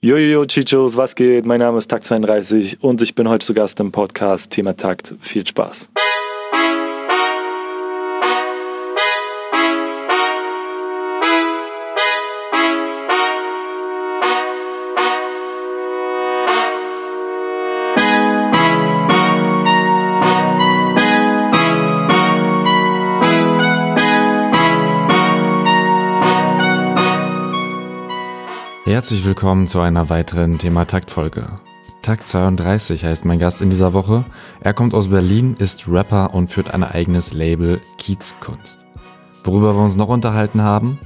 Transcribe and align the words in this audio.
Jojo 0.00 0.46
Chichos, 0.46 0.96
was 0.96 1.16
geht? 1.16 1.44
Mein 1.44 1.58
Name 1.58 1.76
ist 1.76 1.92
Takt32 1.92 2.78
und 2.82 3.02
ich 3.02 3.16
bin 3.16 3.28
heute 3.28 3.44
zu 3.44 3.52
Gast 3.52 3.80
im 3.80 3.90
Podcast 3.90 4.52
Thema 4.52 4.76
Takt. 4.76 5.16
Viel 5.18 5.44
Spaß. 5.44 5.90
Herzlich 28.98 29.24
willkommen 29.24 29.68
zu 29.68 29.78
einer 29.78 30.10
weiteren 30.10 30.58
Thema 30.58 30.84
Taktfolge. 30.84 31.46
Takt 32.02 32.26
32 32.26 33.04
heißt 33.04 33.26
mein 33.26 33.38
Gast 33.38 33.62
in 33.62 33.70
dieser 33.70 33.92
Woche. 33.92 34.24
Er 34.58 34.74
kommt 34.74 34.92
aus 34.92 35.06
Berlin, 35.06 35.54
ist 35.56 35.86
Rapper 35.86 36.34
und 36.34 36.50
führt 36.50 36.74
ein 36.74 36.82
eigenes 36.82 37.32
Label 37.32 37.80
Kiezkunst. 37.98 38.80
Worüber 39.44 39.76
wir 39.76 39.84
uns 39.84 39.94
noch 39.94 40.08
unterhalten 40.08 40.62
haben? 40.62 40.98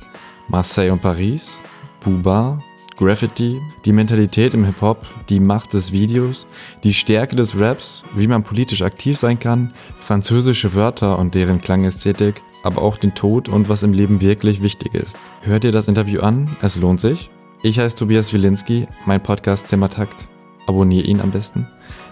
Marseille 0.49 0.91
und 0.91 1.03
Paris, 1.03 1.61
Buba, 2.01 2.61
Graffiti, 2.97 3.61
die 3.85 3.93
Mentalität 3.93 4.55
im 4.55 4.65
Hip-Hop, 4.65 5.05
die 5.29 5.39
Macht 5.41 5.75
des 5.75 5.93
Videos, 5.93 6.47
die 6.85 6.95
Stärke 6.95 7.37
des 7.37 7.61
Raps, 7.61 8.05
wie 8.15 8.27
man 8.27 8.43
politisch 8.43 8.81
aktiv 8.81 9.19
sein 9.19 9.39
kann, 9.39 9.75
französische 10.01 10.73
Wörter 10.73 11.19
und 11.19 11.35
deren 11.35 11.61
Klangästhetik, 11.61 12.43
aber 12.63 12.81
auch 12.81 12.97
den 12.97 13.15
Tod 13.15 13.51
und 13.51 13.69
was 13.69 13.83
im 13.83 13.93
Leben 13.93 14.23
wirklich 14.23 14.63
wichtig 14.63 14.95
ist. 14.95 15.19
Hört 15.43 15.65
ihr 15.65 15.73
das 15.73 15.89
Interview 15.89 16.23
an? 16.23 16.57
Es 16.63 16.77
lohnt 16.77 16.99
sich. 16.99 17.29
Ich 17.65 17.79
heiße 17.79 17.97
Tobias 17.97 18.33
Wilinski, 18.33 18.89
mein 19.07 19.23
Podcast 19.23 19.69
Thema 19.69 19.89
Takt. 19.89 20.29
Abonniere 20.67 21.07
ihn 21.07 21.21
am 21.21 21.31
besten. 21.31 21.69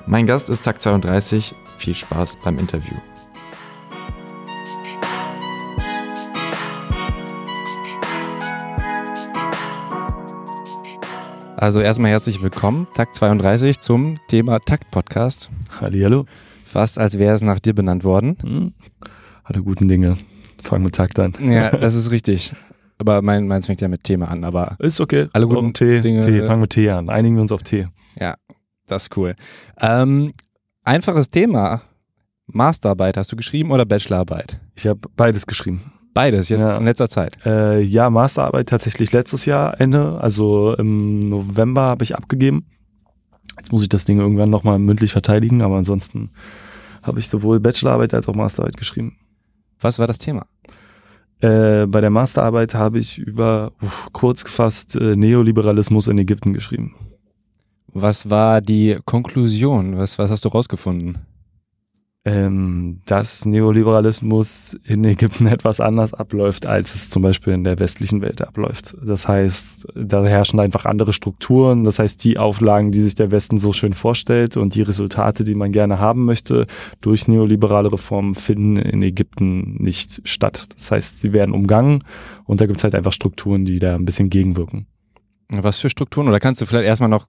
Mein 0.07 0.25
Gast 0.25 0.49
ist 0.49 0.63
Takt 0.63 0.81
32. 0.81 1.57
Viel 1.77 1.93
Spaß 1.93 2.39
beim 2.45 2.57
Interview. 2.57 2.95
Also 11.57 11.81
erstmal 11.81 12.13
herzlich 12.13 12.45
willkommen, 12.45 12.87
Takt 12.95 13.17
32 13.17 13.81
zum 13.81 14.15
Thema 14.29 14.61
Takt 14.61 14.93
Podcast. 14.93 15.51
Hallihallo. 15.81 16.27
Fast 16.65 16.97
als 16.97 17.19
wäre 17.19 17.35
es 17.35 17.43
nach 17.43 17.59
dir 17.59 17.75
benannt 17.75 18.05
worden. 18.05 18.37
Hm. 18.41 18.73
Alle 19.43 19.65
guten 19.65 19.89
Dinge. 19.89 20.17
Fangen 20.63 20.85
mit 20.85 20.95
Takt 20.95 21.19
an. 21.19 21.35
Ja, 21.41 21.71
das 21.71 21.97
ist 21.97 22.13
richtig. 22.13 22.53
Aber 23.01 23.23
mein, 23.23 23.49
meins 23.49 23.65
fängt 23.65 23.81
ja 23.81 23.89
mit 23.89 24.05
Thema 24.05 24.29
an, 24.29 24.45
aber. 24.45 24.77
Ist 24.79 25.01
okay. 25.01 25.29
Alle 25.33 25.47
so, 25.47 25.55
guten 25.55 25.73
Tee, 25.73 26.01
Dinge. 26.01 26.21
Tee. 26.21 26.43
Fangen 26.43 26.61
mit 26.61 26.71
Tee 26.71 26.91
an. 26.91 27.09
Einigen 27.09 27.35
wir 27.35 27.43
uns 27.43 27.51
auf 27.51 27.63
Tee. 27.63 27.89
Ja, 28.19 28.35
das 28.87 29.05
ist 29.05 29.17
cool. 29.17 29.35
Ähm, 29.81 30.35
einfaches 30.85 31.31
Thema. 31.31 31.81
Masterarbeit 32.47 33.17
hast 33.17 33.33
du 33.33 33.37
geschrieben 33.37 33.71
oder 33.71 33.87
Bachelorarbeit? 33.87 34.59
Ich 34.75 34.87
habe 34.87 35.01
beides 35.17 35.47
geschrieben. 35.47 35.93
Beides, 36.13 36.51
jetzt 36.51 36.67
ja. 36.67 36.77
in 36.77 36.85
letzter 36.85 37.09
Zeit? 37.09 37.39
Äh, 37.47 37.81
ja, 37.81 38.11
Masterarbeit 38.11 38.69
tatsächlich 38.69 39.13
letztes 39.13 39.47
Jahr 39.47 39.81
Ende. 39.81 40.21
Also 40.21 40.75
im 40.77 41.21
November 41.21 41.83
habe 41.83 42.05
ich 42.05 42.15
abgegeben. 42.15 42.67
Jetzt 43.57 43.73
muss 43.73 43.83
ich 43.83 43.89
das 43.89 44.05
Ding 44.05 44.19
irgendwann 44.19 44.51
nochmal 44.51 44.79
mündlich 44.79 45.13
verteidigen, 45.13 45.63
aber 45.63 45.77
ansonsten 45.77 46.33
habe 47.03 47.19
ich 47.19 47.29
sowohl 47.29 47.61
Bachelorarbeit 47.61 48.13
als 48.13 48.29
auch 48.29 48.35
Masterarbeit 48.35 48.77
geschrieben. 48.77 49.17
Was 49.79 49.99
war 49.99 50.07
das 50.07 50.19
Thema? 50.19 50.45
Äh, 51.41 51.87
bei 51.87 52.01
der 52.01 52.11
Masterarbeit 52.11 52.75
habe 52.75 52.99
ich 52.99 53.19
über, 53.19 53.73
uff, 53.81 54.09
kurz 54.13 54.45
gefasst, 54.45 54.97
äh, 54.97 55.17
Neoliberalismus 55.17 56.09
in 56.09 56.19
Ägypten 56.19 56.53
geschrieben. 56.53 56.95
Was 57.89 58.31
war 58.31 58.61
die 58.61 58.99
Konklusion? 59.05 59.97
Was, 59.97 60.19
was 60.19 60.31
hast 60.31 60.45
du 60.45 60.49
rausgefunden? 60.51 61.19
Ähm, 62.27 63.01
dass 63.07 63.47
Neoliberalismus 63.47 64.75
in 64.85 65.05
Ägypten 65.05 65.47
etwas 65.47 65.81
anders 65.81 66.13
abläuft, 66.13 66.67
als 66.67 66.95
es 66.95 67.09
zum 67.09 67.23
Beispiel 67.23 67.55
in 67.55 67.65
der 67.65 67.79
westlichen 67.79 68.21
Welt 68.21 68.43
abläuft. 68.43 68.95
Das 69.03 69.27
heißt, 69.27 69.89
da 69.95 70.25
herrschen 70.25 70.61
einfach 70.61 70.85
andere 70.85 71.15
Strukturen. 71.15 71.85
Das 71.85 71.99
heißt, 71.99 72.23
die 72.23 72.37
Auflagen, 72.37 72.93
die 72.93 73.01
sich 73.01 73.15
der 73.15 73.31
Westen 73.31 73.59
so 73.59 73.73
schön 73.73 73.95
vorstellt 73.95 74.59
und 74.59 74.75
die 74.75 74.83
Resultate, 74.83 75.45
die 75.45 75.55
man 75.55 75.73
gerne 75.73 75.99
haben 75.99 76.25
möchte, 76.25 76.67
durch 77.01 77.27
neoliberale 77.27 77.91
Reformen 77.91 78.35
finden 78.35 78.77
in 78.77 79.03
Ägypten 79.03 79.77
nicht 79.83 80.29
statt. 80.29 80.69
Das 80.77 80.91
heißt, 80.91 81.21
sie 81.21 81.33
werden 81.33 81.55
umgangen 81.55 82.05
und 82.45 82.61
da 82.61 82.67
gibt 82.67 82.79
es 82.79 82.85
halt 82.85 82.95
einfach 82.95 83.13
Strukturen, 83.15 83.65
die 83.65 83.79
da 83.79 83.95
ein 83.95 84.05
bisschen 84.05 84.29
gegenwirken. 84.29 84.87
Was 85.49 85.81
für 85.81 85.91
Strukturen? 85.91 86.29
Oder 86.29 86.39
kannst 86.39 86.61
du 86.61 86.67
vielleicht 86.67 86.87
erstmal 86.87 87.11
noch 87.11 87.27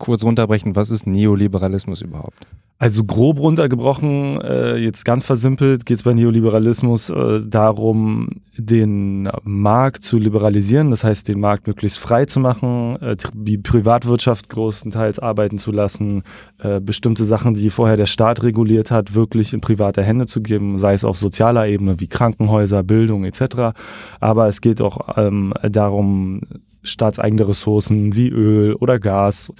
kurz 0.00 0.24
runterbrechen, 0.24 0.74
was 0.74 0.90
ist 0.90 1.06
Neoliberalismus 1.06 2.02
überhaupt? 2.02 2.46
Also 2.80 3.04
grob 3.04 3.38
runtergebrochen, 3.38 4.40
äh, 4.40 4.76
jetzt 4.76 5.04
ganz 5.04 5.26
versimpelt, 5.26 5.84
geht 5.84 5.98
es 5.98 6.02
bei 6.02 6.14
Neoliberalismus 6.14 7.10
äh, 7.10 7.42
darum, 7.46 8.26
den 8.56 9.28
Markt 9.42 10.02
zu 10.02 10.16
liberalisieren, 10.16 10.90
das 10.90 11.04
heißt 11.04 11.28
den 11.28 11.40
Markt 11.40 11.66
möglichst 11.66 11.98
frei 11.98 12.24
zu 12.24 12.40
machen, 12.40 12.96
äh, 13.02 13.16
die 13.34 13.58
Privatwirtschaft 13.58 14.48
größtenteils 14.48 15.18
arbeiten 15.18 15.58
zu 15.58 15.72
lassen, 15.72 16.22
äh, 16.58 16.80
bestimmte 16.80 17.26
Sachen, 17.26 17.52
die 17.52 17.68
vorher 17.68 17.98
der 17.98 18.06
Staat 18.06 18.42
reguliert 18.42 18.90
hat, 18.90 19.14
wirklich 19.14 19.52
in 19.52 19.60
private 19.60 20.02
Hände 20.02 20.24
zu 20.24 20.40
geben, 20.40 20.78
sei 20.78 20.94
es 20.94 21.04
auf 21.04 21.18
sozialer 21.18 21.68
Ebene 21.68 22.00
wie 22.00 22.08
Krankenhäuser, 22.08 22.82
Bildung 22.82 23.24
etc. 23.24 23.76
Aber 24.20 24.48
es 24.48 24.62
geht 24.62 24.80
auch 24.80 25.18
ähm, 25.18 25.52
darum, 25.62 26.40
staatseigene 26.82 27.46
Ressourcen 27.46 28.14
wie 28.14 28.30
Öl 28.30 28.72
oder 28.74 28.98
Gas 28.98 29.52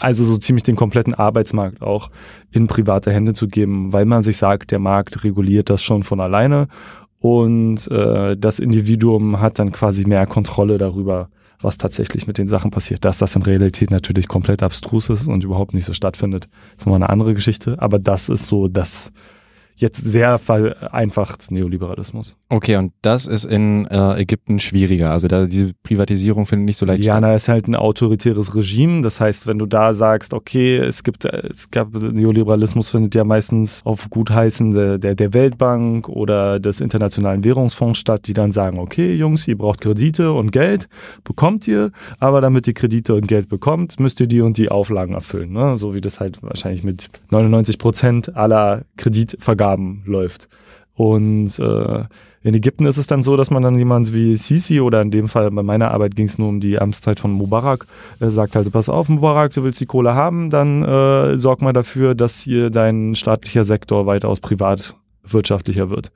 also 0.00 0.24
so 0.24 0.36
ziemlich 0.38 0.62
den 0.62 0.76
kompletten 0.76 1.14
Arbeitsmarkt 1.14 1.82
auch 1.82 2.10
in 2.50 2.66
private 2.66 3.12
Hände 3.12 3.34
zu 3.34 3.48
geben, 3.48 3.92
weil 3.92 4.04
man 4.04 4.22
sich 4.22 4.36
sagt, 4.36 4.70
der 4.70 4.78
Markt 4.78 5.24
reguliert 5.24 5.70
das 5.70 5.82
schon 5.82 6.02
von 6.02 6.20
alleine 6.20 6.68
und 7.20 7.86
äh, 7.90 8.36
das 8.36 8.58
Individuum 8.58 9.40
hat 9.40 9.58
dann 9.58 9.72
quasi 9.72 10.06
mehr 10.06 10.26
Kontrolle 10.26 10.78
darüber, 10.78 11.28
was 11.60 11.76
tatsächlich 11.76 12.26
mit 12.26 12.38
den 12.38 12.48
Sachen 12.48 12.70
passiert. 12.70 13.04
Dass 13.04 13.18
das 13.18 13.36
in 13.36 13.42
Realität 13.42 13.90
natürlich 13.90 14.26
komplett 14.26 14.62
abstrus 14.62 15.10
ist 15.10 15.28
und 15.28 15.44
überhaupt 15.44 15.74
nicht 15.74 15.84
so 15.84 15.92
stattfindet, 15.92 16.48
ist 16.78 16.86
nochmal 16.86 17.02
eine 17.02 17.10
andere 17.10 17.34
Geschichte. 17.34 17.76
Aber 17.78 17.98
das 17.98 18.30
ist 18.30 18.46
so 18.46 18.68
das 18.68 19.12
jetzt 19.80 20.02
sehr 20.04 20.38
vereinfacht 20.38 21.50
Neoliberalismus. 21.50 22.36
Okay, 22.48 22.76
und 22.76 22.92
das 23.02 23.26
ist 23.26 23.44
in 23.44 23.86
äh, 23.86 24.20
Ägypten 24.20 24.60
schwieriger. 24.60 25.10
Also 25.10 25.28
da 25.28 25.46
diese 25.46 25.72
Privatisierung 25.82 26.46
findet 26.46 26.66
nicht 26.66 26.76
so 26.76 26.86
leicht 26.86 27.04
ja, 27.04 27.16
statt. 27.16 27.22
Ja, 27.22 27.34
ist 27.34 27.48
halt 27.48 27.68
ein 27.68 27.74
autoritäres 27.74 28.54
Regime. 28.54 29.02
Das 29.02 29.20
heißt, 29.20 29.46
wenn 29.46 29.58
du 29.58 29.66
da 29.66 29.94
sagst, 29.94 30.34
okay, 30.34 30.76
es 30.76 31.02
gibt, 31.02 31.24
es 31.24 31.70
gab 31.70 31.94
Neoliberalismus 31.94 32.90
findet 32.90 33.14
ja 33.14 33.24
meistens 33.24 33.80
auf 33.84 34.10
Gutheißen 34.10 34.72
der, 34.72 34.98
der, 34.98 35.14
der 35.14 35.32
Weltbank 35.32 36.08
oder 36.08 36.60
des 36.60 36.80
Internationalen 36.80 37.44
Währungsfonds 37.44 37.98
statt, 37.98 38.26
die 38.26 38.34
dann 38.34 38.52
sagen, 38.52 38.78
okay, 38.78 39.14
Jungs, 39.14 39.48
ihr 39.48 39.56
braucht 39.56 39.80
Kredite 39.80 40.32
und 40.32 40.50
Geld, 40.52 40.88
bekommt 41.24 41.66
ihr, 41.66 41.90
aber 42.18 42.40
damit 42.40 42.66
ihr 42.66 42.74
Kredite 42.74 43.14
und 43.14 43.28
Geld 43.28 43.48
bekommt, 43.48 43.98
müsst 43.98 44.20
ihr 44.20 44.26
die 44.26 44.40
und 44.42 44.58
die 44.58 44.70
Auflagen 44.70 45.14
erfüllen. 45.14 45.52
Ne? 45.52 45.76
So 45.76 45.94
wie 45.94 46.00
das 46.00 46.20
halt 46.20 46.42
wahrscheinlich 46.42 46.84
mit 46.84 47.08
99 47.30 47.78
Prozent 47.78 48.36
aller 48.36 48.82
Kreditvergaben 48.96 49.69
Vorgaben 49.70 50.02
läuft. 50.06 50.48
Und 50.94 51.58
äh, 51.58 52.04
in 52.42 52.54
Ägypten 52.54 52.84
ist 52.84 52.98
es 52.98 53.06
dann 53.06 53.22
so, 53.22 53.36
dass 53.36 53.50
man 53.50 53.62
dann 53.62 53.78
jemand 53.78 54.12
wie 54.12 54.36
Sisi 54.36 54.80
oder 54.80 55.00
in 55.00 55.10
dem 55.10 55.28
Fall 55.28 55.50
bei 55.50 55.62
meiner 55.62 55.92
Arbeit 55.92 56.14
ging 56.14 56.26
es 56.26 56.36
nur 56.36 56.48
um 56.48 56.60
die 56.60 56.78
Amtszeit 56.78 57.18
von 57.18 57.32
Mubarak, 57.32 57.86
äh, 58.20 58.28
sagt 58.28 58.56
also, 58.56 58.70
pass 58.70 58.88
auf 58.88 59.08
Mubarak, 59.08 59.52
du 59.52 59.62
willst 59.62 59.80
die 59.80 59.86
Kohle 59.86 60.14
haben, 60.14 60.50
dann 60.50 60.82
äh, 60.82 61.38
sorg 61.38 61.62
mal 61.62 61.72
dafür, 61.72 62.14
dass 62.14 62.40
hier 62.40 62.70
dein 62.70 63.14
staatlicher 63.14 63.64
Sektor 63.64 64.06
weitaus 64.06 64.40
privatwirtschaftlicher 64.40 65.88
wird. 65.88 66.12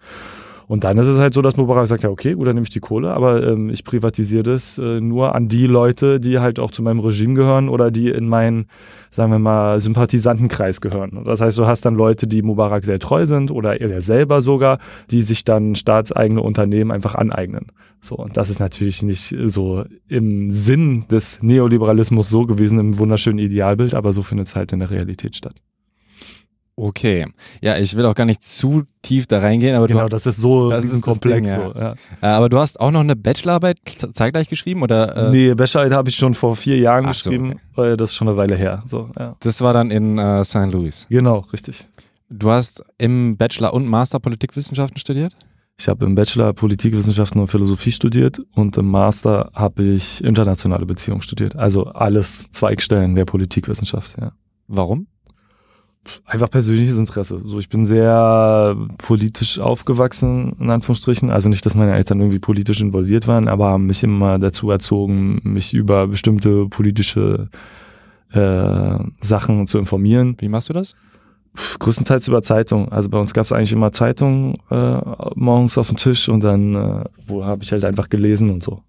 Und 0.67 0.85
dann 0.85 0.99
ist 0.99 1.07
es 1.07 1.19
halt 1.19 1.35
so, 1.35 1.43
dass 1.43 1.57
Mubarak 1.57 1.87
sagt, 1.87 2.05
ja, 2.05 2.11
okay, 2.11 2.35
gut, 2.35 2.47
dann 2.47 2.55
nehme 2.55 2.65
ich 2.65 2.73
die 2.73 2.81
Kohle, 2.81 3.13
aber 3.13 3.47
ähm, 3.47 3.71
ich 3.71 3.85
privatisiere 3.85 4.43
das 4.43 4.79
äh, 4.79 5.01
nur 5.01 5.35
an 5.35 5.49
die 5.49 5.67
Leute, 5.67 6.21
die 6.21 6.39
halt 6.39 6.59
auch 6.59 6.71
zu 6.71 6.83
meinem 6.83 7.01
Regime 7.01 7.35
gehören 7.35 7.69
oder 7.69 7.91
die 7.91 8.09
in 8.09 8.29
meinen, 8.29 8.67
sagen 9.11 9.31
wir 9.31 9.39
mal, 9.39 9.81
Sympathisantenkreis 9.81 10.81
gehören. 10.81 11.23
Das 11.25 11.41
heißt, 11.41 11.59
du 11.59 11.67
hast 11.67 11.85
dann 11.85 11.95
Leute, 11.95 12.27
die 12.27 12.43
Mubarak 12.43 12.85
sehr 12.85 12.99
treu 12.99 13.27
sind 13.27 13.51
oder 13.51 13.81
er 13.81 14.01
selber 14.01 14.41
sogar, 14.41 14.79
die 15.11 15.23
sich 15.23 15.45
dann 15.45 15.75
staatseigene 15.75 16.41
Unternehmen 16.41 16.91
einfach 16.91 17.15
aneignen. 17.15 17.67
So, 18.01 18.17
und 18.17 18.37
das 18.37 18.51
ist 18.51 18.61
natürlich 18.61 19.03
nicht 19.03 19.35
so 19.47 19.85
im 20.09 20.51
Sinn 20.51 21.05
des 21.11 21.43
Neoliberalismus 21.43 22.29
so 22.29 22.47
gewesen, 22.47 22.79
im 22.79 22.99
wunderschönen 22.99 23.39
Idealbild, 23.39 23.95
aber 23.95 24.13
so 24.13 24.23
findet 24.23 24.49
es 24.49 24.57
halt 24.57 24.73
in 24.73 24.81
der 24.81 24.91
Realität 24.91 25.37
statt. 25.37 25.55
Okay. 26.77 27.25
Ja, 27.61 27.79
ich 27.79 27.97
will 27.97 28.05
auch 28.05 28.15
gar 28.15 28.25
nicht 28.25 28.43
zu 28.43 28.83
tief 29.03 29.27
da 29.27 29.39
reingehen, 29.39 29.77
aber 29.77 29.87
genau, 29.87 30.05
du, 30.05 30.09
das 30.09 30.27
ist 30.27 30.39
so 30.39 30.71
das 30.71 30.85
ist 30.85 31.03
komplex. 31.03 31.53
Ding, 31.53 31.61
ja. 31.61 31.73
So, 31.73 31.79
ja. 31.79 31.95
Äh, 32.21 32.27
aber 32.27 32.49
du 32.49 32.59
hast 32.59 32.81
auch 32.81 32.91
noch 32.91 33.01
eine 33.01 33.15
Bachelorarbeit 33.15 33.79
zeitgleich 34.13 34.49
geschrieben 34.49 34.83
oder? 34.83 35.29
Äh? 35.29 35.31
Nee, 35.31 35.55
Bachelorarbeit 35.55 35.97
habe 35.97 36.09
ich 36.09 36.17
schon 36.17 36.35
vor 36.35 36.57
vier 36.57 36.79
Jahren 36.79 37.07
Ach 37.07 37.13
geschrieben. 37.13 37.61
So, 37.77 37.83
okay. 37.83 37.97
Das 37.97 38.11
ist 38.11 38.17
schon 38.17 38.29
eine 38.29 38.37
Weile 38.37 38.57
her. 38.57 38.83
So, 38.87 39.09
ja. 39.17 39.37
Das 39.41 39.61
war 39.61 39.73
dann 39.73 39.91
in 39.93 40.19
äh, 40.19 40.45
St. 40.45 40.73
Louis. 40.73 41.07
Genau, 41.09 41.39
richtig. 41.53 41.87
Du 42.29 42.51
hast 42.51 42.83
im 42.99 43.37
Bachelor 43.37 43.73
und 43.73 43.87
Master 43.87 44.19
Politikwissenschaften 44.19 44.99
studiert? 44.99 45.37
Ich 45.79 45.89
habe 45.89 46.05
im 46.05 46.15
Bachelor 46.15 46.53
Politikwissenschaften 46.53 47.41
und 47.41 47.49
Philosophie 47.49 47.93
studiert 47.93 48.41
und 48.55 48.77
im 48.77 48.89
Master 48.89 49.51
habe 49.55 49.83
ich 49.83 50.23
internationale 50.25 50.87
Beziehungen 50.87 51.21
studiert. 51.21 51.57
Also 51.57 51.87
alles 51.87 52.47
Zweigstellen 52.51 53.15
der 53.15 53.25
Politikwissenschaft, 53.25 54.17
ja. 54.21 54.33
Warum? 54.67 55.07
Einfach 56.27 56.51
persönliches 56.51 56.99
Interesse. 56.99 57.41
So, 57.45 57.59
ich 57.59 57.69
bin 57.69 57.87
sehr 57.87 58.77
politisch 58.99 59.59
aufgewachsen, 59.59 60.55
in 60.61 60.71
Anführungsstrichen. 60.71 61.31
Also 61.31 61.49
nicht, 61.49 61.65
dass 61.65 61.75
meine 61.75 61.95
Eltern 61.95 62.21
irgendwie 62.21 62.39
politisch 62.39 62.81
involviert 62.81 63.27
waren, 63.27 63.49
aber 63.49 63.69
haben 63.69 63.87
mich 63.87 64.03
immer 64.03 64.39
dazu 64.39 64.71
erzogen, 64.71 65.41
mich 65.45 65.73
über 65.73 66.07
bestimmte 66.07 66.67
politische 66.67 67.49
äh, 68.33 68.99
Sachen 69.21 69.67
zu 69.67 69.79
informieren. 69.79 70.37
Wie 70.39 70.49
machst 70.49 70.69
du 70.69 70.73
das? 70.73 70.95
größtenteils 71.79 72.29
über 72.29 72.43
Zeitung. 72.43 72.91
Also 72.91 73.09
bei 73.09 73.19
uns 73.19 73.33
gab 73.33 73.45
es 73.45 73.53
eigentlich 73.53 73.73
immer 73.73 73.93
Zeitungen 73.93 74.55
äh, 74.71 75.01
morgens 75.35 75.79
auf 75.79 75.89
dem 75.89 75.97
Tisch 75.97 76.29
und 76.29 76.43
dann 76.43 76.75
äh, 76.75 77.05
wo 77.27 77.45
habe 77.45 77.63
ich 77.63 77.73
halt 77.73 77.85
einfach 77.85 78.09
gelesen 78.09 78.51
und 78.51 78.63
so. 78.63 78.83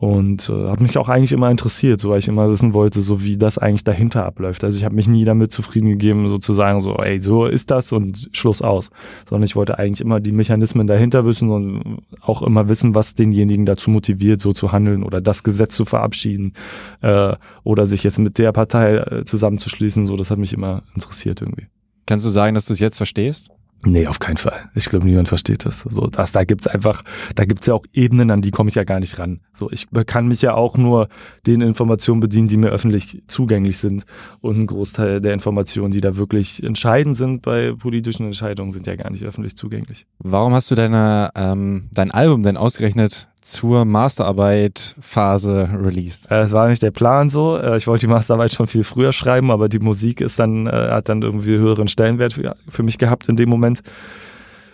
Und 0.00 0.48
äh, 0.48 0.70
hat 0.70 0.80
mich 0.80 0.96
auch 0.96 1.10
eigentlich 1.10 1.32
immer 1.32 1.50
interessiert, 1.50 2.00
so 2.00 2.08
weil 2.08 2.20
ich 2.20 2.28
immer 2.28 2.48
wissen 2.48 2.72
wollte, 2.72 3.02
so 3.02 3.22
wie 3.22 3.36
das 3.36 3.58
eigentlich 3.58 3.84
dahinter 3.84 4.24
abläuft. 4.24 4.64
Also 4.64 4.78
ich 4.78 4.84
habe 4.86 4.94
mich 4.94 5.06
nie 5.06 5.26
damit 5.26 5.52
zufrieden 5.52 5.90
gegeben, 5.90 6.26
sozusagen 6.26 6.80
so, 6.80 6.94
ey, 6.96 7.18
so 7.18 7.44
ist 7.44 7.70
das 7.70 7.92
und 7.92 8.30
Schluss 8.32 8.62
aus. 8.62 8.88
Sondern 9.28 9.44
ich 9.44 9.56
wollte 9.56 9.78
eigentlich 9.78 10.00
immer 10.00 10.18
die 10.18 10.32
Mechanismen 10.32 10.86
dahinter 10.86 11.26
wissen 11.26 11.50
und 11.50 11.98
auch 12.22 12.40
immer 12.40 12.70
wissen, 12.70 12.94
was 12.94 13.14
denjenigen 13.14 13.66
dazu 13.66 13.90
motiviert, 13.90 14.40
so 14.40 14.54
zu 14.54 14.72
handeln 14.72 15.02
oder 15.02 15.20
das 15.20 15.42
Gesetz 15.42 15.76
zu 15.76 15.84
verabschieden 15.84 16.54
äh, 17.02 17.34
oder 17.62 17.84
sich 17.84 18.02
jetzt 18.02 18.18
mit 18.18 18.38
der 18.38 18.52
Partei 18.52 18.96
äh, 18.96 19.24
zusammenzuschließen. 19.26 20.06
So, 20.06 20.16
das 20.16 20.30
hat 20.30 20.38
mich 20.38 20.54
immer 20.54 20.82
interessiert 20.94 21.42
irgendwie. 21.42 21.66
Kannst 22.06 22.24
du 22.24 22.30
sagen, 22.30 22.54
dass 22.54 22.64
du 22.64 22.72
es 22.72 22.80
jetzt 22.80 22.96
verstehst? 22.96 23.50
Nee, 23.84 24.06
auf 24.06 24.18
keinen 24.18 24.36
Fall. 24.36 24.68
Ich 24.74 24.86
glaube, 24.86 25.06
niemand 25.06 25.28
versteht 25.28 25.64
das. 25.64 25.80
So, 25.80 26.06
das, 26.06 26.32
da 26.32 26.44
gibt's 26.44 26.66
einfach, 26.66 27.02
da 27.34 27.46
gibt's 27.46 27.66
ja 27.66 27.74
auch 27.74 27.84
Ebenen, 27.94 28.30
an 28.30 28.42
die 28.42 28.50
komme 28.50 28.68
ich 28.68 28.74
ja 28.74 28.84
gar 28.84 29.00
nicht 29.00 29.18
ran. 29.18 29.40
So, 29.54 29.70
ich 29.70 29.86
kann 30.06 30.28
mich 30.28 30.42
ja 30.42 30.54
auch 30.54 30.76
nur 30.76 31.08
den 31.46 31.62
Informationen 31.62 32.20
bedienen, 32.20 32.48
die 32.48 32.58
mir 32.58 32.68
öffentlich 32.68 33.22
zugänglich 33.26 33.78
sind. 33.78 34.04
Und 34.40 34.58
ein 34.58 34.66
Großteil 34.66 35.20
der 35.22 35.32
Informationen, 35.32 35.92
die 35.92 36.02
da 36.02 36.16
wirklich 36.16 36.62
entscheidend 36.62 37.16
sind 37.16 37.40
bei 37.42 37.72
politischen 37.72 38.26
Entscheidungen, 38.26 38.72
sind 38.72 38.86
ja 38.86 38.96
gar 38.96 39.10
nicht 39.10 39.24
öffentlich 39.24 39.56
zugänglich. 39.56 40.06
Warum 40.18 40.52
hast 40.52 40.70
du 40.70 40.74
deine, 40.74 41.30
ähm, 41.34 41.88
dein 41.90 42.10
Album 42.10 42.42
denn 42.42 42.58
ausgerechnet 42.58 43.28
zur 43.50 43.84
Masterarbeit-Phase 43.84 45.68
released? 45.82 46.30
Äh, 46.30 46.40
es 46.40 46.52
war 46.52 46.68
nicht 46.68 46.82
der 46.82 46.92
Plan 46.92 47.28
so. 47.28 47.58
Äh, 47.58 47.76
ich 47.76 47.86
wollte 47.86 48.06
die 48.06 48.10
Masterarbeit 48.10 48.52
schon 48.52 48.66
viel 48.66 48.84
früher 48.84 49.12
schreiben, 49.12 49.50
aber 49.50 49.68
die 49.68 49.80
Musik 49.80 50.20
ist 50.20 50.38
dann, 50.38 50.66
äh, 50.66 50.70
hat 50.70 51.08
dann 51.08 51.22
irgendwie 51.22 51.56
höheren 51.56 51.88
Stellenwert 51.88 52.32
für, 52.32 52.82
mich 52.82 52.98
gehabt 52.98 53.28
in 53.28 53.36
dem 53.36 53.48
Moment. 53.48 53.80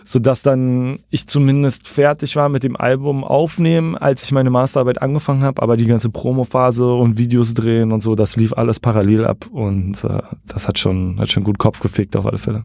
Sodass 0.03 0.41
dann 0.41 0.99
ich 1.09 1.27
zumindest 1.27 1.89
fertig 1.89 2.37
war 2.37 2.47
mit 2.47 2.63
dem 2.63 2.77
Album 2.77 3.25
aufnehmen, 3.25 3.97
als 3.97 4.23
ich 4.23 4.31
meine 4.31 4.49
Masterarbeit 4.49 5.01
angefangen 5.01 5.43
habe, 5.43 5.61
aber 5.61 5.75
die 5.75 5.85
ganze 5.85 6.09
Promophase 6.09 6.93
und 6.93 7.17
Videos 7.17 7.53
drehen 7.53 7.91
und 7.91 8.01
so, 8.01 8.15
das 8.15 8.37
lief 8.37 8.53
alles 8.53 8.79
parallel 8.79 9.25
ab 9.25 9.47
und 9.51 10.07
das 10.47 10.67
hat 10.69 10.79
schon, 10.79 11.19
hat 11.19 11.29
schon 11.29 11.43
gut 11.43 11.57
Kopf 11.59 11.81
gefickt 11.81 12.15
auf 12.15 12.25
alle 12.25 12.37
Fälle. 12.37 12.63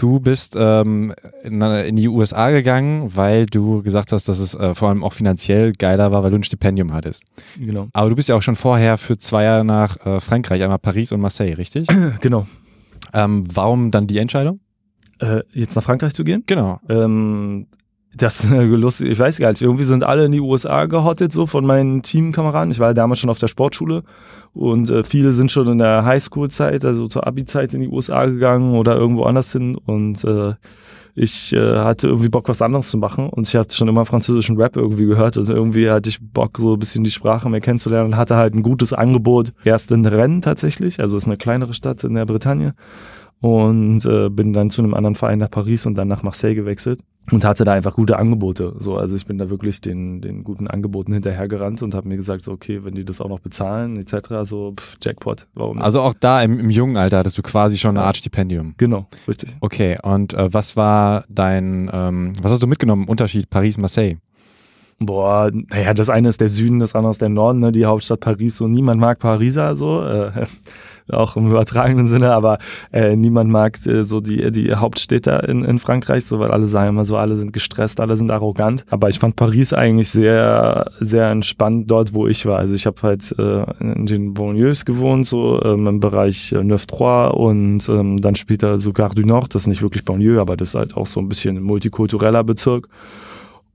Du 0.00 0.18
bist 0.18 0.56
ähm, 0.58 1.12
in, 1.42 1.60
in, 1.60 1.96
die 1.96 2.08
USA 2.08 2.50
gegangen, 2.50 3.14
weil 3.14 3.44
du 3.44 3.82
gesagt 3.82 4.12
hast, 4.12 4.30
dass 4.30 4.38
es 4.38 4.54
äh, 4.54 4.74
vor 4.74 4.88
allem 4.88 5.04
auch 5.04 5.12
finanziell 5.12 5.72
geiler 5.72 6.10
war, 6.10 6.22
weil 6.22 6.30
du 6.30 6.36
ein 6.36 6.42
Stipendium 6.42 6.94
hattest. 6.94 7.24
Genau. 7.58 7.88
Aber 7.92 8.08
du 8.08 8.16
bist 8.16 8.30
ja 8.30 8.34
auch 8.34 8.40
schon 8.40 8.56
vorher 8.56 8.96
für 8.96 9.18
zwei 9.18 9.44
Jahre 9.44 9.62
nach 9.62 9.98
äh, 10.06 10.18
Frankreich, 10.20 10.62
einmal 10.62 10.78
Paris 10.78 11.12
und 11.12 11.20
Marseille, 11.20 11.52
richtig? 11.52 11.86
genau. 12.22 12.46
Ähm, 13.12 13.44
warum 13.52 13.90
dann 13.90 14.06
die 14.06 14.16
Entscheidung? 14.16 14.60
Äh, 15.18 15.42
jetzt 15.52 15.76
nach 15.76 15.82
Frankreich 15.82 16.14
zu 16.14 16.24
gehen? 16.24 16.44
Genau. 16.46 16.80
Ähm, 16.88 17.66
das 18.14 18.44
ist 18.44 18.50
lustig, 18.50 19.10
ich 19.10 19.18
weiß 19.18 19.38
gar 19.38 19.50
nicht. 19.50 19.62
Irgendwie 19.62 19.84
sind 19.84 20.04
alle 20.04 20.24
in 20.24 20.32
die 20.32 20.40
USA 20.40 20.86
gehottet, 20.86 21.32
so 21.32 21.46
von 21.46 21.64
meinen 21.64 22.02
Teamkameraden. 22.02 22.70
Ich 22.70 22.80
war 22.80 22.88
ja 22.88 22.94
damals 22.94 23.20
schon 23.20 23.30
auf 23.30 23.38
der 23.38 23.48
Sportschule 23.48 24.02
und 24.52 24.90
äh, 24.90 25.04
viele 25.04 25.32
sind 25.32 25.50
schon 25.50 25.68
in 25.68 25.78
der 25.78 26.04
Highschool-Zeit, 26.04 26.84
also 26.84 27.06
zur 27.06 27.26
Abi-Zeit 27.26 27.74
in 27.74 27.80
die 27.80 27.88
USA 27.88 28.26
gegangen 28.26 28.74
oder 28.74 28.96
irgendwo 28.96 29.24
anders 29.24 29.52
hin. 29.52 29.76
Und 29.76 30.24
äh, 30.24 30.54
ich 31.14 31.52
äh, 31.52 31.78
hatte 31.78 32.08
irgendwie 32.08 32.28
Bock, 32.28 32.48
was 32.48 32.62
anderes 32.62 32.88
zu 32.88 32.98
machen. 32.98 33.28
Und 33.28 33.46
ich 33.46 33.54
hatte 33.54 33.74
schon 33.74 33.88
immer 33.88 34.04
französischen 34.04 34.56
Rap 34.56 34.76
irgendwie 34.76 35.06
gehört 35.06 35.36
und 35.36 35.48
irgendwie 35.48 35.90
hatte 35.90 36.08
ich 36.08 36.18
Bock, 36.20 36.58
so 36.58 36.74
ein 36.74 36.78
bisschen 36.78 37.04
die 37.04 37.10
Sprache 37.10 37.48
mehr 37.48 37.60
kennenzulernen 37.60 38.12
und 38.12 38.16
hatte 38.16 38.36
halt 38.36 38.54
ein 38.54 38.62
gutes 38.62 38.92
Angebot. 38.92 39.52
Erst 39.64 39.92
in 39.92 40.04
Rennes 40.04 40.44
tatsächlich, 40.44 41.00
also 41.00 41.16
ist 41.16 41.26
eine 41.26 41.36
kleinere 41.36 41.74
Stadt 41.74 42.02
in 42.04 42.14
der 42.14 42.26
Bretagne 42.26 42.74
und 43.40 44.04
äh, 44.04 44.28
bin 44.28 44.52
dann 44.52 44.70
zu 44.70 44.82
einem 44.82 44.94
anderen 44.94 45.14
Verein 45.14 45.38
nach 45.38 45.50
Paris 45.50 45.86
und 45.86 45.96
dann 45.96 46.08
nach 46.08 46.22
Marseille 46.22 46.54
gewechselt 46.54 47.00
und 47.30 47.44
hatte 47.44 47.64
da 47.64 47.72
einfach 47.72 47.94
gute 47.94 48.18
Angebote. 48.18 48.74
So, 48.78 48.96
also 48.96 49.16
ich 49.16 49.26
bin 49.26 49.38
da 49.38 49.50
wirklich 49.50 49.80
den, 49.80 50.20
den 50.20 50.44
guten 50.44 50.66
Angeboten 50.66 51.12
hinterhergerannt 51.12 51.82
und 51.82 51.94
habe 51.94 52.08
mir 52.08 52.16
gesagt, 52.16 52.42
so, 52.42 52.52
okay, 52.52 52.84
wenn 52.84 52.94
die 52.94 53.04
das 53.04 53.20
auch 53.20 53.28
noch 53.28 53.40
bezahlen, 53.40 53.96
etc., 53.96 54.28
so 54.42 54.74
pff, 54.76 54.96
Jackpot, 55.02 55.46
warum 55.54 55.76
nicht? 55.76 55.84
Also 55.84 56.02
auch 56.02 56.14
da 56.14 56.42
im, 56.42 56.58
im 56.58 56.70
jungen 56.70 56.96
Alter 56.96 57.18
hattest 57.18 57.38
du 57.38 57.42
quasi 57.42 57.78
schon 57.78 57.96
eine 57.96 58.04
Art 58.04 58.16
Stipendium. 58.16 58.74
Genau, 58.76 59.06
richtig. 59.28 59.56
Okay, 59.60 59.96
und 60.02 60.34
äh, 60.34 60.52
was 60.52 60.76
war 60.76 61.24
dein, 61.28 61.90
ähm, 61.92 62.32
was 62.42 62.52
hast 62.52 62.62
du 62.62 62.66
mitgenommen, 62.66 63.06
Unterschied 63.06 63.48
Paris-Marseille? 63.48 64.16
Boah, 65.02 65.50
naja, 65.70 65.94
das 65.94 66.10
eine 66.10 66.28
ist 66.28 66.42
der 66.42 66.50
Süden, 66.50 66.78
das 66.78 66.94
andere 66.94 67.12
ist 67.12 67.22
der 67.22 67.30
Norden, 67.30 67.60
ne? 67.60 67.72
die 67.72 67.86
Hauptstadt 67.86 68.20
Paris. 68.20 68.58
So 68.58 68.68
niemand 68.68 69.00
mag 69.00 69.18
Pariser, 69.18 69.74
so 69.74 70.04
äh, 70.04 70.30
auch 71.10 71.36
im 71.36 71.48
übertragenen 71.48 72.06
Sinne, 72.06 72.32
aber 72.34 72.58
äh, 72.92 73.16
niemand 73.16 73.50
mag 73.50 73.78
äh, 73.86 74.04
so 74.04 74.20
die 74.20 74.52
die 74.52 74.74
Hauptstädte 74.74 75.46
in, 75.48 75.64
in 75.64 75.78
Frankreich, 75.78 76.26
so 76.26 76.38
weil 76.38 76.50
alle 76.50 76.66
sagen 76.66 76.90
immer 76.90 77.06
so, 77.06 77.16
alle 77.16 77.38
sind 77.38 77.54
gestresst, 77.54 77.98
alle 77.98 78.18
sind 78.18 78.30
arrogant. 78.30 78.84
Aber 78.90 79.08
ich 79.08 79.18
fand 79.18 79.36
Paris 79.36 79.72
eigentlich 79.72 80.10
sehr 80.10 80.90
sehr 81.00 81.30
entspannt 81.30 81.90
dort, 81.90 82.12
wo 82.12 82.26
ich 82.26 82.44
war. 82.44 82.58
Also 82.58 82.74
ich 82.74 82.84
habe 82.84 83.00
halt 83.00 83.34
äh, 83.38 83.64
in 83.80 84.04
den 84.04 84.34
Banlieues 84.34 84.84
gewohnt, 84.84 85.26
so 85.26 85.62
ähm, 85.62 85.86
im 85.86 86.00
Bereich 86.00 86.52
äh, 86.52 86.62
Neuf-Trois 86.62 87.28
und 87.28 87.88
ähm, 87.88 88.20
dann 88.20 88.34
später 88.34 88.78
so 88.78 88.92
Gare 88.92 89.14
du 89.14 89.22
Nord. 89.22 89.54
Das 89.54 89.62
ist 89.62 89.68
nicht 89.68 89.80
wirklich 89.80 90.04
Banlieue, 90.04 90.42
aber 90.42 90.58
das 90.58 90.68
ist 90.68 90.74
halt 90.74 90.94
auch 90.94 91.06
so 91.06 91.20
ein 91.20 91.28
bisschen 91.30 91.56
ein 91.56 91.62
multikultureller 91.62 92.44
Bezirk 92.44 92.86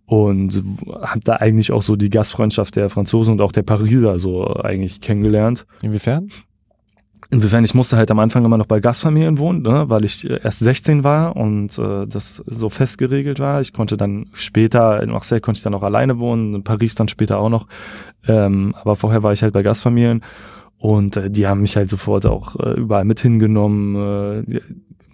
und 0.05 0.63
habe 1.01 1.21
da 1.23 1.33
eigentlich 1.37 1.71
auch 1.71 1.81
so 1.81 1.95
die 1.95 2.09
Gastfreundschaft 2.09 2.75
der 2.75 2.89
Franzosen 2.89 3.33
und 3.33 3.41
auch 3.41 3.51
der 3.51 3.63
Pariser 3.63 4.19
so 4.19 4.45
eigentlich 4.47 5.01
kennengelernt. 5.01 5.65
Inwiefern? 5.81 6.29
Inwiefern 7.31 7.65
ich 7.65 7.73
musste 7.73 7.97
halt 7.97 8.11
am 8.11 8.19
Anfang 8.19 8.45
immer 8.45 8.57
noch 8.57 8.67
bei 8.67 8.79
Gastfamilien 8.79 9.39
wohnen, 9.39 9.63
ne, 9.63 9.89
weil 9.89 10.05
ich 10.05 10.29
erst 10.29 10.59
16 10.59 11.03
war 11.03 11.35
und 11.35 11.77
äh, 11.79 12.05
das 12.05 12.35
so 12.45 12.69
fest 12.69 12.99
geregelt 12.99 13.39
war. 13.39 13.61
Ich 13.61 13.73
konnte 13.73 13.97
dann 13.97 14.27
später, 14.33 15.01
in 15.01 15.09
Marseille 15.09 15.39
konnte 15.39 15.57
ich 15.57 15.63
dann 15.63 15.73
auch 15.73 15.81
alleine 15.81 16.19
wohnen, 16.19 16.53
in 16.53 16.63
Paris 16.63 16.93
dann 16.93 17.07
später 17.07 17.39
auch 17.39 17.49
noch. 17.49 17.67
Ähm, 18.27 18.75
aber 18.79 18.95
vorher 18.95 19.23
war 19.23 19.33
ich 19.33 19.41
halt 19.41 19.53
bei 19.53 19.63
Gastfamilien 19.63 20.21
und 20.77 21.17
äh, 21.17 21.31
die 21.31 21.47
haben 21.47 21.61
mich 21.61 21.75
halt 21.75 21.89
sofort 21.89 22.27
auch 22.27 22.55
äh, 22.57 22.73
überall 22.73 23.05
mit 23.05 23.19
hingenommen. 23.19 24.45
Äh, 24.47 24.59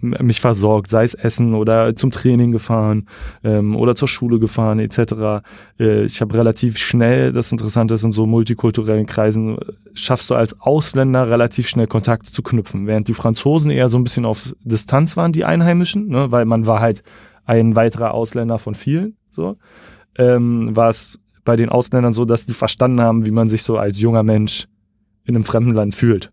mich 0.02 0.40
versorgt, 0.40 0.90
sei 0.90 1.04
es 1.04 1.14
Essen 1.14 1.54
oder 1.54 1.94
zum 1.96 2.10
Training 2.10 2.52
gefahren 2.52 3.08
ähm, 3.44 3.76
oder 3.76 3.94
zur 3.94 4.08
Schule 4.08 4.38
gefahren 4.38 4.78
etc. 4.80 5.44
Äh, 5.78 6.04
ich 6.04 6.20
habe 6.20 6.34
relativ 6.34 6.76
schnell, 6.76 7.32
das 7.32 7.52
Interessante 7.52 7.94
ist, 7.94 8.04
in 8.04 8.12
so 8.12 8.26
multikulturellen 8.26 9.06
Kreisen 9.06 9.58
äh, 9.58 9.64
schaffst 9.94 10.28
du 10.30 10.34
als 10.34 10.60
Ausländer 10.60 11.30
relativ 11.30 11.68
schnell 11.68 11.86
Kontakt 11.86 12.26
zu 12.26 12.42
knüpfen, 12.42 12.86
während 12.86 13.08
die 13.08 13.14
Franzosen 13.14 13.70
eher 13.70 13.88
so 13.88 13.96
ein 13.96 14.04
bisschen 14.04 14.24
auf 14.24 14.54
Distanz 14.62 15.16
waren, 15.16 15.32
die 15.32 15.44
Einheimischen, 15.44 16.08
ne, 16.08 16.30
weil 16.30 16.44
man 16.44 16.66
war 16.66 16.80
halt 16.80 17.02
ein 17.44 17.76
weiterer 17.76 18.14
Ausländer 18.14 18.58
von 18.58 18.74
vielen, 18.74 19.16
so, 19.30 19.56
ähm, 20.18 20.74
war 20.76 20.90
es 20.90 21.18
bei 21.44 21.56
den 21.56 21.68
Ausländern 21.68 22.12
so, 22.12 22.24
dass 22.24 22.46
die 22.46 22.54
verstanden 22.54 23.00
haben, 23.00 23.24
wie 23.24 23.30
man 23.30 23.48
sich 23.48 23.62
so 23.62 23.78
als 23.78 24.00
junger 24.00 24.22
Mensch 24.22 24.66
in 25.24 25.34
einem 25.34 25.44
fremden 25.44 25.74
Land 25.74 25.94
fühlt. 25.94 26.32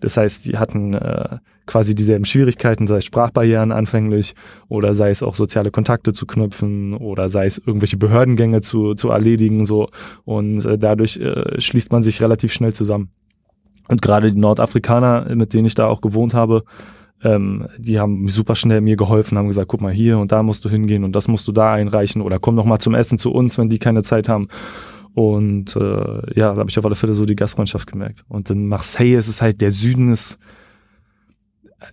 Das 0.00 0.16
heißt, 0.16 0.46
die 0.46 0.58
hatten 0.58 0.94
äh, 0.94 1.38
quasi 1.66 1.94
dieselben 1.94 2.24
Schwierigkeiten, 2.24 2.86
sei 2.86 2.98
es 2.98 3.04
Sprachbarrieren 3.04 3.72
anfänglich 3.72 4.34
oder 4.68 4.94
sei 4.94 5.10
es 5.10 5.22
auch 5.22 5.34
soziale 5.34 5.70
Kontakte 5.70 6.12
zu 6.12 6.26
knüpfen 6.26 6.94
oder 6.94 7.28
sei 7.28 7.46
es 7.46 7.58
irgendwelche 7.58 7.96
Behördengänge 7.96 8.60
zu, 8.60 8.94
zu 8.94 9.10
erledigen 9.10 9.64
so 9.64 9.88
und 10.24 10.64
äh, 10.64 10.78
dadurch 10.78 11.18
äh, 11.18 11.60
schließt 11.60 11.92
man 11.92 12.02
sich 12.02 12.20
relativ 12.20 12.52
schnell 12.52 12.72
zusammen. 12.72 13.10
Und 13.88 14.00
gerade 14.00 14.32
die 14.32 14.38
Nordafrikaner, 14.38 15.34
mit 15.34 15.52
denen 15.52 15.66
ich 15.66 15.74
da 15.74 15.86
auch 15.86 16.00
gewohnt 16.00 16.34
habe, 16.34 16.64
ähm, 17.22 17.68
die 17.78 18.00
haben 18.00 18.28
super 18.28 18.54
schnell 18.54 18.80
mir 18.80 18.96
geholfen, 18.96 19.38
haben 19.38 19.48
gesagt, 19.48 19.68
guck 19.68 19.80
mal 19.80 19.92
hier 19.92 20.18
und 20.18 20.32
da 20.32 20.42
musst 20.42 20.64
du 20.64 20.68
hingehen 20.68 21.04
und 21.04 21.14
das 21.14 21.28
musst 21.28 21.46
du 21.46 21.52
da 21.52 21.72
einreichen 21.72 22.22
oder 22.22 22.38
komm 22.38 22.56
doch 22.56 22.64
mal 22.64 22.78
zum 22.78 22.94
Essen 22.94 23.18
zu 23.18 23.32
uns, 23.32 23.58
wenn 23.58 23.68
die 23.68 23.78
keine 23.78 24.02
Zeit 24.02 24.28
haben. 24.28 24.48
Und 25.14 25.76
äh, 25.76 26.38
ja, 26.38 26.54
da 26.54 26.56
habe 26.56 26.70
ich 26.70 26.78
auf 26.78 26.84
alle 26.84 26.94
Fälle 26.94 27.14
so 27.14 27.26
die 27.26 27.36
Gastfreundschaft 27.36 27.90
gemerkt. 27.90 28.24
Und 28.28 28.48
in 28.50 28.66
Marseille 28.66 29.18
ist 29.18 29.28
es 29.28 29.42
halt, 29.42 29.60
der 29.60 29.70
Süden 29.70 30.10
ist, 30.10 30.38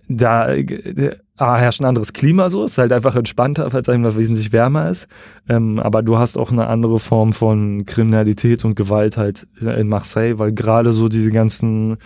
da 0.08 0.52
äh, 0.52 1.16
ah, 1.36 1.56
herrscht 1.56 1.80
ein 1.80 1.86
anderes 1.86 2.12
Klima 2.12 2.50
so, 2.50 2.64
ist 2.64 2.78
halt 2.78 2.92
einfach 2.92 3.16
entspannter, 3.16 3.72
weil 3.72 3.82
es 3.82 3.88
einfach 3.88 4.16
wesentlich 4.16 4.52
wärmer 4.52 4.90
ist. 4.90 5.08
Ähm, 5.48 5.78
aber 5.78 6.02
du 6.02 6.18
hast 6.18 6.36
auch 6.36 6.52
eine 6.52 6.66
andere 6.66 6.98
Form 6.98 7.32
von 7.32 7.84
Kriminalität 7.86 8.64
und 8.64 8.76
Gewalt 8.76 9.16
halt 9.16 9.46
in 9.60 9.88
Marseille, 9.88 10.38
weil 10.38 10.52
gerade 10.52 10.92
so 10.92 11.08
diese 11.08 11.30
ganzen 11.30 11.96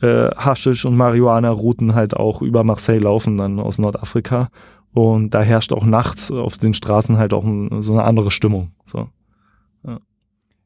äh, 0.00 0.28
Haschisch- 0.36 0.84
und 0.84 0.96
Marihuana-Routen 0.96 1.94
halt 1.94 2.16
auch 2.16 2.42
über 2.42 2.64
Marseille 2.64 2.98
laufen, 2.98 3.36
dann 3.36 3.60
aus 3.60 3.78
Nordafrika. 3.78 4.48
Und 4.92 5.30
da 5.30 5.40
herrscht 5.40 5.72
auch 5.72 5.84
nachts 5.84 6.30
auf 6.30 6.58
den 6.58 6.74
Straßen 6.74 7.16
halt 7.16 7.32
auch 7.32 7.44
so 7.80 7.92
eine 7.92 8.04
andere 8.04 8.30
Stimmung. 8.30 8.72
So. 8.84 9.08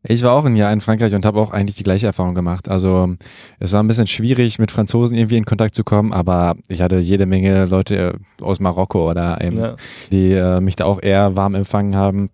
Ich 0.08 0.22
war 0.22 0.32
auch 0.32 0.44
ein 0.44 0.56
Jahr 0.56 0.72
in 0.72 0.80
Frankreich 0.80 1.14
und 1.14 1.24
habe 1.24 1.40
auch 1.40 1.50
eigentlich 1.50 1.76
die 1.76 1.82
gleiche 1.82 2.06
Erfahrung 2.06 2.34
gemacht. 2.34 2.68
Also 2.68 3.14
es 3.58 3.72
war 3.72 3.82
ein 3.82 3.88
bisschen 3.88 4.06
schwierig, 4.06 4.58
mit 4.58 4.70
Franzosen 4.70 5.16
irgendwie 5.16 5.36
in 5.36 5.44
Kontakt 5.44 5.74
zu 5.74 5.84
kommen, 5.84 6.12
aber 6.12 6.56
ich 6.68 6.80
hatte 6.82 6.98
jede 6.98 7.26
Menge 7.26 7.64
Leute 7.64 8.18
aus 8.40 8.60
Marokko 8.60 9.10
oder 9.10 9.40
eben, 9.40 9.58
ja. 9.58 9.76
die 10.12 10.32
äh, 10.32 10.60
mich 10.60 10.76
da 10.76 10.84
auch 10.84 11.02
eher 11.02 11.36
warm 11.36 11.54
empfangen 11.54 11.96
haben. 11.96 12.30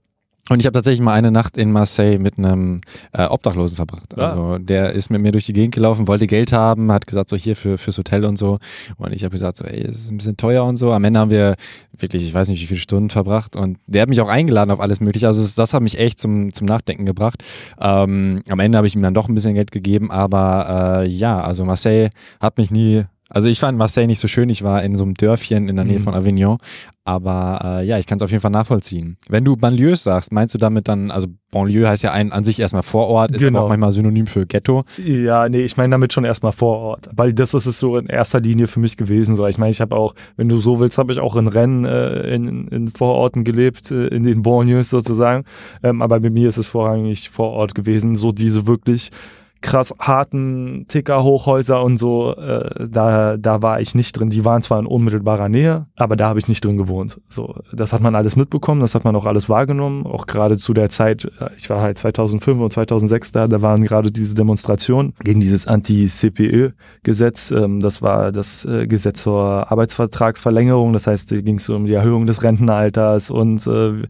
Und 0.48 0.58
ich 0.58 0.66
habe 0.66 0.74
tatsächlich 0.74 1.00
mal 1.00 1.14
eine 1.14 1.30
Nacht 1.30 1.56
in 1.56 1.70
Marseille 1.70 2.18
mit 2.18 2.36
einem 2.36 2.80
äh, 3.12 3.26
Obdachlosen 3.26 3.76
verbracht. 3.76 4.18
Ah. 4.18 4.30
Also 4.30 4.58
der 4.58 4.90
ist 4.92 5.08
mit 5.08 5.22
mir 5.22 5.30
durch 5.30 5.46
die 5.46 5.52
Gegend 5.52 5.72
gelaufen, 5.72 6.08
wollte 6.08 6.26
Geld 6.26 6.52
haben, 6.52 6.90
hat 6.90 7.06
gesagt 7.06 7.30
so 7.30 7.36
hier 7.36 7.54
für 7.54 7.78
fürs 7.78 7.96
Hotel 7.96 8.24
und 8.24 8.36
so. 8.36 8.58
Und 8.96 9.12
ich 9.12 9.22
habe 9.22 9.30
gesagt 9.30 9.56
so, 9.56 9.64
ey, 9.64 9.82
es 9.82 10.00
ist 10.00 10.10
ein 10.10 10.18
bisschen 10.18 10.36
teuer 10.36 10.64
und 10.64 10.76
so. 10.76 10.92
Am 10.92 11.04
Ende 11.04 11.20
haben 11.20 11.30
wir 11.30 11.54
wirklich, 11.96 12.24
ich 12.24 12.34
weiß 12.34 12.48
nicht, 12.48 12.60
wie 12.60 12.66
viele 12.66 12.80
Stunden 12.80 13.08
verbracht. 13.08 13.54
Und 13.54 13.78
der 13.86 14.02
hat 14.02 14.08
mich 14.08 14.20
auch 14.20 14.28
eingeladen 14.28 14.72
auf 14.72 14.80
alles 14.80 15.00
Mögliche. 15.00 15.28
Also 15.28 15.42
das, 15.42 15.54
das 15.54 15.74
hat 15.74 15.82
mich 15.82 15.98
echt 16.00 16.18
zum 16.18 16.52
zum 16.52 16.66
Nachdenken 16.66 17.06
gebracht. 17.06 17.44
Ähm, 17.80 18.42
am 18.48 18.58
Ende 18.58 18.78
habe 18.78 18.86
ich 18.88 18.96
ihm 18.96 19.02
dann 19.02 19.14
doch 19.14 19.28
ein 19.28 19.34
bisschen 19.34 19.54
Geld 19.54 19.70
gegeben, 19.70 20.10
aber 20.10 21.02
äh, 21.02 21.08
ja, 21.08 21.40
also 21.40 21.64
Marseille 21.64 22.10
hat 22.40 22.58
mich 22.58 22.70
nie 22.70 23.04
also 23.34 23.48
ich 23.48 23.60
fand 23.60 23.78
Marseille 23.78 24.06
nicht 24.06 24.18
so 24.20 24.28
schön. 24.28 24.50
Ich 24.50 24.62
war 24.62 24.82
in 24.82 24.96
so 24.96 25.04
einem 25.04 25.14
Dörfchen 25.14 25.68
in 25.68 25.76
der 25.76 25.84
Nähe 25.84 25.98
mhm. 25.98 26.04
von 26.04 26.14
Avignon. 26.14 26.58
Aber 27.04 27.60
äh, 27.80 27.84
ja, 27.84 27.98
ich 27.98 28.06
kann 28.06 28.16
es 28.18 28.22
auf 28.22 28.30
jeden 28.30 28.42
Fall 28.42 28.52
nachvollziehen. 28.52 29.16
Wenn 29.28 29.44
du 29.44 29.56
Banlieues 29.56 30.04
sagst, 30.04 30.32
meinst 30.32 30.54
du 30.54 30.58
damit 30.58 30.86
dann, 30.86 31.10
also 31.10 31.26
Banlieue 31.50 31.88
heißt 31.88 32.04
ja 32.04 32.12
ein, 32.12 32.30
an 32.30 32.44
sich 32.44 32.60
erstmal 32.60 32.84
Vorort, 32.84 33.32
ist 33.32 33.42
genau. 33.42 33.58
aber 33.58 33.64
auch 33.64 33.68
manchmal 33.70 33.90
synonym 33.90 34.28
für 34.28 34.46
Ghetto. 34.46 34.84
Ja, 35.04 35.48
nee, 35.48 35.62
ich 35.62 35.76
meine 35.76 35.90
damit 35.90 36.12
schon 36.12 36.24
erstmal 36.24 36.52
Vorort. 36.52 37.08
Weil 37.12 37.32
das 37.32 37.54
ist 37.54 37.66
es 37.66 37.78
so 37.80 37.96
in 37.96 38.06
erster 38.06 38.40
Linie 38.40 38.68
für 38.68 38.78
mich 38.78 38.96
gewesen. 38.96 39.34
So, 39.34 39.46
ich 39.46 39.58
meine, 39.58 39.70
ich 39.70 39.80
habe 39.80 39.96
auch, 39.96 40.14
wenn 40.36 40.48
du 40.48 40.60
so 40.60 40.78
willst, 40.78 40.96
habe 40.98 41.12
ich 41.12 41.18
auch 41.18 41.34
in 41.34 41.48
Rennen 41.48 41.84
äh, 41.84 42.34
in, 42.34 42.68
in 42.68 42.88
Vororten 42.88 43.42
gelebt, 43.42 43.90
äh, 43.90 44.06
in 44.08 44.22
den 44.22 44.42
Banlieues 44.42 44.90
sozusagen. 44.90 45.44
Ähm, 45.82 46.02
aber 46.02 46.20
bei 46.20 46.30
mir 46.30 46.48
ist 46.48 46.58
es 46.58 46.66
vorrangig 46.66 47.30
Vorort 47.30 47.74
gewesen, 47.74 48.14
so 48.14 48.30
diese 48.30 48.68
wirklich 48.68 49.10
krass 49.62 49.94
harten 49.98 50.86
Ticker-Hochhäuser 50.88 51.82
und 51.82 51.96
so, 51.96 52.34
äh, 52.36 52.88
da, 52.88 53.36
da 53.36 53.62
war 53.62 53.80
ich 53.80 53.94
nicht 53.94 54.12
drin. 54.12 54.28
Die 54.28 54.44
waren 54.44 54.60
zwar 54.60 54.78
in 54.78 54.86
unmittelbarer 54.86 55.48
Nähe, 55.48 55.86
aber 55.96 56.16
da 56.16 56.28
habe 56.28 56.38
ich 56.38 56.48
nicht 56.48 56.64
drin 56.64 56.76
gewohnt. 56.76 57.20
So, 57.28 57.54
das 57.72 57.92
hat 57.92 58.02
man 58.02 58.14
alles 58.14 58.36
mitbekommen, 58.36 58.80
das 58.80 58.94
hat 58.94 59.04
man 59.04 59.16
auch 59.16 59.24
alles 59.24 59.48
wahrgenommen. 59.48 60.06
Auch 60.06 60.26
gerade 60.26 60.58
zu 60.58 60.74
der 60.74 60.90
Zeit, 60.90 61.24
äh, 61.40 61.50
ich 61.56 61.70
war 61.70 61.80
halt 61.80 61.98
2005 61.98 62.60
und 62.60 62.72
2006 62.72 63.32
da, 63.32 63.46
da 63.46 63.62
waren 63.62 63.82
gerade 63.84 64.10
diese 64.10 64.34
Demonstrationen 64.34 65.14
gegen 65.22 65.40
dieses 65.40 65.66
Anti-CPÖ-Gesetz. 65.66 67.50
Ähm, 67.52 67.80
das 67.80 68.02
war 68.02 68.32
das 68.32 68.64
äh, 68.64 68.86
Gesetz 68.86 69.22
zur 69.22 69.70
Arbeitsvertragsverlängerung. 69.70 70.92
Das 70.92 71.06
heißt, 71.06 71.32
da 71.32 71.40
ging 71.40 71.56
es 71.56 71.70
um 71.70 71.86
die 71.86 71.94
Erhöhung 71.94 72.26
des 72.26 72.42
Rentenalters 72.42 73.30
und 73.30 73.66
äh, 73.66 74.02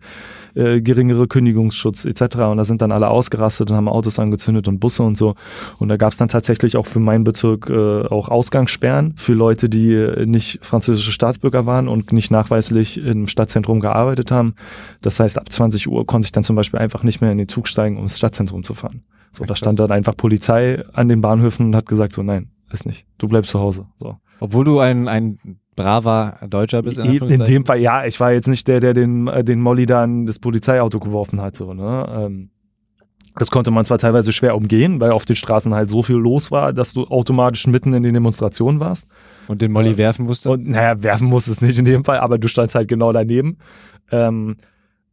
äh, 0.54 0.80
geringere 0.80 1.26
Kündigungsschutz 1.26 2.04
etc. 2.04 2.36
Und 2.38 2.56
da 2.56 2.64
sind 2.64 2.82
dann 2.82 2.92
alle 2.92 3.08
ausgerastet 3.08 3.70
und 3.70 3.76
haben 3.76 3.88
Autos 3.88 4.18
angezündet 4.18 4.68
und 4.68 4.78
Busse 4.80 5.02
und 5.02 5.16
so. 5.16 5.34
Und 5.78 5.88
da 5.88 5.96
gab 5.96 6.12
es 6.12 6.18
dann 6.18 6.28
tatsächlich 6.28 6.76
auch 6.76 6.86
für 6.86 7.00
meinen 7.00 7.24
Bezirk 7.24 7.70
äh, 7.70 8.02
auch 8.06 8.28
Ausgangssperren 8.28 9.14
für 9.16 9.34
Leute, 9.34 9.68
die 9.68 9.94
äh, 9.94 10.26
nicht 10.26 10.58
französische 10.62 11.12
Staatsbürger 11.12 11.66
waren 11.66 11.88
und 11.88 12.12
nicht 12.12 12.30
nachweislich 12.30 12.98
im 12.98 13.28
Stadtzentrum 13.28 13.80
gearbeitet 13.80 14.30
haben. 14.30 14.54
Das 15.00 15.20
heißt, 15.20 15.38
ab 15.38 15.52
20 15.52 15.88
Uhr 15.88 16.06
konnte 16.06 16.26
ich 16.26 16.32
dann 16.32 16.44
zum 16.44 16.56
Beispiel 16.56 16.80
einfach 16.80 17.02
nicht 17.02 17.20
mehr 17.20 17.32
in 17.32 17.38
den 17.38 17.48
Zug 17.48 17.68
steigen, 17.68 17.96
um 17.96 18.04
ins 18.04 18.18
Stadtzentrum 18.18 18.64
zu 18.64 18.74
fahren. 18.74 19.02
So, 19.32 19.44
da 19.44 19.56
stand 19.56 19.80
dann 19.80 19.90
einfach 19.90 20.16
Polizei 20.16 20.84
an 20.92 21.08
den 21.08 21.22
Bahnhöfen 21.22 21.66
und 21.66 21.76
hat 21.76 21.86
gesagt 21.86 22.12
so, 22.12 22.22
nein, 22.22 22.50
ist 22.70 22.86
nicht. 22.86 23.06
Du 23.18 23.28
bleibst 23.28 23.50
zu 23.50 23.60
Hause. 23.60 23.86
So. 23.96 24.16
Obwohl 24.40 24.64
du 24.64 24.78
ein, 24.78 25.08
ein 25.08 25.38
braver 25.76 26.36
Deutscher 26.48 26.82
bist. 26.82 26.98
In, 26.98 27.16
in 27.28 27.44
dem 27.44 27.66
Fall, 27.66 27.78
ja, 27.78 28.04
ich 28.04 28.20
war 28.20 28.32
jetzt 28.32 28.48
nicht 28.48 28.68
der, 28.68 28.80
der 28.80 28.94
den, 28.94 29.26
äh, 29.28 29.44
den 29.44 29.60
Molly 29.60 29.86
dann 29.86 30.26
das 30.26 30.38
Polizeiauto 30.38 31.00
geworfen 31.00 31.40
hat. 31.40 31.56
So, 31.56 31.72
ne? 31.74 32.06
Ähm, 32.10 32.50
das 33.36 33.50
konnte 33.50 33.70
man 33.70 33.84
zwar 33.84 33.98
teilweise 33.98 34.32
schwer 34.32 34.54
umgehen, 34.56 35.00
weil 35.00 35.10
auf 35.10 35.24
den 35.24 35.36
Straßen 35.36 35.72
halt 35.74 35.88
so 35.88 36.02
viel 36.02 36.16
los 36.16 36.50
war, 36.50 36.72
dass 36.72 36.92
du 36.92 37.04
automatisch 37.04 37.66
mitten 37.66 37.92
in 37.94 38.02
den 38.02 38.12
Demonstrationen 38.12 38.78
warst. 38.78 39.06
Und 39.48 39.62
den 39.62 39.72
Molly 39.72 39.92
äh, 39.92 39.96
werfen 39.96 40.26
musst 40.26 40.46
Und 40.46 40.68
naja, 40.68 41.02
werfen 41.02 41.28
musstest 41.28 41.62
nicht 41.62 41.78
in 41.78 41.84
dem 41.84 42.04
Fall, 42.04 42.18
aber 42.18 42.38
du 42.38 42.48
standst 42.48 42.74
halt 42.74 42.88
genau 42.88 43.12
daneben. 43.12 43.56
Ähm, 44.10 44.56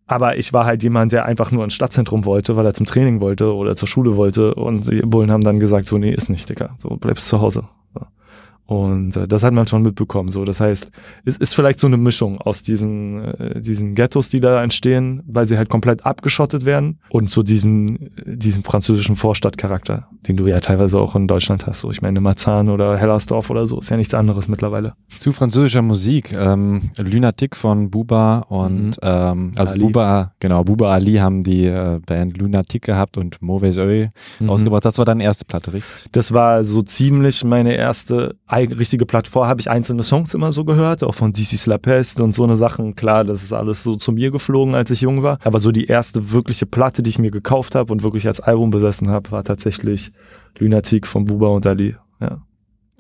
aber 0.06 0.38
ich 0.38 0.52
war 0.54 0.66
halt 0.66 0.84
jemand, 0.84 1.12
der 1.12 1.26
einfach 1.26 1.52
nur 1.52 1.64
ins 1.64 1.76
Stadtzentrum 1.76 2.26
wollte, 2.26 2.56
weil 2.56 2.66
er 2.66 2.74
zum 2.74 2.88
Training 2.88 3.22
wollte 3.22 3.54
oder 3.54 3.76
zur 3.76 3.88
Schule 3.88 4.18
wollte. 4.18 4.56
Und 4.56 4.90
die 4.92 5.02
Bullen 5.02 5.32
haben 5.32 5.44
dann 5.44 5.60
gesagt, 5.60 5.86
so, 5.86 5.98
nee, 5.98 6.12
ist 6.12 6.30
nicht, 6.30 6.50
Dicker. 6.50 6.76
So, 6.80 6.90
bleibst 6.90 7.28
zu 7.28 7.40
Hause. 7.40 7.64
Und 8.70 9.18
äh, 9.18 9.28
das 9.28 9.42
hat 9.42 9.52
man 9.52 9.66
schon 9.66 9.82
mitbekommen. 9.82 10.30
So, 10.30 10.46
das 10.46 10.60
heißt, 10.62 10.92
es 11.26 11.38
ist 11.38 11.56
vielleicht 11.56 11.80
so 11.80 11.88
eine 11.88 11.98
Mischung 11.98 12.38
aus 12.40 12.62
diesen 12.62 13.26
äh, 13.26 13.60
diesen 13.60 13.96
Ghettos, 13.96 14.30
die 14.30 14.42
da 14.42 14.62
entstehen, 14.62 15.24
weil 15.26 15.48
sie 15.48 15.58
halt 15.58 15.70
komplett 15.70 16.06
abgeschottet 16.06 16.66
werden, 16.66 17.00
und 17.10 17.32
so 17.32 17.42
diesen 17.42 18.12
diesen 18.28 18.62
französischen 18.64 19.16
Vorstadtcharakter, 19.16 20.08
den 20.28 20.38
du 20.38 20.46
ja 20.46 20.60
teilweise 20.60 21.00
auch 21.00 21.16
in 21.16 21.28
Deutschland 21.28 21.66
hast. 21.66 21.80
So, 21.80 21.90
ich 21.90 22.04
meine 22.04 22.22
Marzahn 22.22 22.70
oder 22.70 22.96
Hellersdorf 22.96 23.50
oder 23.50 23.66
so 23.66 23.80
ist 23.80 23.90
ja 23.90 23.98
nichts 23.98 24.14
anderes 24.14 24.48
mittlerweile. 24.48 24.94
Zu 25.18 25.32
französischer 25.32 25.82
Musik, 25.82 26.32
ähm, 26.34 26.84
Lunatic 27.00 27.56
von 27.56 27.90
Buba 27.90 28.42
und 28.50 28.90
mhm. 28.90 28.94
ähm, 29.02 29.52
also 29.58 29.72
Ali. 29.72 29.82
Buba, 29.82 30.34
genau, 30.40 30.64
Buba 30.64 30.94
Ali 30.94 31.16
haben 31.16 31.44
die 31.44 31.66
äh, 31.66 32.00
Band 32.06 32.38
Lunatic 32.38 32.84
gehabt 32.84 33.18
und 33.18 33.42
Mauvais 33.42 33.80
Oeil 33.80 34.12
mhm. 34.40 34.52
ausgebracht. 34.52 34.86
Das 34.86 35.00
war 35.00 35.06
deine 35.06 35.24
erste 35.24 35.46
Platte, 35.46 35.74
richtig? 35.74 36.12
Das 36.12 36.34
war 36.34 36.64
so 36.64 36.84
ziemlich 36.84 37.44
meine 37.44 37.74
erste 37.74 38.36
richtige 38.66 39.06
Plattform 39.06 39.48
habe 39.48 39.62
ich 39.62 39.70
einzelne 39.70 40.04
Songs 40.04 40.34
immer 40.34 40.52
so 40.52 40.66
gehört, 40.66 41.04
auch 41.04 41.16
von 41.16 41.32
DC's 41.32 41.66
La 41.66 41.78
Peste 41.78 42.24
und 42.24 42.34
so 42.34 42.44
eine 42.44 42.56
Sachen. 42.56 42.96
Klar, 42.96 43.24
das 43.24 43.44
ist 43.44 43.54
alles 43.54 43.84
so 43.84 43.96
zu 43.96 44.12
mir 44.12 44.32
geflogen, 44.32 44.76
als 44.76 44.92
ich 44.92 45.02
jung 45.02 45.24
war. 45.24 45.40
Aber 45.44 45.60
so 45.60 45.72
die 45.72 45.86
erste 45.86 46.32
wirkliche 46.32 46.66
Platte, 46.66 47.04
die 47.04 47.10
ich 47.10 47.20
mir 47.20 47.32
gekauft 47.32 47.76
habe 47.76 47.92
und 47.92 48.04
wirklich 48.04 48.28
als 48.28 48.40
Album 48.40 48.70
besessen 48.70 49.10
habe, 49.10 49.32
war 49.32 49.44
tatsächlich 49.44 50.12
Lunatic 50.58 51.08
von 51.08 51.26
Buba 51.26 51.48
und 51.48 51.66
Ali. 51.66 51.96
Ja. 52.20 52.42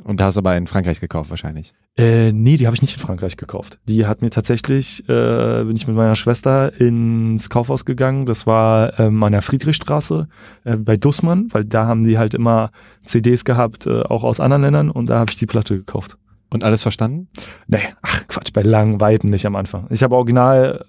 Und 0.04 0.22
hast 0.22 0.38
aber 0.38 0.56
in 0.56 0.68
Frankreich 0.68 1.00
gekauft 1.00 1.30
wahrscheinlich? 1.30 1.74
Äh, 1.98 2.32
nee, 2.32 2.56
die 2.56 2.66
habe 2.66 2.76
ich 2.76 2.82
nicht 2.82 2.96
in 2.96 3.02
Frankreich 3.02 3.36
gekauft. 3.36 3.80
Die 3.86 4.06
hat 4.06 4.22
mir 4.22 4.30
tatsächlich, 4.30 5.08
äh, 5.10 5.64
bin 5.64 5.76
ich 5.76 5.88
mit 5.88 5.96
meiner 5.96 6.16
Schwester 6.16 6.80
ins 6.80 7.50
Kaufhaus 7.50 7.84
gegangen. 7.84 8.26
Das 8.26 8.48
war 8.48 8.98
ähm, 9.00 9.22
an 9.24 9.34
der 9.34 9.42
Friedrichstraße 9.42 10.28
äh, 10.64 10.78
bei 10.78 10.96
Dussmann, 10.96 11.48
weil 11.52 11.66
da 11.66 11.86
haben 11.86 12.04
die 12.04 12.18
halt 12.18 12.34
immer 12.34 12.72
CDs 13.06 13.44
gehabt, 13.44 13.86
äh, 13.88 14.02
auch 14.04 14.24
aus 14.24 14.40
anderen 14.40 14.64
Ländern 14.64 14.90
und 14.90 15.10
da 15.10 15.20
habe 15.20 15.32
ich 15.32 15.38
die 15.38 15.46
Platte 15.46 15.78
gekauft. 15.78 16.18
Und 16.50 16.64
alles 16.64 16.82
verstanden? 16.82 17.28
Nee, 17.68 17.80
ach 18.02 18.28
Quatsch, 18.28 18.54
bei 18.54 18.62
langen 18.62 19.02
Weiben 19.02 19.30
nicht 19.30 19.46
am 19.46 19.56
Anfang. 19.56 19.88
Ich 19.90 20.02
habe 20.02 20.16
original 20.16 20.84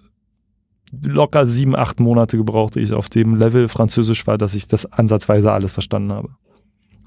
locker 1.04 1.46
sieben, 1.46 1.76
acht 1.76 2.00
Monate 2.00 2.36
gebraucht, 2.36 2.76
ich 2.76 2.92
auf 2.92 3.08
dem 3.08 3.36
Level 3.36 3.68
Französisch 3.68 4.26
war, 4.26 4.38
dass 4.38 4.54
ich 4.54 4.68
das 4.68 4.90
ansatzweise 4.90 5.52
alles 5.52 5.72
verstanden 5.72 6.12
habe. 6.12 6.30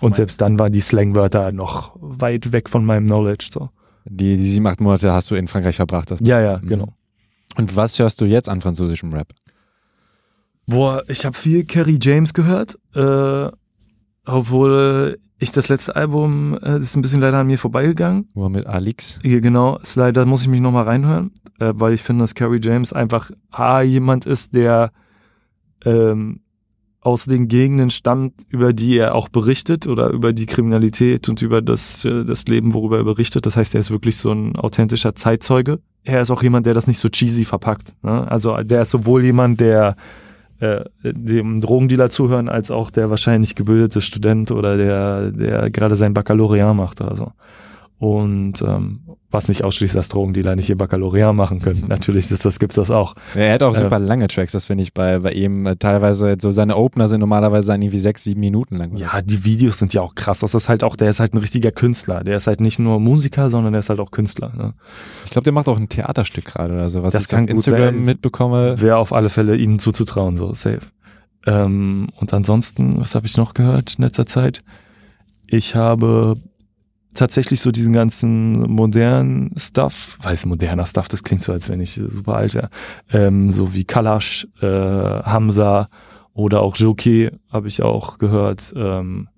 Und 0.04 0.18
selbst 0.18 0.42
dann 0.42 0.60
waren 0.60 0.74
die 0.74 0.82
Slangwörter 0.82 1.54
noch 1.54 1.96
weit 2.00 2.52
weg 2.52 2.68
von 2.68 2.84
meinem 2.84 3.08
Knowledge. 3.08 3.50
So. 3.54 3.70
Die, 4.04 4.36
die 4.36 4.44
sieben, 4.44 4.68
acht 4.68 4.82
Monate 4.82 5.14
hast 5.14 5.32
du 5.32 5.36
in 5.36 5.48
Frankreich 5.48 5.78
verbracht. 5.78 6.12
Das 6.12 6.20
ja, 6.22 6.42
ja, 6.42 6.60
mhm. 6.62 6.68
genau. 6.68 6.88
Und 7.58 7.76
was 7.78 7.98
hörst 8.00 8.20
du 8.20 8.26
jetzt 8.26 8.50
an 8.50 8.60
französischem 8.60 9.14
Rap? 9.14 9.30
Boah, 10.66 11.04
ich 11.08 11.26
habe 11.26 11.38
viel 11.38 11.64
Kerry 11.64 12.00
James 12.02 12.34
gehört, 12.34 12.78
äh, 12.96 13.50
obwohl 14.26 15.20
ich 15.40 15.52
das 15.54 15.70
letzte 15.70 15.96
Album 15.96 16.58
äh, 16.62 16.80
ist 16.80 16.98
ein 16.98 17.02
bisschen 17.02 17.22
leider 17.22 17.38
an 17.38 17.48
mir 17.48 17.58
vorbeigegangen. 17.58 18.28
Wo 18.34 18.50
mit 18.50 18.66
Alix? 18.66 19.20
Ja, 19.24 19.40
genau, 19.40 19.78
ist 19.78 19.96
leider 19.96 20.26
muss 20.26 20.42
ich 20.42 20.50
mich 20.50 20.62
nochmal 20.62 20.84
reinhören, 20.84 21.32
äh, 21.60 21.72
weil 21.76 21.94
ich 21.94 22.02
finde, 22.02 22.24
dass 22.24 22.36
Kerry 22.36 22.60
James 22.62 22.92
einfach 22.92 23.32
A, 23.52 23.82
jemand 23.82 24.26
ist, 24.26 24.54
der 24.54 24.92
ähm, 25.86 26.42
aus 27.04 27.26
den 27.26 27.48
Gegenden 27.48 27.90
stammt, 27.90 28.46
über 28.48 28.72
die 28.72 28.98
er 28.98 29.14
auch 29.16 29.28
berichtet 29.28 29.88
oder 29.88 30.10
über 30.10 30.32
die 30.32 30.46
Kriminalität 30.46 31.28
und 31.28 31.42
über 31.42 31.62
das, 31.62 32.06
äh, 32.06 32.24
das 32.24 32.46
Leben, 32.46 32.74
worüber 32.74 32.98
er 32.98 33.04
berichtet. 33.04 33.46
Das 33.46 33.58
heißt, 33.58 33.76
er 33.76 33.80
ist 33.80 33.92
wirklich 33.92 34.18
so 34.18 34.32
ein 34.32 34.56
authentischer 34.56 35.14
Zeitzeuge. 35.14 35.80
Er 36.04 36.22
ist 36.22 36.32
auch 36.32 36.44
jemand, 36.44 36.66
der 36.66 36.74
das 36.74 36.88
nicht 36.88 37.00
so 37.00 37.10
cheesy 37.10 37.46
verpackt. 37.46 37.96
Ne? 38.04 38.30
Also 38.32 38.56
der 38.58 38.84
ist 38.84 38.92
sowohl 38.92 39.24
jemand, 39.24 39.60
der 39.60 39.96
äh, 40.60 40.86
dem 41.04 41.60
Drogendealer 41.60 42.10
zuhören, 42.10 42.48
als 42.48 42.72
auch 42.72 42.90
der 42.90 43.10
wahrscheinlich 43.10 43.56
gebildete 43.56 44.00
Student 44.00 44.52
oder 44.52 44.78
der, 44.78 45.32
der 45.32 45.70
gerade 45.72 45.98
sein 45.98 46.14
Baccalaureat 46.14 46.76
macht 46.76 47.02
oder 47.02 47.16
so. 47.16 47.32
Und 48.04 48.62
ähm, 48.62 49.00
was 49.32 49.48
nicht 49.48 49.64
ausschließt, 49.64 49.96
dass 49.96 50.10
Drogendealer 50.10 50.58
nicht 50.58 50.68
ihr 50.68 50.78
Baccalaureat 50.78 51.34
machen 51.34 51.62
können. 51.62 51.86
Natürlich 51.88 52.30
ist 52.32 52.44
das, 52.44 52.60
gibt's 52.60 52.76
das 52.76 52.92
auch. 52.92 53.16
er 53.34 53.54
hat 53.54 53.64
auch 53.64 53.74
super 53.74 53.96
ähm, 53.96 54.04
lange 54.04 54.28
Tracks, 54.28 54.52
das 54.52 54.66
finde 54.66 54.84
ich 54.84 54.94
bei, 54.94 55.20
bei 55.20 55.32
ihm 55.32 55.66
äh, 55.66 55.78
teilweise, 55.78 56.36
so 56.38 56.52
seine 56.52 56.76
Opener 56.76 57.08
sind 57.08 57.22
normalerweise 57.22 57.72
dann 57.72 57.82
irgendwie 57.82 58.00
sechs, 58.00 58.26
sieben 58.26 58.42
Minuten 58.42 58.76
lang. 58.76 58.94
Ja, 58.98 59.22
die 59.22 59.46
Videos 59.46 59.78
sind 59.78 59.94
ja 59.94 60.02
auch 60.02 60.16
krass. 60.16 60.42
Das 60.42 60.54
ist 60.54 60.68
halt 60.68 60.84
auch, 60.84 60.98
der 60.98 61.12
ist 61.12 61.22
halt 61.22 61.34
ein 61.34 61.38
richtiger 61.38 61.72
Künstler. 61.72 62.26
Der 62.26 62.36
ist 62.36 62.48
halt 62.48 62.60
nicht 62.60 62.78
nur 62.78 63.00
Musiker, 63.00 63.50
sondern 63.50 63.72
der 63.72 63.80
ist 63.80 63.90
halt 63.90 64.02
auch 64.02 64.12
Künstler. 64.12 64.52
Ne? 64.54 64.74
Ich 65.24 65.32
glaube, 65.32 65.46
der 65.46 65.54
macht 65.54 65.70
auch 65.70 65.80
ein 65.80 65.88
Theaterstück 65.88 66.44
gerade 66.44 66.74
oder 66.74 66.90
so, 66.90 67.04
was 67.04 67.14
das 67.14 67.24
ich 67.24 67.30
kann 67.30 67.46
auf 67.46 67.52
Instagram 67.52 67.96
sein. 67.96 68.04
mitbekomme. 68.04 68.82
Wäre 68.82 68.98
auf 68.98 69.14
alle 69.14 69.30
Fälle 69.30 69.56
ihm 69.56 69.80
zuzutrauen, 69.80 70.36
so 70.36 70.54
safe. 70.54 70.82
Ähm, 71.46 72.10
und 72.20 72.34
ansonsten, 72.34 73.00
was 73.00 73.16
habe 73.16 73.28
ich 73.28 73.38
noch 73.38 73.54
gehört 73.54 73.96
in 73.98 74.04
letzter 74.04 74.26
Zeit? 74.26 74.62
Ich 75.48 75.76
habe 75.76 76.36
tatsächlich 77.14 77.62
so 77.62 77.72
diesen 77.72 77.94
ganzen 77.94 78.54
modernen 78.72 79.52
Stuff, 79.58 80.18
weiß 80.22 80.46
moderner 80.46 80.86
Stuff, 80.86 81.08
das 81.08 81.24
klingt 81.24 81.42
so, 81.42 81.52
als 81.52 81.70
wenn 81.70 81.80
ich 81.80 82.00
super 82.08 82.36
alt 82.36 82.54
wäre, 82.54 82.70
ähm, 83.12 83.50
so 83.50 83.74
wie 83.74 83.84
Kalash, 83.84 84.48
äh, 84.62 84.66
Hamza 84.68 85.90
oder 86.34 86.62
auch 86.62 86.76
Jockey 86.76 87.32
habe 87.52 87.68
ich 87.68 87.82
auch 87.82 88.18
gehört. 88.18 88.74
Ähm, 88.76 89.30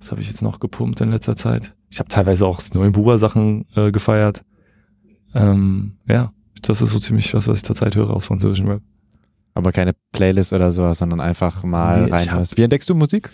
was 0.00 0.10
habe 0.10 0.20
ich 0.20 0.28
jetzt 0.28 0.42
noch 0.42 0.58
gepumpt 0.58 1.00
in 1.00 1.10
letzter 1.10 1.36
Zeit? 1.36 1.74
Ich 1.88 1.98
habe 1.98 2.08
teilweise 2.08 2.46
auch 2.46 2.60
neuen 2.74 2.92
Buba-Sachen 2.92 3.66
äh, 3.76 3.92
gefeiert. 3.92 4.42
Ähm, 5.34 5.98
ja, 6.08 6.32
das 6.62 6.82
ist 6.82 6.90
so 6.90 6.98
ziemlich 6.98 7.32
was, 7.34 7.46
was 7.48 7.58
ich 7.58 7.64
zurzeit 7.64 7.94
höre 7.94 8.10
aus 8.10 8.26
französischem 8.26 8.68
Rap. 8.68 8.82
Aber 9.54 9.70
keine 9.70 9.92
Playlist 10.12 10.52
oder 10.52 10.70
sowas, 10.72 10.98
sondern 10.98 11.20
einfach 11.20 11.62
mal 11.62 12.04
Nee, 12.04 12.10
rein. 12.10 12.44
Wie 12.54 12.62
entdeckst 12.62 12.88
du 12.88 12.94
Musik? 12.94 13.30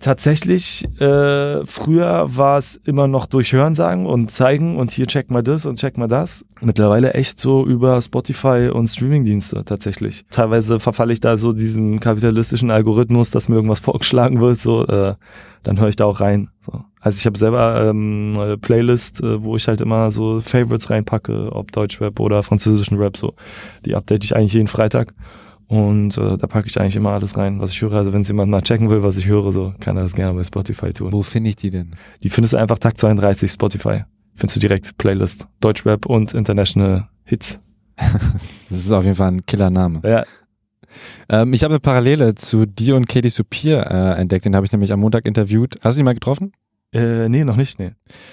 Tatsächlich, 0.00 0.84
äh, 1.00 1.64
früher 1.64 2.26
war 2.28 2.58
es 2.58 2.76
immer 2.76 3.08
noch 3.08 3.24
durch 3.24 3.54
Hörensagen 3.54 4.04
und 4.04 4.30
zeigen 4.30 4.76
und 4.76 4.90
hier 4.90 5.06
check 5.06 5.30
mal 5.30 5.42
das 5.42 5.64
und 5.64 5.78
check 5.78 5.96
mal 5.96 6.08
das. 6.08 6.44
Mittlerweile 6.60 7.14
echt 7.14 7.40
so 7.40 7.64
über 7.64 8.00
Spotify 8.02 8.70
und 8.72 8.86
Streamingdienste 8.86 9.64
tatsächlich. 9.64 10.26
Teilweise 10.30 10.78
verfalle 10.78 11.14
ich 11.14 11.20
da 11.20 11.38
so 11.38 11.54
diesem 11.54 12.00
kapitalistischen 12.00 12.70
Algorithmus, 12.70 13.30
dass 13.30 13.48
mir 13.48 13.54
irgendwas 13.54 13.80
vorgeschlagen 13.80 14.40
wird, 14.40 14.60
so, 14.60 14.86
äh, 14.86 15.14
dann 15.62 15.80
höre 15.80 15.88
ich 15.88 15.96
da 15.96 16.04
auch 16.04 16.20
rein. 16.20 16.50
So. 16.60 16.84
Also 17.00 17.18
ich 17.18 17.26
habe 17.26 17.38
selber 17.38 17.88
ähm, 17.88 18.58
Playlist, 18.60 19.22
äh, 19.22 19.42
wo 19.42 19.56
ich 19.56 19.68
halt 19.68 19.80
immer 19.80 20.10
so 20.10 20.40
Favorites 20.40 20.90
reinpacke, 20.90 21.50
ob 21.52 21.72
Deutschrap 21.72 22.20
oder 22.20 22.42
französischen 22.42 22.98
Rap, 22.98 23.16
so. 23.16 23.32
Die 23.86 23.94
update 23.94 24.24
ich 24.24 24.36
eigentlich 24.36 24.52
jeden 24.52 24.68
Freitag. 24.68 25.14
Und 25.68 26.16
äh, 26.16 26.38
da 26.38 26.46
packe 26.46 26.66
ich 26.66 26.80
eigentlich 26.80 26.96
immer 26.96 27.10
alles 27.10 27.36
rein, 27.36 27.60
was 27.60 27.72
ich 27.72 27.82
höre. 27.82 27.92
Also 27.92 28.14
wenn 28.14 28.22
es 28.22 28.28
jemand 28.28 28.50
mal 28.50 28.62
checken 28.62 28.88
will, 28.88 29.02
was 29.02 29.18
ich 29.18 29.26
höre, 29.26 29.52
so 29.52 29.74
kann 29.80 29.96
er 29.98 30.02
das 30.02 30.14
gerne 30.14 30.34
bei 30.34 30.42
Spotify 30.42 30.92
tun. 30.94 31.12
Wo 31.12 31.22
finde 31.22 31.50
ich 31.50 31.56
die 31.56 31.70
denn? 31.70 31.94
Die 32.22 32.30
findest 32.30 32.54
du 32.54 32.56
einfach 32.56 32.78
Tag 32.78 32.98
32 32.98 33.50
Spotify. 33.50 34.04
Findest 34.34 34.56
du 34.56 34.60
direkt 34.60 34.96
Playlist. 34.96 35.46
Deutschrap 35.60 36.06
und 36.06 36.34
International 36.34 37.08
Hits. 37.24 37.60
Das 38.70 38.80
ist 38.80 38.92
auf 38.92 39.04
jeden 39.04 39.16
Fall 39.16 39.28
ein 39.28 39.46
Killername. 39.46 40.02
Ja. 40.04 40.24
Ähm, 41.30 41.54
ich 41.54 41.64
habe 41.64 41.72
eine 41.74 41.80
Parallele 41.80 42.34
zu 42.34 42.66
dir 42.66 42.96
und 42.96 43.08
Katie 43.08 43.30
Supir 43.30 43.86
äh, 43.90 44.20
entdeckt. 44.20 44.44
Den 44.44 44.54
habe 44.54 44.66
ich 44.66 44.72
nämlich 44.72 44.92
am 44.92 45.00
Montag 45.00 45.24
interviewt. 45.24 45.76
Hast 45.82 45.96
du 45.96 46.02
ihn 46.02 46.04
mal 46.04 46.12
getroffen? 46.12 46.52
Äh, 46.94 47.28
nee, 47.28 47.44
noch 47.44 47.56
nicht, 47.56 47.78
nee. 47.78 47.90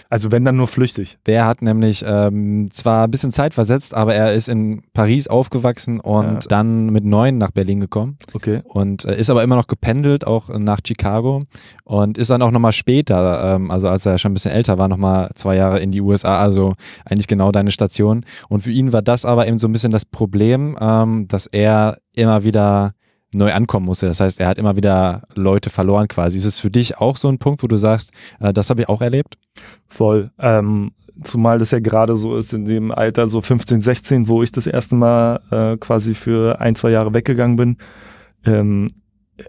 Also 0.09 0.31
wenn 0.31 0.45
dann 0.45 0.55
nur 0.55 0.67
flüchtig. 0.67 1.17
Der 1.25 1.45
hat 1.45 1.61
nämlich 1.61 2.05
ähm, 2.07 2.69
zwar 2.71 3.03
ein 3.05 3.11
bisschen 3.11 3.33
Zeit 3.33 3.53
versetzt, 3.53 3.93
aber 3.93 4.15
er 4.15 4.33
ist 4.33 4.47
in 4.47 4.81
Paris 4.93 5.27
aufgewachsen 5.27 5.99
und 5.99 6.25
Ja. 6.25 6.39
dann 6.47 6.85
mit 6.87 7.03
neun 7.03 7.37
nach 7.37 7.51
Berlin 7.51 7.81
gekommen 7.81 8.17
Okay. 8.33 8.61
und 8.63 9.03
äh, 9.03 9.19
ist 9.19 9.29
aber 9.29 9.43
immer 9.43 9.57
noch 9.57 9.67
gependelt, 9.67 10.25
auch 10.25 10.47
nach 10.47 10.79
Chicago 10.87 11.41
und 11.83 12.17
ist 12.17 12.29
dann 12.29 12.41
auch 12.41 12.51
nochmal 12.51 12.71
später, 12.71 13.55
ähm, 13.55 13.71
also 13.71 13.89
als 13.89 14.05
er 14.05 14.17
schon 14.17 14.31
ein 14.31 14.35
bisschen 14.35 14.51
älter 14.51 14.77
war, 14.77 14.87
nochmal 14.87 15.31
zwei 15.35 15.57
Jahre 15.57 15.79
in 15.81 15.91
die 15.91 15.99
USA, 15.99 16.37
also 16.39 16.75
eigentlich 17.03 17.27
genau 17.27 17.51
deine 17.51 17.71
Station. 17.71 18.23
Und 18.47 18.61
für 18.61 18.71
ihn 18.71 18.93
war 18.93 19.01
das 19.01 19.25
aber 19.25 19.47
eben 19.47 19.59
so 19.59 19.67
ein 19.67 19.73
bisschen 19.73 19.91
das 19.91 20.05
Problem, 20.05 20.77
ähm, 20.79 21.27
dass 21.27 21.47
er 21.47 21.97
immer 22.15 22.45
wieder 22.45 22.93
neu 23.33 23.51
ankommen 23.51 23.85
musste. 23.85 24.07
Das 24.07 24.19
heißt, 24.19 24.39
er 24.39 24.47
hat 24.47 24.57
immer 24.57 24.75
wieder 24.75 25.23
Leute 25.35 25.69
verloren 25.69 26.07
quasi. 26.07 26.37
Ist 26.37 26.45
es 26.45 26.59
für 26.59 26.69
dich 26.69 26.97
auch 26.97 27.17
so 27.17 27.27
ein 27.27 27.37
Punkt, 27.37 27.63
wo 27.63 27.67
du 27.67 27.77
sagst, 27.77 28.11
äh, 28.39 28.53
das 28.53 28.69
habe 28.69 28.81
ich 28.81 28.89
auch 28.89 29.01
erlebt? 29.01 29.37
Voll. 29.87 30.31
Ähm, 30.39 30.91
zumal 31.23 31.59
das 31.59 31.71
ja 31.71 31.79
gerade 31.79 32.15
so 32.15 32.35
ist 32.35 32.53
in 32.53 32.65
dem 32.65 32.91
Alter, 32.91 33.27
so 33.27 33.41
15, 33.41 33.81
16, 33.81 34.27
wo 34.27 34.43
ich 34.43 34.51
das 34.51 34.67
erste 34.67 34.95
Mal 34.95 35.39
äh, 35.51 35.77
quasi 35.77 36.13
für 36.13 36.59
ein, 36.59 36.75
zwei 36.75 36.91
Jahre 36.91 37.13
weggegangen 37.13 37.55
bin. 37.55 37.77
Ähm, 38.45 38.87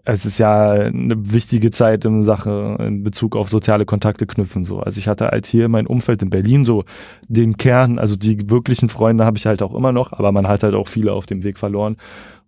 es 0.04 0.26
ist 0.26 0.38
ja 0.38 0.70
eine 0.70 1.32
wichtige 1.32 1.70
Zeit 1.70 2.04
in 2.04 2.22
Sache 2.22 2.76
in 2.80 3.04
Bezug 3.04 3.36
auf 3.36 3.48
soziale 3.48 3.84
Kontakte 3.84 4.26
knüpfen 4.26 4.64
so. 4.64 4.80
Also 4.80 4.98
ich 4.98 5.06
hatte 5.06 5.28
halt 5.28 5.46
hier 5.46 5.68
mein 5.68 5.86
Umfeld 5.86 6.22
in 6.22 6.30
Berlin 6.30 6.64
so 6.64 6.84
den 7.28 7.56
Kern, 7.56 7.98
also 7.98 8.16
die 8.16 8.50
wirklichen 8.50 8.88
Freunde 8.88 9.24
habe 9.24 9.38
ich 9.38 9.46
halt 9.46 9.62
auch 9.62 9.74
immer 9.74 9.92
noch, 9.92 10.12
aber 10.12 10.32
man 10.32 10.48
hat 10.48 10.64
halt 10.64 10.74
auch 10.74 10.88
viele 10.88 11.12
auf 11.12 11.26
dem 11.26 11.44
Weg 11.44 11.58
verloren. 11.58 11.96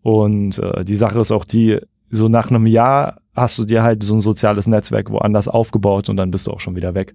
Und 0.03 0.59
äh, 0.59 0.85
die 0.85 0.95
Sache 0.95 1.21
ist 1.21 1.33
auch 1.33 1.45
die, 1.45 1.79
so 2.11 2.29
nach 2.29 2.51
einem 2.51 2.67
Jahr 2.67 3.19
hast 3.35 3.59
du 3.59 3.65
dir 3.65 3.83
halt 3.83 4.03
so 4.03 4.15
ein 4.15 4.21
soziales 4.21 4.67
Netzwerk 4.67 5.11
woanders 5.11 5.49
aufgebaut 5.49 6.09
und 6.09 6.17
dann 6.17 6.31
bist 6.31 6.47
du 6.47 6.51
auch 6.51 6.61
schon 6.61 6.77
wieder 6.77 6.95
weg. 6.95 7.15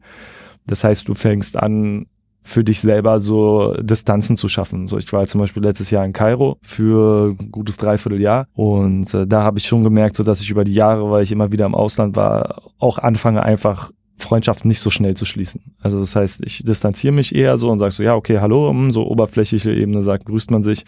Das 0.68 0.84
heißt, 0.84 1.08
du 1.08 1.14
fängst 1.14 1.58
an, 1.58 2.08
für 2.44 2.64
dich 2.64 2.82
selber 2.82 3.20
so 3.20 3.74
Distanzen 3.82 4.36
zu 4.36 4.50
schaffen. 4.50 4.88
So, 4.88 4.98
ich 4.98 5.12
war 5.14 5.26
zum 5.28 5.40
Beispiel 5.40 5.64
letztes 5.64 5.92
Jahr 5.92 6.06
in 6.06 6.14
Kairo 6.14 6.58
für 6.62 7.36
ein 7.40 7.52
gutes 7.52 7.78
Dreivierteljahr 7.78 8.48
und 8.54 9.14
äh, 9.14 9.26
da 9.26 9.44
habe 9.44 9.60
ich 9.60 9.66
schon 9.66 9.84
gemerkt, 9.84 10.18
so 10.18 10.24
dass 10.24 10.42
ich 10.42 10.50
über 10.50 10.66
die 10.66 10.74
Jahre, 10.74 11.10
weil 11.10 11.24
ich 11.24 11.32
immer 11.32 11.52
wieder 11.52 11.66
im 11.66 11.76
Ausland 11.76 12.16
war, 12.16 12.64
auch 12.80 12.98
anfange 12.98 13.44
einfach 13.44 13.92
Freundschaften 14.18 14.68
nicht 14.68 14.80
so 14.80 14.90
schnell 14.90 15.16
zu 15.16 15.26
schließen. 15.26 15.76
Also 15.82 16.00
das 16.00 16.16
heißt, 16.16 16.42
ich 16.46 16.64
distanziere 16.64 17.14
mich 17.14 17.36
eher 17.36 17.58
so 17.58 17.70
und 17.70 17.80
sag 17.80 17.92
so, 17.92 18.04
ja, 18.04 18.16
okay, 18.16 18.40
hallo, 18.40 18.70
hm, 18.70 18.92
so 18.92 19.06
oberflächliche 19.08 19.74
Ebene 19.74 20.02
sagt, 20.02 20.26
grüßt 20.26 20.52
man 20.52 20.64
sich. 20.64 20.86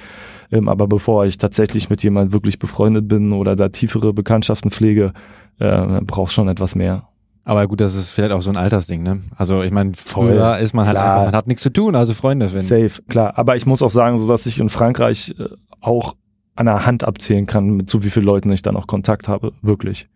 Ähm, 0.52 0.70
aber 0.70 0.88
bevor 0.88 1.26
ich 1.26 1.38
tatsächlich 1.38 1.90
mit 1.90 2.04
jemand 2.04 2.32
wirklich 2.32 2.60
befreundet 2.60 3.08
bin 3.08 3.34
oder 3.34 3.56
da 3.56 3.70
tiefere 3.70 4.14
Bekanntschaften 4.14 4.72
pflege, 4.72 5.14
äh, 5.60 6.02
braucht 6.02 6.32
schon 6.32 6.48
etwas 6.48 6.76
mehr. 6.76 7.08
Aber 7.44 7.68
gut, 7.68 7.80
das 7.80 7.96
ist 7.96 8.14
vielleicht 8.14 8.34
auch 8.34 8.42
so 8.42 8.50
ein 8.50 8.58
Altersding, 8.58 9.04
ne? 9.04 9.22
Also 9.36 9.62
ich 9.62 9.72
meine, 9.72 9.92
früher 9.94 10.58
ist 10.58 10.74
man 10.74 10.86
halt 10.86 10.96
Klar. 10.96 11.12
einfach, 11.14 11.26
man 11.26 11.36
hat 11.36 11.48
nichts 11.48 11.62
zu 11.62 11.72
tun, 11.72 11.96
also 11.96 12.14
Freunde, 12.16 12.52
wenn. 12.54 12.64
Safe, 12.64 13.04
klar. 13.08 13.38
Aber 13.38 13.56
ich 13.56 13.68
muss 13.68 13.84
auch 13.84 13.92
sagen, 13.92 14.18
so 14.18 14.28
dass 14.28 14.48
ich 14.48 14.60
in 14.60 14.70
Frankreich 14.70 15.36
äh, 15.38 15.46
auch 15.80 16.16
an 16.56 16.66
der 16.66 16.86
Hand 16.88 17.04
abzählen 17.04 17.46
kann, 17.46 17.70
mit 17.70 17.90
so 17.90 18.04
wie 18.04 18.10
vielen 18.10 18.26
Leuten 18.26 18.52
ich 18.52 18.64
dann 18.64 18.76
auch 18.76 18.88
Kontakt 18.88 19.28
habe, 19.28 19.52
wirklich. 19.62 20.08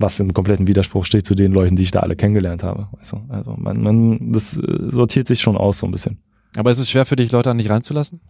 Was 0.00 0.18
im 0.18 0.32
kompletten 0.32 0.66
Widerspruch 0.66 1.04
steht 1.04 1.26
zu 1.26 1.34
den 1.34 1.52
Leuten, 1.52 1.76
die 1.76 1.82
ich 1.82 1.90
da 1.90 2.00
alle 2.00 2.16
kennengelernt 2.16 2.62
habe. 2.62 2.88
Du? 2.90 3.20
Also 3.28 3.54
man, 3.56 3.82
man, 3.82 4.32
das 4.32 4.56
äh, 4.56 4.90
sortiert 4.90 5.28
sich 5.28 5.40
schon 5.40 5.56
aus 5.56 5.78
so 5.78 5.86
ein 5.86 5.92
bisschen. 5.92 6.18
Aber 6.56 6.70
ist 6.70 6.78
es 6.78 6.90
schwer 6.90 7.04
für 7.04 7.16
dich, 7.16 7.30
Leute 7.30 7.50
an 7.50 7.58
dich 7.58 7.70
reinzulassen? 7.70 8.20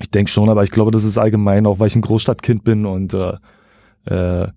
Ich 0.00 0.10
denke 0.10 0.30
schon, 0.30 0.48
aber 0.48 0.64
ich 0.64 0.70
glaube, 0.70 0.90
das 0.90 1.04
ist 1.04 1.18
allgemein, 1.18 1.66
auch 1.66 1.78
weil 1.78 1.88
ich 1.88 1.96
ein 1.96 2.02
Großstadtkind 2.02 2.64
bin 2.64 2.86
und 2.86 3.14
äh, 3.14 3.34
äh, 4.06 4.48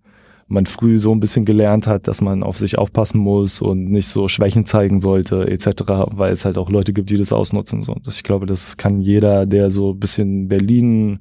man 0.48 0.66
früh 0.66 1.00
so 1.00 1.12
ein 1.12 1.20
bisschen 1.20 1.46
gelernt 1.46 1.88
hat, 1.88 2.08
dass 2.08 2.22
man 2.22 2.44
auf 2.44 2.58
sich 2.58 2.78
aufpassen 2.78 3.18
muss 3.20 3.62
und 3.62 3.90
nicht 3.90 4.08
so 4.08 4.28
Schwächen 4.28 4.66
zeigen 4.66 5.02
sollte, 5.02 5.48
etc., 5.48 5.84
weil 6.12 6.34
es 6.34 6.46
halt 6.46 6.58
auch 6.58 6.70
Leute 6.70 6.94
gibt, 6.94 7.10
die 7.10 7.18
das 7.18 7.34
ausnutzen. 7.34 7.82
So. 7.82 7.96
Das, 8.04 8.18
ich 8.18 8.24
glaube, 8.24 8.46
das 8.46 8.78
kann 8.78 9.02
jeder, 9.02 9.46
der 9.46 9.72
so 9.72 9.92
ein 9.92 10.00
bisschen 10.00 10.48
Berlin 10.48 11.20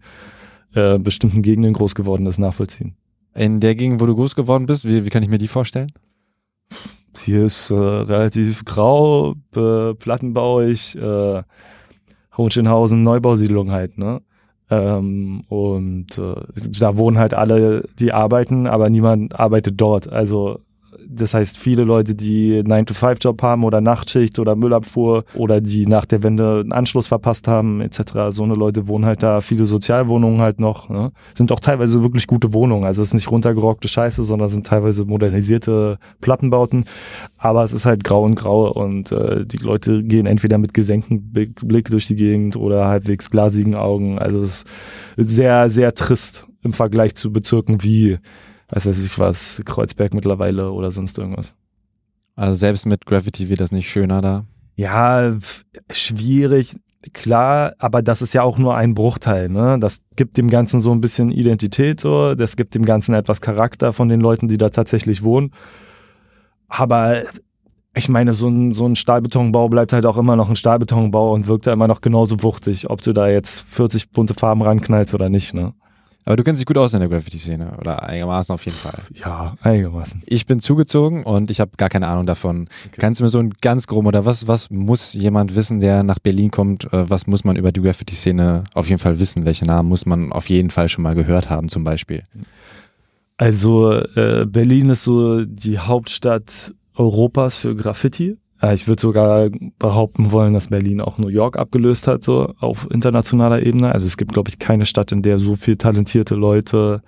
äh, 0.74 0.98
bestimmten 0.98 1.42
Gegenden 1.42 1.72
groß 1.72 1.94
geworden 1.94 2.26
ist, 2.26 2.38
nachvollziehen. 2.38 2.96
In 3.34 3.60
der 3.60 3.74
Gegend, 3.74 4.00
wo 4.00 4.06
du 4.06 4.14
groß 4.14 4.34
geworden 4.34 4.66
bist, 4.66 4.84
wie, 4.84 5.04
wie 5.04 5.10
kann 5.10 5.22
ich 5.22 5.28
mir 5.28 5.38
die 5.38 5.48
vorstellen? 5.48 5.90
Hier 7.16 7.44
ist 7.44 7.70
äh, 7.70 7.74
relativ 7.74 8.64
grau, 8.64 9.34
äh, 9.56 9.94
plattenbauig, 9.94 10.96
äh, 10.96 11.42
Hohenschönhausen, 12.36 13.02
Neubausiedlung 13.02 13.70
halt, 13.70 13.98
ne? 13.98 14.20
Ähm, 14.70 15.42
und 15.48 16.18
äh, 16.18 16.34
da 16.80 16.96
wohnen 16.96 17.18
halt 17.18 17.34
alle, 17.34 17.86
die 17.98 18.12
arbeiten, 18.12 18.66
aber 18.66 18.88
niemand 18.88 19.38
arbeitet 19.38 19.80
dort. 19.80 20.08
Also 20.10 20.60
das 21.06 21.34
heißt, 21.34 21.56
viele 21.56 21.84
Leute, 21.84 22.14
die 22.14 22.62
9-to-5-Job 22.62 23.42
haben 23.42 23.64
oder 23.64 23.80
Nachtschicht 23.80 24.38
oder 24.38 24.56
Müllabfuhr 24.56 25.24
oder 25.34 25.60
die 25.60 25.86
nach 25.86 26.04
der 26.04 26.22
Wende 26.22 26.60
einen 26.60 26.72
Anschluss 26.72 27.06
verpasst 27.06 27.48
haben, 27.48 27.80
etc. 27.80 28.30
So 28.30 28.42
eine 28.42 28.54
Leute 28.54 28.88
wohnen 28.88 29.06
halt 29.06 29.22
da, 29.22 29.40
viele 29.40 29.64
Sozialwohnungen 29.64 30.40
halt 30.40 30.60
noch. 30.60 30.88
Ne? 30.88 31.12
Sind 31.34 31.52
auch 31.52 31.60
teilweise 31.60 32.02
wirklich 32.02 32.26
gute 32.26 32.52
Wohnungen. 32.52 32.84
Also 32.84 33.02
es 33.02 33.08
ist 33.08 33.14
nicht 33.14 33.30
runtergerockte 33.30 33.88
Scheiße, 33.88 34.24
sondern 34.24 34.48
sind 34.48 34.66
teilweise 34.66 35.04
modernisierte 35.04 35.98
Plattenbauten. 36.20 36.84
Aber 37.36 37.64
es 37.64 37.72
ist 37.72 37.86
halt 37.86 38.04
grau 38.04 38.24
und 38.24 38.34
grau 38.34 38.70
und 38.70 39.12
äh, 39.12 39.44
die 39.46 39.58
Leute 39.58 40.02
gehen 40.02 40.26
entweder 40.26 40.58
mit 40.58 40.74
gesenktem 40.74 41.32
Blick 41.32 41.90
durch 41.90 42.06
die 42.06 42.16
Gegend 42.16 42.56
oder 42.56 42.86
halbwegs 42.86 43.30
glasigen 43.30 43.74
Augen. 43.74 44.18
Also 44.18 44.40
es 44.40 44.64
ist 45.16 45.30
sehr, 45.30 45.70
sehr 45.70 45.94
trist 45.94 46.46
im 46.62 46.72
Vergleich 46.72 47.14
zu 47.14 47.32
Bezirken 47.32 47.82
wie 47.82 48.18
weiß 48.74 48.86
weiß 48.86 49.04
ich 49.04 49.18
was, 49.18 49.62
Kreuzberg 49.64 50.14
mittlerweile 50.14 50.72
oder 50.72 50.90
sonst 50.90 51.18
irgendwas. 51.18 51.54
Also 52.36 52.54
selbst 52.54 52.86
mit 52.86 53.06
Graffiti 53.06 53.48
wird 53.48 53.60
das 53.60 53.72
nicht 53.72 53.88
schöner 53.88 54.20
da. 54.20 54.44
Ja, 54.76 55.34
schwierig, 55.92 56.74
klar, 57.12 57.74
aber 57.78 58.02
das 58.02 58.22
ist 58.22 58.32
ja 58.32 58.42
auch 58.42 58.58
nur 58.58 58.76
ein 58.76 58.94
Bruchteil, 58.94 59.48
ne? 59.48 59.78
Das 59.78 60.00
gibt 60.16 60.36
dem 60.36 60.50
Ganzen 60.50 60.80
so 60.80 60.90
ein 60.90 61.00
bisschen 61.00 61.30
Identität, 61.30 62.00
so, 62.00 62.34
das 62.34 62.56
gibt 62.56 62.74
dem 62.74 62.84
Ganzen 62.84 63.14
etwas 63.14 63.40
Charakter 63.40 63.92
von 63.92 64.08
den 64.08 64.20
Leuten, 64.20 64.48
die 64.48 64.58
da 64.58 64.70
tatsächlich 64.70 65.22
wohnen. 65.22 65.52
Aber 66.66 67.22
ich 67.94 68.08
meine, 68.08 68.32
so 68.32 68.48
ein, 68.48 68.74
so 68.74 68.86
ein 68.86 68.96
Stahlbetonbau 68.96 69.68
bleibt 69.68 69.92
halt 69.92 70.06
auch 70.06 70.16
immer 70.16 70.34
noch 70.34 70.48
ein 70.48 70.56
Stahlbetonbau 70.56 71.32
und 71.32 71.46
wirkt 71.46 71.66
ja 71.66 71.72
immer 71.72 71.86
noch 71.86 72.00
genauso 72.00 72.42
wuchtig, 72.42 72.90
ob 72.90 73.00
du 73.02 73.12
da 73.12 73.28
jetzt 73.28 73.60
40 73.60 74.10
bunte 74.10 74.34
Farben 74.34 74.62
ranknallst 74.62 75.14
oder 75.14 75.28
nicht, 75.28 75.54
ne? 75.54 75.74
Aber 76.26 76.36
du 76.36 76.42
kennst 76.42 76.60
dich 76.60 76.66
gut 76.66 76.78
aus 76.78 76.94
in 76.94 77.00
der 77.00 77.08
Graffiti-Szene 77.08 77.76
oder 77.78 78.02
einigermaßen 78.02 78.54
auf 78.54 78.64
jeden 78.64 78.76
Fall. 78.78 78.98
Ja, 79.14 79.56
einigermaßen. 79.60 80.22
Ich 80.24 80.46
bin 80.46 80.60
zugezogen 80.60 81.22
und 81.22 81.50
ich 81.50 81.60
habe 81.60 81.72
gar 81.76 81.90
keine 81.90 82.08
Ahnung 82.08 82.24
davon. 82.24 82.68
Kannst 82.92 83.20
du 83.20 83.24
mir 83.24 83.30
so 83.30 83.40
ein 83.40 83.52
ganz 83.60 83.86
grob 83.86 84.06
oder 84.06 84.24
was, 84.24 84.48
was 84.48 84.70
muss 84.70 85.12
jemand 85.12 85.54
wissen, 85.54 85.80
der 85.80 86.02
nach 86.02 86.18
Berlin 86.18 86.50
kommt? 86.50 86.84
äh, 86.92 87.10
Was 87.10 87.26
muss 87.26 87.44
man 87.44 87.56
über 87.56 87.72
die 87.72 87.82
Graffiti-Szene 87.82 88.64
auf 88.74 88.88
jeden 88.88 88.98
Fall 89.00 89.18
wissen? 89.18 89.44
Welche 89.44 89.66
Namen 89.66 89.88
muss 89.88 90.06
man 90.06 90.32
auf 90.32 90.48
jeden 90.48 90.70
Fall 90.70 90.88
schon 90.88 91.02
mal 91.02 91.14
gehört 91.14 91.50
haben 91.50 91.68
zum 91.68 91.84
Beispiel? 91.84 92.22
Also 93.36 93.92
äh, 93.92 94.46
Berlin 94.46 94.90
ist 94.90 95.04
so 95.04 95.44
die 95.44 95.78
Hauptstadt 95.78 96.72
Europas 96.94 97.56
für 97.56 97.74
Graffiti. 97.74 98.38
Ich 98.62 98.88
würde 98.88 99.00
sogar 99.00 99.50
behaupten 99.78 100.32
wollen, 100.32 100.54
dass 100.54 100.68
Berlin 100.68 101.00
auch 101.00 101.18
New 101.18 101.28
York 101.28 101.58
abgelöst 101.58 102.06
hat, 102.06 102.24
so 102.24 102.54
auf 102.58 102.88
internationaler 102.90 103.62
Ebene. 103.62 103.92
Also 103.92 104.06
es 104.06 104.16
gibt, 104.16 104.32
glaube 104.32 104.48
ich, 104.48 104.58
keine 104.58 104.86
Stadt, 104.86 105.12
in 105.12 105.22
der 105.22 105.38
so 105.38 105.56
viel 105.56 105.76
talentierte 105.76 106.34
Leute 106.34 107.02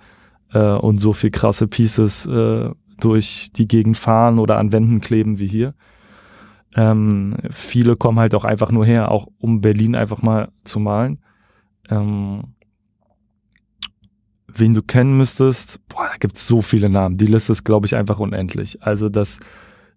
äh, 0.53 0.73
und 0.73 0.99
so 0.99 1.13
viel 1.13 1.31
krasse 1.31 1.67
Pieces 1.67 2.25
äh, 2.25 2.69
durch 2.99 3.49
die 3.55 3.67
Gegend 3.67 3.97
fahren 3.97 4.39
oder 4.39 4.57
an 4.57 4.71
Wänden 4.71 5.01
kleben 5.01 5.39
wie 5.39 5.47
hier. 5.47 5.73
Ähm, 6.75 7.37
viele 7.49 7.95
kommen 7.95 8.19
halt 8.19 8.35
auch 8.35 8.45
einfach 8.45 8.71
nur 8.71 8.85
her, 8.85 9.11
auch 9.11 9.27
um 9.39 9.61
Berlin 9.61 9.95
einfach 9.95 10.21
mal 10.21 10.49
zu 10.63 10.79
malen. 10.79 11.19
Ähm, 11.89 12.53
wen 14.47 14.73
du 14.73 14.81
kennen 14.81 15.17
müsstest, 15.17 15.79
boah, 15.87 16.07
da 16.11 16.17
gibt's 16.19 16.45
so 16.45 16.61
viele 16.61 16.89
Namen. 16.89 17.17
Die 17.17 17.25
Liste 17.25 17.51
ist, 17.51 17.63
glaube 17.63 17.87
ich, 17.87 17.95
einfach 17.95 18.19
unendlich. 18.19 18.81
Also 18.83 19.09
das 19.09 19.39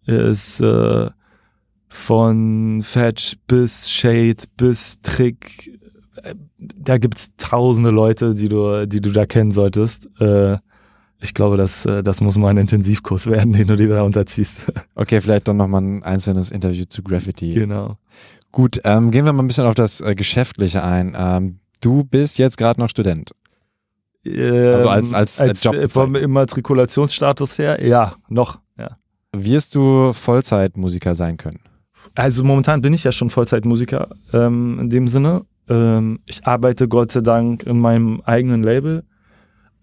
ist 0.06 0.60
äh, 0.60 1.10
von 1.90 2.82
Fetch 2.82 3.36
bis 3.46 3.90
Shade 3.90 4.36
bis 4.56 5.00
Trick. 5.02 5.78
Äh, 6.22 6.34
da 6.56 6.98
gibt's 6.98 7.32
tausende 7.36 7.90
Leute, 7.90 8.34
die 8.34 8.48
du, 8.48 8.86
die 8.86 9.00
du 9.00 9.10
da 9.10 9.26
kennen 9.26 9.50
solltest. 9.50 10.08
Äh, 10.20 10.58
ich 11.20 11.34
glaube, 11.34 11.56
das, 11.56 11.84
äh, 11.84 12.02
das 12.02 12.20
muss 12.20 12.38
mal 12.38 12.48
ein 12.48 12.56
Intensivkurs 12.56 13.26
werden, 13.30 13.52
den 13.52 13.66
du 13.66 13.76
dir 13.76 13.88
da 13.88 14.02
unterziehst. 14.02 14.72
Okay, 14.94 15.20
vielleicht 15.20 15.48
dann 15.48 15.56
nochmal 15.56 15.82
ein 15.82 16.02
einzelnes 16.02 16.50
Interview 16.52 16.84
zu 16.88 17.02
Graffiti. 17.02 17.54
Genau. 17.54 17.98
Gut, 18.52 18.80
ähm, 18.84 19.10
gehen 19.10 19.24
wir 19.24 19.32
mal 19.32 19.42
ein 19.42 19.48
bisschen 19.48 19.66
auf 19.66 19.74
das 19.74 20.00
äh, 20.00 20.14
Geschäftliche 20.14 20.84
ein. 20.84 21.16
Ähm, 21.18 21.58
du 21.80 22.04
bist 22.04 22.38
jetzt 22.38 22.56
gerade 22.56 22.80
noch 22.80 22.88
Student. 22.88 23.32
Ähm, 24.24 24.74
also 24.74 24.88
als, 24.88 25.12
als, 25.12 25.40
als 25.40 25.64
Job. 25.64 25.74
Vom 25.90 26.14
Immatrikulationsstatus 26.14 27.58
her, 27.58 27.84
ja, 27.84 28.14
noch, 28.28 28.60
ja. 28.78 28.96
Wirst 29.34 29.74
du 29.74 30.12
Vollzeitmusiker 30.12 31.14
sein 31.14 31.36
können? 31.36 31.60
Also 32.14 32.44
momentan 32.44 32.82
bin 32.82 32.92
ich 32.92 33.04
ja 33.04 33.12
schon 33.12 33.30
Vollzeitmusiker 33.30 34.08
ähm, 34.32 34.78
in 34.80 34.90
dem 34.90 35.08
Sinne. 35.08 35.42
Ähm, 35.68 36.20
ich 36.26 36.46
arbeite 36.46 36.88
Gott 36.88 37.12
sei 37.12 37.20
Dank 37.20 37.62
in 37.64 37.78
meinem 37.78 38.20
eigenen 38.24 38.62
Label 38.62 39.04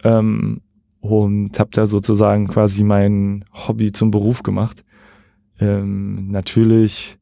ähm, 0.04 0.62
und 1.00 1.60
habe 1.60 1.70
da 1.74 1.86
sozusagen 1.86 2.48
quasi 2.48 2.84
mein 2.84 3.46
Hobby 3.54 3.92
zum 3.92 4.12
Beruf 4.12 4.44
gemacht. 4.44 4.84
Ähm, 5.60 6.30
natürlich 6.30 7.18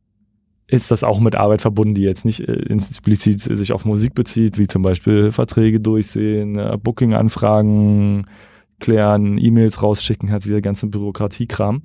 ist 0.68 0.90
das 0.90 1.04
auch 1.04 1.20
mit 1.20 1.36
Arbeit 1.36 1.62
verbunden, 1.62 1.94
die 1.94 2.02
jetzt 2.02 2.26
nicht 2.26 2.42
äh, 2.42 2.74
explizit 2.74 3.42
sich 3.42 3.72
auf 3.72 3.86
Musik 3.86 4.16
bezieht, 4.16 4.58
wie 4.58 4.68
zum 4.68 4.82
Beispiel 4.82 5.32
Verträge 5.32 5.80
durchsehen, 5.80 6.58
äh, 6.58 6.78
Booking-Anfragen 6.82 8.26
klären, 8.80 9.38
E-Mails 9.38 9.82
rausschicken, 9.82 10.32
halt 10.32 10.46
dieser 10.46 10.62
ganze 10.62 10.88
Bürokratiekram. 10.88 11.82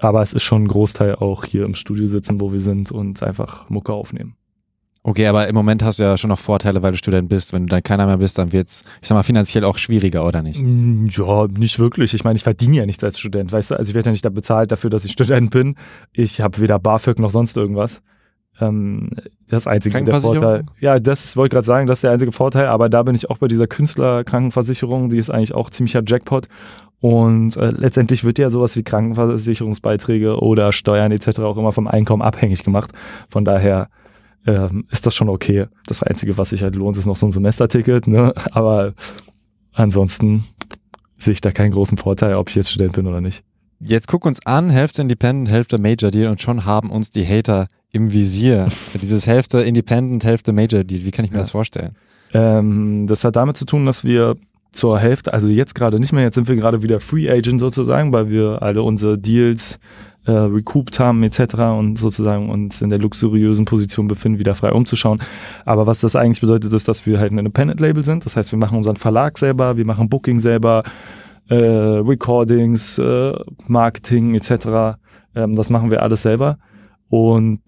Aber 0.00 0.22
es 0.22 0.32
ist 0.32 0.42
schon 0.42 0.64
ein 0.64 0.68
Großteil 0.68 1.16
auch 1.16 1.44
hier 1.44 1.64
im 1.64 1.74
Studio 1.74 2.06
sitzen, 2.06 2.40
wo 2.40 2.52
wir 2.52 2.60
sind 2.60 2.90
und 2.90 3.22
einfach 3.22 3.68
Mucke 3.68 3.92
aufnehmen. 3.92 4.36
Okay, 5.02 5.26
aber 5.26 5.48
im 5.48 5.54
Moment 5.54 5.82
hast 5.82 5.98
du 5.98 6.02
ja 6.02 6.18
schon 6.18 6.28
noch 6.28 6.38
Vorteile, 6.38 6.82
weil 6.82 6.92
du 6.92 6.98
Student 6.98 7.30
bist. 7.30 7.54
Wenn 7.54 7.62
du 7.62 7.68
dann 7.68 7.82
keiner 7.82 8.04
mehr 8.04 8.18
bist, 8.18 8.36
dann 8.36 8.52
wird's, 8.52 8.84
ich 9.00 9.08
sag 9.08 9.14
mal, 9.14 9.22
finanziell 9.22 9.64
auch 9.64 9.78
schwieriger, 9.78 10.26
oder 10.26 10.42
nicht? 10.42 10.60
Mm, 10.60 11.06
ja, 11.10 11.46
nicht 11.46 11.78
wirklich. 11.78 12.12
Ich 12.12 12.22
meine, 12.22 12.36
ich 12.36 12.42
verdiene 12.42 12.76
ja 12.76 12.86
nichts 12.86 13.02
als 13.02 13.18
Student, 13.18 13.50
weißt 13.50 13.70
du? 13.70 13.76
Also 13.76 13.90
ich 13.90 13.94
werde 13.94 14.08
ja 14.08 14.12
nicht 14.12 14.24
da 14.26 14.28
bezahlt 14.28 14.72
dafür, 14.72 14.90
dass 14.90 15.06
ich 15.06 15.12
Student 15.12 15.50
bin. 15.50 15.76
Ich 16.12 16.42
habe 16.42 16.60
weder 16.60 16.78
BAföG 16.78 17.18
noch 17.18 17.30
sonst 17.30 17.56
irgendwas. 17.56 18.02
Ähm, 18.60 19.10
das 19.48 19.66
einzige 19.66 20.02
der 20.02 20.20
Vorteil. 20.20 20.64
Ja, 20.80 20.98
das 20.98 21.36
wollte 21.36 21.52
ich 21.52 21.56
gerade 21.56 21.66
sagen, 21.66 21.86
das 21.86 21.98
ist 21.98 22.02
der 22.04 22.12
einzige 22.12 22.32
Vorteil, 22.32 22.66
aber 22.66 22.88
da 22.88 23.02
bin 23.02 23.14
ich 23.14 23.30
auch 23.30 23.38
bei 23.38 23.48
dieser 23.48 23.66
Künstlerkrankenversicherung, 23.66 25.08
die 25.08 25.18
ist 25.18 25.30
eigentlich 25.30 25.54
auch 25.54 25.70
ziemlicher 25.70 26.02
Jackpot. 26.06 26.48
Und 27.00 27.56
äh, 27.56 27.70
letztendlich 27.70 28.24
wird 28.24 28.38
ja 28.38 28.50
sowas 28.50 28.76
wie 28.76 28.82
Krankenversicherungsbeiträge 28.82 30.38
oder 30.38 30.72
Steuern 30.72 31.12
etc. 31.12 31.40
auch 31.40 31.56
immer 31.56 31.72
vom 31.72 31.88
Einkommen 31.88 32.22
abhängig 32.22 32.62
gemacht. 32.62 32.92
Von 33.30 33.44
daher 33.44 33.88
ähm, 34.46 34.84
ist 34.90 35.06
das 35.06 35.14
schon 35.14 35.28
okay. 35.28 35.66
Das 35.86 36.02
Einzige, 36.02 36.36
was 36.36 36.50
sich 36.50 36.62
halt 36.62 36.74
lohnt, 36.74 36.96
ist 36.98 37.06
noch 37.06 37.16
so 37.16 37.26
ein 37.26 37.32
Semesterticket, 37.32 38.06
ne? 38.06 38.34
Aber 38.52 38.94
ansonsten 39.72 40.44
sehe 41.16 41.32
ich 41.32 41.40
da 41.40 41.52
keinen 41.52 41.72
großen 41.72 41.98
Vorteil, 41.98 42.34
ob 42.34 42.48
ich 42.50 42.54
jetzt 42.54 42.70
Student 42.70 42.92
bin 42.92 43.06
oder 43.06 43.20
nicht. 43.20 43.44
Jetzt 43.80 44.08
guck 44.08 44.26
uns 44.26 44.44
an, 44.44 44.68
Hälfte 44.68 45.00
Independent, 45.00 45.50
Hälfte 45.50 45.78
Major 45.78 46.10
Deal 46.10 46.30
und 46.30 46.42
schon 46.42 46.66
haben 46.66 46.90
uns 46.90 47.10
die 47.10 47.26
Hater 47.26 47.66
im 47.92 48.12
Visier. 48.12 48.68
Dieses 49.00 49.26
Hälfte 49.26 49.60
Independent, 49.60 50.24
Hälfte 50.24 50.52
Major 50.52 50.84
Deal. 50.84 51.04
Wie 51.04 51.10
kann 51.10 51.24
ich 51.24 51.30
mir 51.30 51.38
ja. 51.38 51.42
das 51.42 51.50
vorstellen? 51.50 51.96
Ähm, 52.32 53.06
das 53.08 53.24
hat 53.24 53.36
damit 53.36 53.56
zu 53.56 53.64
tun, 53.64 53.86
dass 53.86 54.04
wir 54.04 54.36
zur 54.72 54.98
Hälfte, 54.98 55.32
also 55.32 55.48
jetzt 55.48 55.74
gerade 55.74 55.98
nicht 55.98 56.12
mehr, 56.12 56.24
jetzt 56.24 56.36
sind 56.36 56.48
wir 56.48 56.54
gerade 56.54 56.82
wieder 56.82 57.00
Free 57.00 57.28
Agent 57.28 57.60
sozusagen, 57.60 58.12
weil 58.12 58.30
wir 58.30 58.62
alle 58.62 58.82
unsere 58.82 59.18
Deals 59.18 59.80
äh, 60.26 60.32
recouped 60.32 61.00
haben 61.00 61.22
etc. 61.22 61.54
und 61.76 61.98
sozusagen 61.98 62.50
uns 62.50 62.82
in 62.82 62.90
der 62.90 62.98
luxuriösen 62.98 63.64
Position 63.64 64.06
befinden, 64.06 64.38
wieder 64.38 64.54
frei 64.54 64.72
umzuschauen. 64.72 65.20
Aber 65.64 65.86
was 65.86 66.00
das 66.00 66.14
eigentlich 66.14 66.40
bedeutet, 66.40 66.72
ist, 66.72 66.88
dass 66.88 67.06
wir 67.06 67.18
halt 67.18 67.32
ein 67.32 67.38
Independent 67.38 67.80
Label 67.80 68.04
sind. 68.04 68.24
Das 68.24 68.36
heißt, 68.36 68.52
wir 68.52 68.58
machen 68.58 68.78
unseren 68.78 68.96
Verlag 68.96 69.38
selber, 69.38 69.76
wir 69.76 69.86
machen 69.86 70.08
Booking 70.08 70.38
selber, 70.38 70.84
äh, 71.48 71.54
Recordings, 71.56 72.98
äh, 72.98 73.32
Marketing 73.66 74.34
etc. 74.34 74.98
Ähm, 75.34 75.54
das 75.54 75.70
machen 75.70 75.90
wir 75.90 76.02
alles 76.02 76.22
selber. 76.22 76.58
Und 77.10 77.60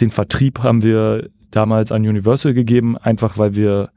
den 0.00 0.10
Vertrieb 0.10 0.62
haben 0.62 0.82
wir 0.82 1.28
damals 1.50 1.90
an 1.90 2.06
Universal 2.06 2.54
gegeben, 2.54 2.96
einfach 2.96 3.38
weil 3.38 3.56
wir 3.56 3.90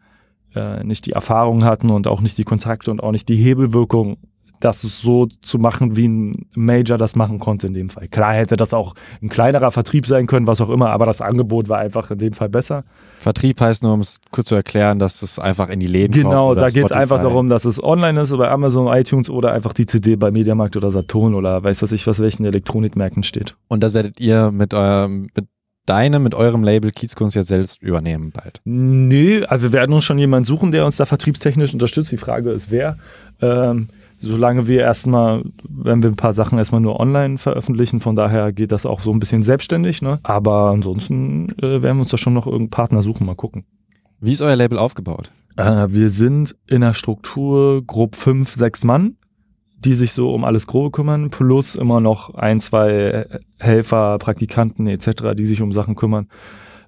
äh, 0.55 0.83
nicht 0.83 1.05
die 1.05 1.11
Erfahrung 1.11 1.63
hatten 1.63 1.91
und 1.91 2.07
auch 2.07 2.21
nicht 2.21 2.37
die 2.37 2.45
Kontakte 2.45 2.89
und 2.89 3.03
auch 3.03 3.11
nicht 3.11 3.29
die 3.29 3.35
Hebelwirkung, 3.35 4.17
das 4.63 4.81
so 4.81 5.27
zu 5.41 5.59
machen, 5.59 5.95
wie 5.95 6.07
ein 6.07 6.31
Major 6.55 6.97
das 6.97 7.15
machen 7.15 7.39
konnte 7.39 7.67
in 7.67 7.73
dem 7.73 7.89
Fall. 7.89 8.07
Klar 8.07 8.33
hätte 8.33 8.55
das 8.55 8.73
auch 8.73 8.95
ein 9.21 9.29
kleinerer 9.29 9.71
Vertrieb 9.71 10.05
sein 10.05 10.27
können, 10.27 10.47
was 10.47 10.61
auch 10.61 10.69
immer, 10.69 10.89
aber 10.89 11.05
das 11.05 11.21
Angebot 11.21 11.69
war 11.69 11.79
einfach 11.79 12.11
in 12.11 12.17
dem 12.17 12.33
Fall 12.33 12.49
besser. 12.49 12.83
Vertrieb 13.19 13.59
heißt 13.59 13.83
nur, 13.83 13.93
um 13.93 13.99
es 13.99 14.19
kurz 14.31 14.47
zu 14.47 14.55
erklären, 14.55 14.99
dass 14.99 15.21
es 15.21 15.39
einfach 15.39 15.69
in 15.69 15.79
die 15.79 15.87
Läden 15.87 16.13
genau, 16.13 16.47
kommt. 16.47 16.55
Genau, 16.55 16.55
da 16.55 16.67
geht 16.67 16.85
es 16.85 16.91
einfach 16.91 17.21
darum, 17.21 17.49
dass 17.49 17.65
es 17.65 17.83
online 17.83 18.21
ist 18.21 18.35
bei 18.37 18.49
Amazon, 18.49 18.87
iTunes 18.87 19.29
oder 19.29 19.53
einfach 19.53 19.73
die 19.73 19.85
CD 19.85 20.15
bei 20.15 20.31
Mediamarkt 20.31 20.77
oder 20.77 20.91
Saturn 20.91 21.35
oder 21.35 21.63
weiß 21.63 21.81
was 21.81 21.91
ich, 21.91 22.07
was 22.07 22.19
welchen 22.19 22.45
Elektronikmärkten 22.45 23.23
steht. 23.23 23.55
Und 23.67 23.83
das 23.83 23.93
werdet 23.93 24.19
ihr 24.19 24.51
mit 24.51 24.73
eurem, 24.73 25.27
mit 25.35 25.47
deine 25.85 26.19
mit 26.19 26.33
eurem 26.33 26.63
Label 26.63 26.91
Kiezkunst 26.91 27.35
jetzt 27.35 27.49
selbst 27.49 27.81
übernehmen 27.81 28.31
bald? 28.31 28.61
Nee, 28.63 29.43
also 29.45 29.63
wir 29.63 29.73
werden 29.73 29.93
uns 29.93 30.05
schon 30.05 30.17
jemanden 30.17 30.45
suchen, 30.45 30.71
der 30.71 30.85
uns 30.85 30.97
da 30.97 31.05
vertriebstechnisch 31.05 31.73
unterstützt. 31.73 32.11
Die 32.11 32.17
Frage 32.17 32.51
ist, 32.51 32.71
wer. 32.71 32.97
Ähm, 33.41 33.89
solange 34.23 34.67
wir 34.67 34.81
erstmal, 34.81 35.43
wenn 35.67 36.01
wir 36.01 36.09
ein 36.09 36.15
paar 36.15 36.33
Sachen 36.33 36.57
erstmal 36.57 36.81
nur 36.81 36.99
online 36.99 37.37
veröffentlichen, 37.37 37.99
von 37.99 38.15
daher 38.15 38.51
geht 38.51 38.71
das 38.71 38.85
auch 38.85 38.99
so 38.99 39.11
ein 39.11 39.19
bisschen 39.19 39.43
selbstständig. 39.43 40.01
Ne? 40.01 40.19
Aber 40.23 40.71
ansonsten 40.71 41.49
äh, 41.59 41.81
werden 41.81 41.97
wir 41.97 42.01
uns 42.01 42.11
da 42.11 42.17
schon 42.17 42.33
noch 42.33 42.47
irgendeinen 42.47 42.69
Partner 42.69 43.01
suchen, 43.01 43.25
mal 43.25 43.35
gucken. 43.35 43.65
Wie 44.19 44.31
ist 44.31 44.41
euer 44.41 44.55
Label 44.55 44.77
aufgebaut? 44.77 45.31
Äh, 45.57 45.87
wir 45.89 46.09
sind 46.09 46.55
in 46.69 46.81
der 46.81 46.93
Struktur 46.93 47.85
grob 47.85 48.15
fünf, 48.15 48.49
sechs 48.49 48.83
Mann 48.83 49.17
die 49.85 49.93
sich 49.93 50.13
so 50.13 50.33
um 50.33 50.43
alles 50.43 50.67
Grobe 50.67 50.91
kümmern, 50.91 51.29
plus 51.29 51.75
immer 51.75 51.99
noch 51.99 52.33
ein, 52.35 52.59
zwei 52.59 53.25
Helfer, 53.59 54.17
Praktikanten 54.17 54.87
etc., 54.87 55.35
die 55.35 55.45
sich 55.45 55.61
um 55.61 55.71
Sachen 55.71 55.95
kümmern. 55.95 56.27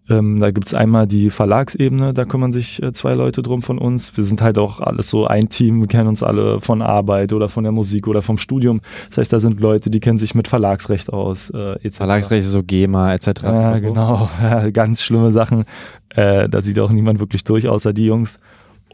Ähm, 0.08 0.40
da 0.40 0.52
gibt's 0.52 0.74
einmal 0.74 1.08
die 1.08 1.32
Verlagsebene, 1.32 2.14
da 2.14 2.26
kümmern 2.26 2.52
sich 2.52 2.82
äh, 2.82 2.94
zwei 2.94 3.14
Leute 3.16 3.42
drum 3.42 3.62
von 3.62 3.80
uns. 3.80 4.16
Wir 4.16 4.24
sind 4.24 4.42
halt 4.42 4.60
auch 4.60 4.80
alles 4.80 5.10
so 5.10 5.26
ein 5.26 5.50
Team, 5.50 5.82
wir 5.82 5.88
kennen 5.88 6.08
uns 6.08 6.22
alle 6.22 6.62
von 6.62 6.82
Arbeit 6.82 7.34
oder 7.34 7.50
von 7.50 7.64
der 7.64 7.72
Musik 7.72 8.08
oder 8.08 8.22
vom 8.22 8.38
Studium. 8.38 8.82
Das 9.10 9.18
heißt, 9.18 9.34
da 9.34 9.40
sind 9.40 9.60
Leute, 9.60 9.90
die 9.90 10.00
kennen 10.00 10.20
sich 10.20 10.36
mit 10.36 10.48
Verlagsrecht 10.48 11.12
aus. 11.12 11.50
Äh, 11.50 11.74
etc. 11.84 11.98
Verlagsrecht, 11.98 12.48
so 12.48 12.62
GEMA 12.62 13.14
etc. 13.14 13.44
Ja, 13.44 13.80
genau. 13.80 14.30
Ja, 14.42 14.70
ganz 14.70 15.02
schlimme 15.02 15.32
Sachen. 15.32 15.64
Äh, 16.10 16.48
da 16.50 16.62
sieht 16.62 16.80
auch 16.80 16.92
niemand 16.92 17.20
wirklich 17.20 17.44
durch, 17.44 17.68
außer 17.68 17.94
die 17.94 18.06
Jungs. 18.06 18.40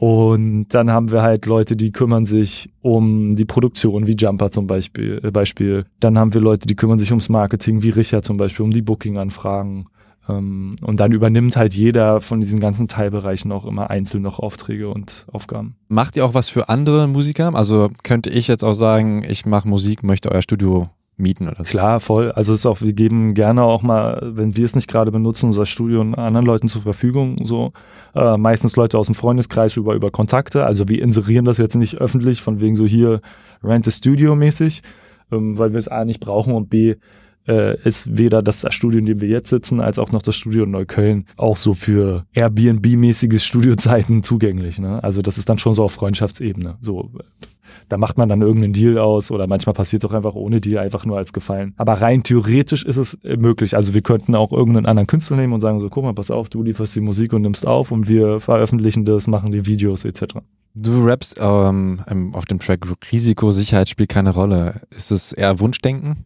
Und 0.02 0.70
dann 0.74 0.90
haben 0.90 1.12
wir 1.12 1.22
halt 1.22 1.46
Leute, 1.46 1.76
die 1.76 1.92
kümmern 1.92 2.26
sich 2.26 2.72
um 2.82 3.36
die 3.36 3.46
Produktion, 3.46 4.08
wie 4.08 4.16
Jumper 4.16 4.50
zum 4.50 4.66
Beispiel. 4.66 5.20
Äh, 5.24 5.30
Beispiel. 5.30 5.86
Dann 6.00 6.18
haben 6.18 6.34
wir 6.34 6.42
Leute, 6.42 6.68
die 6.68 6.76
kümmern 6.76 6.98
sich 7.00 7.12
ums 7.12 7.30
Marketing, 7.30 7.84
wie 7.84 7.90
Richard 7.90 8.26
zum 8.26 8.38
Beispiel, 8.38 8.64
um 8.64 8.72
die 8.72 8.82
Booking-Anfragen. 8.82 9.86
Ähm, 10.30 10.76
und 10.84 11.00
dann 11.00 11.12
übernimmt 11.12 11.56
halt 11.56 11.74
jeder 11.74 12.22
von 12.22 12.42
diesen 12.42 12.60
ganzen 12.60 12.88
Teilbereichen 12.88 13.52
auch 13.52 13.66
immer 13.66 13.90
einzeln 13.90 14.24
noch 14.24 14.40
Aufträge 14.40 14.90
und 14.90 15.26
Aufgaben. 15.32 15.76
Macht 15.88 16.16
ihr 16.16 16.26
auch 16.26 16.34
was 16.34 16.50
für 16.50 16.70
andere 16.70 17.08
Musiker? 17.08 17.54
Also 17.56 17.90
könnte 18.04 18.30
ich 18.30 18.48
jetzt 18.48 18.64
auch 18.64 18.74
sagen, 18.74 19.24
ich 19.28 19.46
mache 19.46 19.68
Musik, 19.68 20.04
möchte 20.04 20.32
euer 20.32 20.42
Studio 20.42 20.90
mieten 21.18 21.48
oder 21.48 21.58
so. 21.58 21.64
Klar, 21.64 22.00
voll. 22.00 22.32
Also 22.32 22.54
ist 22.54 22.66
auch, 22.66 22.82
wir 22.82 22.94
geben 22.94 23.34
gerne 23.34 23.64
auch 23.64 23.82
mal, 23.82 24.20
wenn 24.24 24.56
wir 24.56 24.66
es 24.66 24.76
nicht 24.76 24.88
gerade 24.88 25.12
benutzen, 25.12 25.48
unser 25.48 25.66
Studio 25.66 26.02
anderen 26.02 26.46
Leuten 26.46 26.68
zur 26.68 26.82
Verfügung. 26.82 27.38
So 27.46 27.74
äh, 28.16 28.38
meistens 28.38 28.76
Leute 28.76 28.98
aus 28.98 29.06
dem 29.06 29.16
Freundeskreis 29.16 29.78
über 29.78 29.94
über 29.94 30.12
Kontakte. 30.12 30.66
Also 30.66 30.90
wir 30.90 31.02
inserieren 31.02 31.46
das 31.46 31.58
jetzt 31.58 31.76
nicht 31.76 31.98
öffentlich, 31.98 32.42
von 32.42 32.60
wegen 32.60 32.76
so 32.76 32.86
hier 32.86 33.22
Rent 33.64 33.88
a 33.88 33.92
Studio 33.92 34.36
mäßig, 34.36 34.82
ähm, 35.32 35.58
weil 35.58 35.72
wir 35.72 35.80
es 35.80 35.88
A 35.88 36.06
nicht 36.06 36.20
brauchen 36.20 36.54
und 36.54 36.70
B 36.70 36.96
äh, 37.48 37.80
ist 37.82 38.18
weder 38.18 38.42
das 38.42 38.66
Studio, 38.74 39.00
in 39.00 39.06
dem 39.06 39.22
wir 39.22 39.28
jetzt 39.28 39.50
sitzen, 39.50 39.82
als 39.82 40.00
auch 40.00 40.12
noch 40.12 40.22
das 40.22 40.36
Studio 40.36 40.64
in 40.64 40.72
Neukölln 40.72 41.26
auch 41.38 41.58
so 41.58 41.74
für 41.74 42.26
Airbnb-mäßiges 42.34 43.44
Studiozeiten 43.44 44.24
zugänglich. 44.24 44.80
Ne? 44.80 45.04
Also 45.04 45.22
das 45.22 45.38
ist 45.38 45.50
dann 45.50 45.58
schon 45.58 45.74
so 45.74 45.84
auf 45.84 45.94
Freundschaftsebene. 45.94 46.78
So 46.82 47.12
Da 47.90 47.98
macht 47.98 48.18
man 48.18 48.30
dann 48.30 48.42
irgendeinen 48.42 48.74
Deal 48.74 48.98
aus 48.98 49.32
oder 49.32 49.48
manchmal 49.48 49.74
passiert 49.74 50.06
auch 50.06 50.14
einfach 50.14 50.36
ohne 50.36 50.62
Deal, 50.62 50.78
einfach 50.78 51.06
nur 51.06 51.18
als 51.18 51.34
Gefallen. 51.34 51.74
Aber 51.78 51.94
rein 51.94 52.24
theoretisch 52.24 52.86
ist 52.86 52.98
es 52.98 53.16
äh, 53.24 53.38
möglich. 53.38 53.76
Also 53.76 53.94
wir 53.94 54.02
könnten 54.02 54.36
auch 54.36 54.52
irgendeinen 54.52 54.86
anderen 54.86 55.08
Künstler 55.08 55.38
nehmen 55.38 55.54
und 55.54 55.62
sagen 55.62 55.80
so, 55.80 55.90
guck 55.90 56.04
mal, 56.04 56.14
pass 56.14 56.32
auf, 56.32 56.50
du 56.50 56.64
lieferst 56.64 56.96
die 56.96 57.02
Musik 57.02 57.34
und 57.34 57.42
nimmst 57.42 57.68
auf 57.68 57.92
und 57.92 58.08
wir 58.08 58.40
veröffentlichen 58.40 59.06
das, 59.06 59.28
machen 59.28 59.52
die 59.52 59.66
Videos 59.66 60.06
etc. 60.06 60.36
Du 60.74 61.04
rappst 61.04 61.38
ähm, 61.42 62.32
auf 62.34 62.46
dem 62.46 62.60
Track 62.60 62.88
Risiko, 63.12 63.52
Sicherheit 63.52 63.90
spielt 63.90 64.10
keine 64.10 64.34
Rolle. 64.34 64.82
Ist 64.90 65.12
es 65.12 65.34
eher 65.34 65.60
Wunschdenken? 65.60 66.26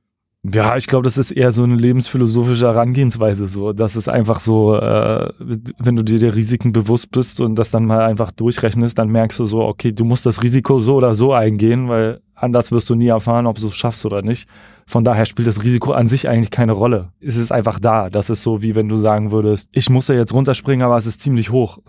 Ja, 0.53 0.77
ich 0.77 0.87
glaube, 0.87 1.03
das 1.03 1.17
ist 1.17 1.31
eher 1.31 1.51
so 1.51 1.63
eine 1.63 1.75
lebensphilosophische 1.75 2.67
Herangehensweise 2.67 3.47
so. 3.47 3.73
Das 3.73 3.95
ist 3.95 4.09
einfach 4.09 4.39
so, 4.39 4.75
äh, 4.77 5.31
wenn 5.39 5.95
du 5.95 6.03
dir 6.03 6.19
der 6.19 6.35
Risiken 6.35 6.71
bewusst 6.71 7.09
bist 7.11 7.41
und 7.41 7.55
das 7.55 7.71
dann 7.71 7.85
mal 7.85 8.01
einfach 8.01 8.31
durchrechnest, 8.31 8.99
dann 8.99 9.09
merkst 9.09 9.39
du 9.39 9.45
so, 9.45 9.61
okay, 9.61 9.91
du 9.91 10.05
musst 10.05 10.25
das 10.25 10.43
Risiko 10.43 10.79
so 10.79 10.95
oder 10.95 11.15
so 11.15 11.33
eingehen, 11.33 11.89
weil 11.89 12.21
anders 12.35 12.71
wirst 12.71 12.89
du 12.89 12.95
nie 12.95 13.07
erfahren, 13.07 13.47
ob 13.47 13.57
du 13.57 13.67
es 13.67 13.75
schaffst 13.75 14.05
oder 14.05 14.21
nicht. 14.21 14.47
Von 14.85 15.03
daher 15.03 15.25
spielt 15.25 15.47
das 15.47 15.63
Risiko 15.63 15.93
an 15.93 16.07
sich 16.07 16.29
eigentlich 16.29 16.51
keine 16.51 16.73
Rolle. 16.73 17.11
Es 17.19 17.37
ist 17.37 17.51
einfach 17.51 17.79
da. 17.79 18.09
Das 18.11 18.29
ist 18.29 18.43
so, 18.43 18.61
wie 18.61 18.75
wenn 18.75 18.87
du 18.87 18.97
sagen 18.97 19.31
würdest, 19.31 19.69
ich 19.71 19.89
muss 19.89 20.07
da 20.07 20.13
jetzt 20.13 20.33
runterspringen, 20.33 20.85
aber 20.85 20.97
es 20.97 21.07
ist 21.07 21.21
ziemlich 21.21 21.49
hoch. 21.49 21.79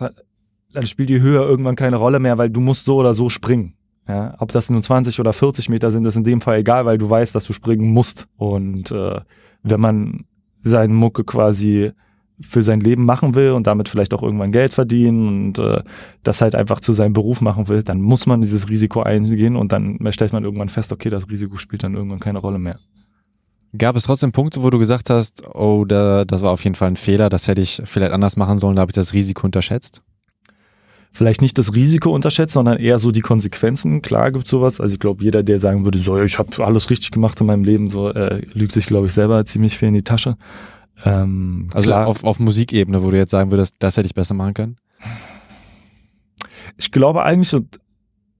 Dann 0.73 0.85
spielt 0.87 1.09
die 1.09 1.21
Höhe 1.21 1.43
irgendwann 1.43 1.75
keine 1.75 1.97
Rolle 1.97 2.19
mehr, 2.19 2.39
weil 2.39 2.49
du 2.49 2.59
musst 2.59 2.85
so 2.85 2.95
oder 2.95 3.13
so 3.13 3.29
springen. 3.29 3.76
Ja, 4.07 4.35
ob 4.39 4.51
das 4.51 4.69
nun 4.69 4.81
20 4.81 5.19
oder 5.19 5.33
40 5.33 5.69
Meter 5.69 5.91
sind, 5.91 6.05
ist 6.05 6.15
in 6.15 6.23
dem 6.23 6.41
Fall 6.41 6.59
egal, 6.59 6.85
weil 6.85 6.97
du 6.97 7.09
weißt, 7.09 7.35
dass 7.35 7.43
du 7.43 7.53
springen 7.53 7.91
musst. 7.91 8.27
Und 8.37 8.91
äh, 8.91 9.19
wenn 9.63 9.79
man 9.81 10.25
seine 10.61 10.93
Mucke 10.93 11.23
quasi 11.23 11.91
für 12.39 12.61
sein 12.61 12.79
Leben 12.79 13.03
machen 13.03 13.35
will 13.35 13.51
und 13.51 13.67
damit 13.67 13.89
vielleicht 13.89 14.13
auch 14.13 14.21
irgendwann 14.21 14.51
Geld 14.51 14.73
verdienen 14.73 15.27
und 15.27 15.59
äh, 15.59 15.81
das 16.23 16.41
halt 16.41 16.55
einfach 16.55 16.79
zu 16.79 16.93
seinem 16.93 17.13
Beruf 17.13 17.41
machen 17.41 17.67
will, 17.67 17.83
dann 17.83 17.99
muss 17.99 18.27
man 18.27 18.41
dieses 18.41 18.69
Risiko 18.69 19.01
eingehen 19.01 19.55
und 19.55 19.71
dann 19.71 19.99
stellt 20.11 20.33
man 20.33 20.43
irgendwann 20.43 20.69
fest, 20.69 20.91
okay, 20.91 21.09
das 21.09 21.29
Risiko 21.29 21.57
spielt 21.57 21.83
dann 21.83 21.95
irgendwann 21.95 22.19
keine 22.19 22.39
Rolle 22.39 22.59
mehr. 22.59 22.77
Gab 23.77 23.95
es 23.95 24.03
trotzdem 24.03 24.31
Punkte, 24.31 24.63
wo 24.63 24.69
du 24.69 24.77
gesagt 24.79 25.09
hast, 25.09 25.43
oh, 25.53 25.83
da, 25.85 26.25
das 26.25 26.41
war 26.41 26.51
auf 26.51 26.63
jeden 26.63 26.75
Fall 26.75 26.89
ein 26.89 26.95
Fehler, 26.95 27.29
das 27.29 27.47
hätte 27.47 27.61
ich 27.61 27.81
vielleicht 27.83 28.13
anders 28.13 28.37
machen 28.37 28.59
sollen, 28.59 28.75
da 28.75 28.81
habe 28.81 28.91
ich 28.91 28.95
das 28.95 29.13
Risiko 29.13 29.45
unterschätzt? 29.45 30.01
Vielleicht 31.11 31.41
nicht 31.41 31.57
das 31.57 31.73
Risiko 31.73 32.11
unterschätzt, 32.13 32.53
sondern 32.53 32.77
eher 32.77 32.99
so 32.99 33.11
die 33.11 33.21
Konsequenzen. 33.21 34.01
Klar 34.01 34.31
gibt 34.31 34.47
sowas. 34.47 34.79
Also 34.79 34.93
ich 34.93 34.99
glaube, 34.99 35.23
jeder, 35.23 35.43
der 35.43 35.59
sagen 35.59 35.83
würde, 35.85 35.99
so, 35.99 36.21
ich 36.21 36.37
habe 36.37 36.65
alles 36.65 36.89
richtig 36.89 37.11
gemacht 37.11 37.39
in 37.41 37.47
meinem 37.47 37.63
Leben, 37.63 37.87
so 37.87 38.09
äh, 38.09 38.41
lügt 38.53 38.71
sich, 38.73 38.85
glaube 38.85 39.07
ich, 39.07 39.13
selber 39.13 39.45
ziemlich 39.45 39.77
viel 39.77 39.87
in 39.89 39.95
die 39.95 40.03
Tasche. 40.03 40.37
Ähm, 41.05 41.69
also 41.73 41.89
klar. 41.89 42.07
Auf, 42.07 42.23
auf 42.23 42.39
Musikebene, 42.39 43.03
wo 43.03 43.11
du 43.11 43.17
jetzt 43.17 43.31
sagen 43.31 43.51
würdest, 43.51 43.75
das 43.79 43.97
hätte 43.97 44.07
ich 44.07 44.15
besser 44.15 44.33
machen 44.33 44.53
können? 44.53 44.77
Ich 46.77 46.91
glaube 46.91 47.23
eigentlich, 47.23 47.53
und 47.53 47.79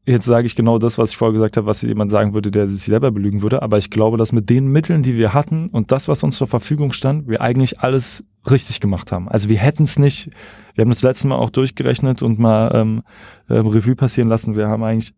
jetzt 0.05 0.25
sage 0.25 0.47
ich 0.47 0.55
genau 0.55 0.79
das, 0.79 0.97
was 0.97 1.11
ich 1.11 1.17
vorher 1.17 1.33
gesagt 1.33 1.57
habe, 1.57 1.67
was 1.67 1.81
jemand 1.81 2.11
sagen 2.11 2.33
würde, 2.33 2.49
der 2.49 2.67
sich 2.67 2.83
selber 2.83 3.11
belügen 3.11 3.41
würde, 3.41 3.61
aber 3.61 3.77
ich 3.77 3.89
glaube, 3.89 4.17
dass 4.17 4.31
mit 4.31 4.49
den 4.49 4.67
Mitteln, 4.67 5.03
die 5.03 5.15
wir 5.15 5.33
hatten 5.33 5.67
und 5.69 5.91
das, 5.91 6.07
was 6.07 6.23
uns 6.23 6.37
zur 6.37 6.47
Verfügung 6.47 6.93
stand, 6.93 7.27
wir 7.27 7.41
eigentlich 7.41 7.79
alles 7.79 8.23
richtig 8.51 8.79
gemacht 8.79 9.11
haben. 9.11 9.27
Also 9.29 9.49
wir 9.49 9.57
hätten 9.57 9.83
es 9.83 9.99
nicht, 9.99 10.29
wir 10.75 10.83
haben 10.83 10.89
das 10.89 11.03
letzte 11.03 11.27
Mal 11.27 11.35
auch 11.35 11.49
durchgerechnet 11.49 12.21
und 12.21 12.39
mal 12.39 12.71
ähm, 12.73 13.03
äh, 13.47 13.53
Revue 13.53 13.95
passieren 13.95 14.27
lassen. 14.27 14.55
Wir 14.55 14.67
haben 14.67 14.83
eigentlich 14.83 15.13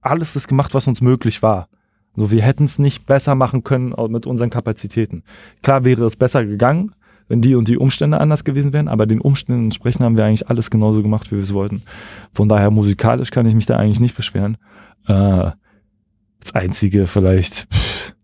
alles 0.00 0.34
das 0.34 0.48
gemacht, 0.48 0.74
was 0.74 0.86
uns 0.86 1.00
möglich 1.00 1.42
war. 1.42 1.68
So, 2.14 2.30
wir 2.30 2.42
hätten 2.42 2.64
es 2.64 2.78
nicht 2.78 3.06
besser 3.06 3.34
machen 3.34 3.64
können 3.64 3.94
mit 4.08 4.26
unseren 4.26 4.50
Kapazitäten. 4.50 5.22
Klar 5.62 5.84
wäre 5.84 6.04
es 6.04 6.16
besser 6.16 6.44
gegangen, 6.44 6.94
wenn 7.28 7.40
die 7.40 7.54
und 7.54 7.68
die 7.68 7.78
Umstände 7.78 8.20
anders 8.20 8.44
gewesen 8.44 8.72
wären, 8.74 8.88
aber 8.88 9.06
den 9.06 9.20
Umständen 9.20 9.64
entsprechend 9.64 10.02
haben 10.02 10.16
wir 10.16 10.24
eigentlich 10.26 10.50
alles 10.50 10.70
genauso 10.70 11.02
gemacht, 11.02 11.30
wie 11.32 11.36
wir 11.36 11.42
es 11.42 11.54
wollten. 11.54 11.82
Von 12.34 12.48
daher 12.48 12.70
musikalisch 12.70 13.30
kann 13.30 13.46
ich 13.46 13.54
mich 13.54 13.66
da 13.66 13.76
eigentlich 13.76 14.00
nicht 14.00 14.14
beschweren. 14.14 14.58
Äh, 15.06 15.52
das 16.40 16.54
Einzige 16.54 17.06
vielleicht, 17.06 17.72
pff, 17.72 18.14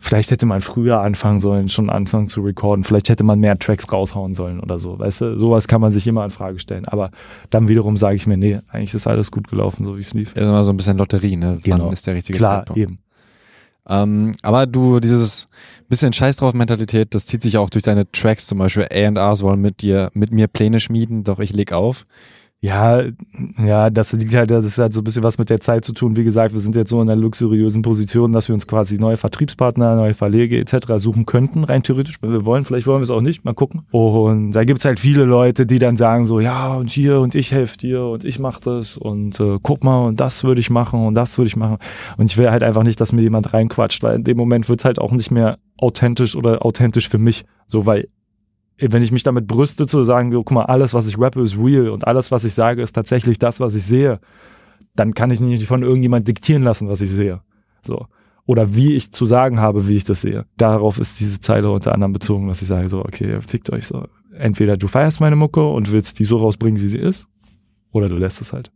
vielleicht 0.00 0.30
hätte 0.30 0.46
man 0.46 0.60
früher 0.62 1.00
anfangen 1.00 1.38
sollen, 1.38 1.68
schon 1.68 1.90
anfangen 1.90 2.26
zu 2.26 2.40
recorden. 2.40 2.82
Vielleicht 2.82 3.08
hätte 3.10 3.22
man 3.22 3.38
mehr 3.38 3.58
Tracks 3.58 3.90
raushauen 3.92 4.34
sollen 4.34 4.58
oder 4.58 4.80
so. 4.80 4.98
Weißt 4.98 5.20
du, 5.20 5.38
sowas 5.38 5.68
kann 5.68 5.80
man 5.80 5.92
sich 5.92 6.06
immer 6.06 6.24
in 6.24 6.30
Frage 6.30 6.58
stellen. 6.58 6.86
Aber 6.86 7.10
dann 7.50 7.68
wiederum 7.68 7.96
sage 7.96 8.16
ich 8.16 8.26
mir, 8.26 8.36
nee, 8.36 8.58
eigentlich 8.68 8.94
ist 8.94 9.06
alles 9.06 9.30
gut 9.30 9.48
gelaufen, 9.48 9.84
so 9.84 9.96
wie 9.96 10.00
es 10.00 10.14
lief. 10.14 10.34
Ist 10.34 10.42
immer 10.42 10.64
so 10.64 10.72
ein 10.72 10.76
bisschen 10.76 10.98
Lotterie, 10.98 11.36
ne? 11.36 11.60
Genau. 11.62 11.84
Wann 11.84 11.92
ist 11.92 12.06
der 12.06 12.14
richtige 12.14 12.38
Klar, 12.38 12.60
Zeitpunkt? 12.60 12.80
eben. 12.80 12.96
Ähm, 13.88 14.32
aber 14.42 14.66
du, 14.66 15.00
dieses 15.00 15.48
bisschen 15.88 16.12
Scheiß 16.12 16.36
drauf 16.36 16.54
Mentalität, 16.54 17.14
das 17.14 17.26
zieht 17.26 17.42
sich 17.42 17.58
auch 17.58 17.68
durch 17.68 17.82
deine 17.82 18.10
Tracks 18.10 18.46
zum 18.46 18.58
Beispiel. 18.58 18.86
A&Rs 18.90 19.42
wollen 19.42 19.60
mit 19.60 19.82
dir, 19.82 20.10
mit 20.14 20.32
mir 20.32 20.46
Pläne 20.46 20.80
schmieden, 20.80 21.24
doch 21.24 21.40
ich 21.40 21.52
leg 21.52 21.72
auf. 21.72 22.06
Ja, 22.62 23.02
ja, 23.56 23.88
das 23.88 24.12
liegt 24.12 24.34
halt, 24.34 24.50
das 24.50 24.66
ist 24.66 24.76
halt 24.76 24.92
so 24.92 25.00
ein 25.00 25.04
bisschen 25.04 25.22
was 25.22 25.38
mit 25.38 25.48
der 25.48 25.60
Zeit 25.60 25.82
zu 25.82 25.94
tun. 25.94 26.16
Wie 26.16 26.24
gesagt, 26.24 26.52
wir 26.52 26.60
sind 26.60 26.76
jetzt 26.76 26.90
so 26.90 27.00
in 27.00 27.08
einer 27.08 27.18
luxuriösen 27.18 27.80
Position, 27.80 28.32
dass 28.32 28.48
wir 28.48 28.54
uns 28.54 28.66
quasi 28.66 28.98
neue 28.98 29.16
Vertriebspartner, 29.16 29.96
neue 29.96 30.12
Verlege 30.12 30.58
etc. 30.58 30.98
suchen 30.98 31.24
könnten, 31.24 31.64
rein 31.64 31.82
theoretisch, 31.82 32.20
wenn 32.20 32.32
wir 32.32 32.44
wollen. 32.44 32.66
Vielleicht 32.66 32.86
wollen 32.86 32.98
wir 32.98 33.04
es 33.04 33.10
auch 33.10 33.22
nicht, 33.22 33.46
mal 33.46 33.54
gucken. 33.54 33.86
Und 33.92 34.52
da 34.52 34.64
gibt's 34.64 34.84
halt 34.84 35.00
viele 35.00 35.24
Leute, 35.24 35.64
die 35.64 35.78
dann 35.78 35.96
sagen 35.96 36.26
so, 36.26 36.38
ja, 36.38 36.74
und 36.74 36.90
hier 36.90 37.20
und 37.20 37.34
ich 37.34 37.50
helfe 37.50 37.78
dir 37.78 38.04
und 38.04 38.24
ich 38.24 38.38
mach 38.38 38.60
das 38.60 38.98
und 38.98 39.40
äh, 39.40 39.58
guck 39.62 39.82
mal 39.82 40.08
und 40.08 40.20
das 40.20 40.44
würde 40.44 40.60
ich 40.60 40.68
machen 40.68 41.06
und 41.06 41.14
das 41.14 41.38
würde 41.38 41.46
ich 41.46 41.56
machen. 41.56 41.78
Und 42.18 42.26
ich 42.26 42.36
will 42.36 42.50
halt 42.50 42.62
einfach 42.62 42.82
nicht, 42.82 43.00
dass 43.00 43.12
mir 43.12 43.22
jemand 43.22 43.54
reinquatscht, 43.54 44.02
weil 44.02 44.16
in 44.16 44.24
dem 44.24 44.36
Moment 44.36 44.68
wird's 44.68 44.84
halt 44.84 44.98
auch 44.98 45.12
nicht 45.12 45.30
mehr 45.30 45.58
authentisch 45.78 46.36
oder 46.36 46.62
authentisch 46.62 47.08
für 47.08 47.16
mich. 47.18 47.46
So, 47.68 47.86
weil 47.86 48.06
wenn 48.80 49.02
ich 49.02 49.12
mich 49.12 49.22
damit 49.22 49.46
brüste 49.46 49.86
zu 49.86 50.04
sagen, 50.04 50.30
guck 50.32 50.50
mal, 50.50 50.64
alles, 50.64 50.94
was 50.94 51.08
ich 51.08 51.18
rappe, 51.18 51.42
ist 51.42 51.58
real 51.58 51.88
und 51.88 52.06
alles, 52.06 52.30
was 52.30 52.44
ich 52.44 52.54
sage, 52.54 52.82
ist 52.82 52.92
tatsächlich 52.92 53.38
das, 53.38 53.60
was 53.60 53.74
ich 53.74 53.84
sehe, 53.84 54.20
dann 54.96 55.14
kann 55.14 55.30
ich 55.30 55.40
nicht 55.40 55.66
von 55.66 55.82
irgendjemand 55.82 56.26
diktieren 56.28 56.62
lassen, 56.62 56.88
was 56.88 57.00
ich 57.00 57.10
sehe. 57.10 57.40
So. 57.82 58.06
Oder 58.46 58.74
wie 58.74 58.94
ich 58.96 59.12
zu 59.12 59.26
sagen 59.26 59.60
habe, 59.60 59.86
wie 59.86 59.96
ich 59.96 60.04
das 60.04 60.22
sehe. 60.22 60.44
Darauf 60.56 60.98
ist 60.98 61.20
diese 61.20 61.40
Zeile 61.40 61.70
unter 61.70 61.92
anderem 61.94 62.12
bezogen, 62.12 62.48
dass 62.48 62.62
ich 62.62 62.68
sage 62.68 62.88
so, 62.88 63.00
okay, 63.00 63.40
fickt 63.40 63.70
euch 63.70 63.86
so. 63.86 64.06
Entweder 64.36 64.76
du 64.76 64.88
feierst 64.88 65.20
meine 65.20 65.36
Mucke 65.36 65.64
und 65.66 65.92
willst 65.92 66.18
die 66.18 66.24
so 66.24 66.38
rausbringen, 66.38 66.80
wie 66.80 66.86
sie 66.86 66.98
ist, 66.98 67.28
oder 67.92 68.08
du 68.08 68.16
lässt 68.16 68.40
es 68.40 68.52
halt. 68.52 68.72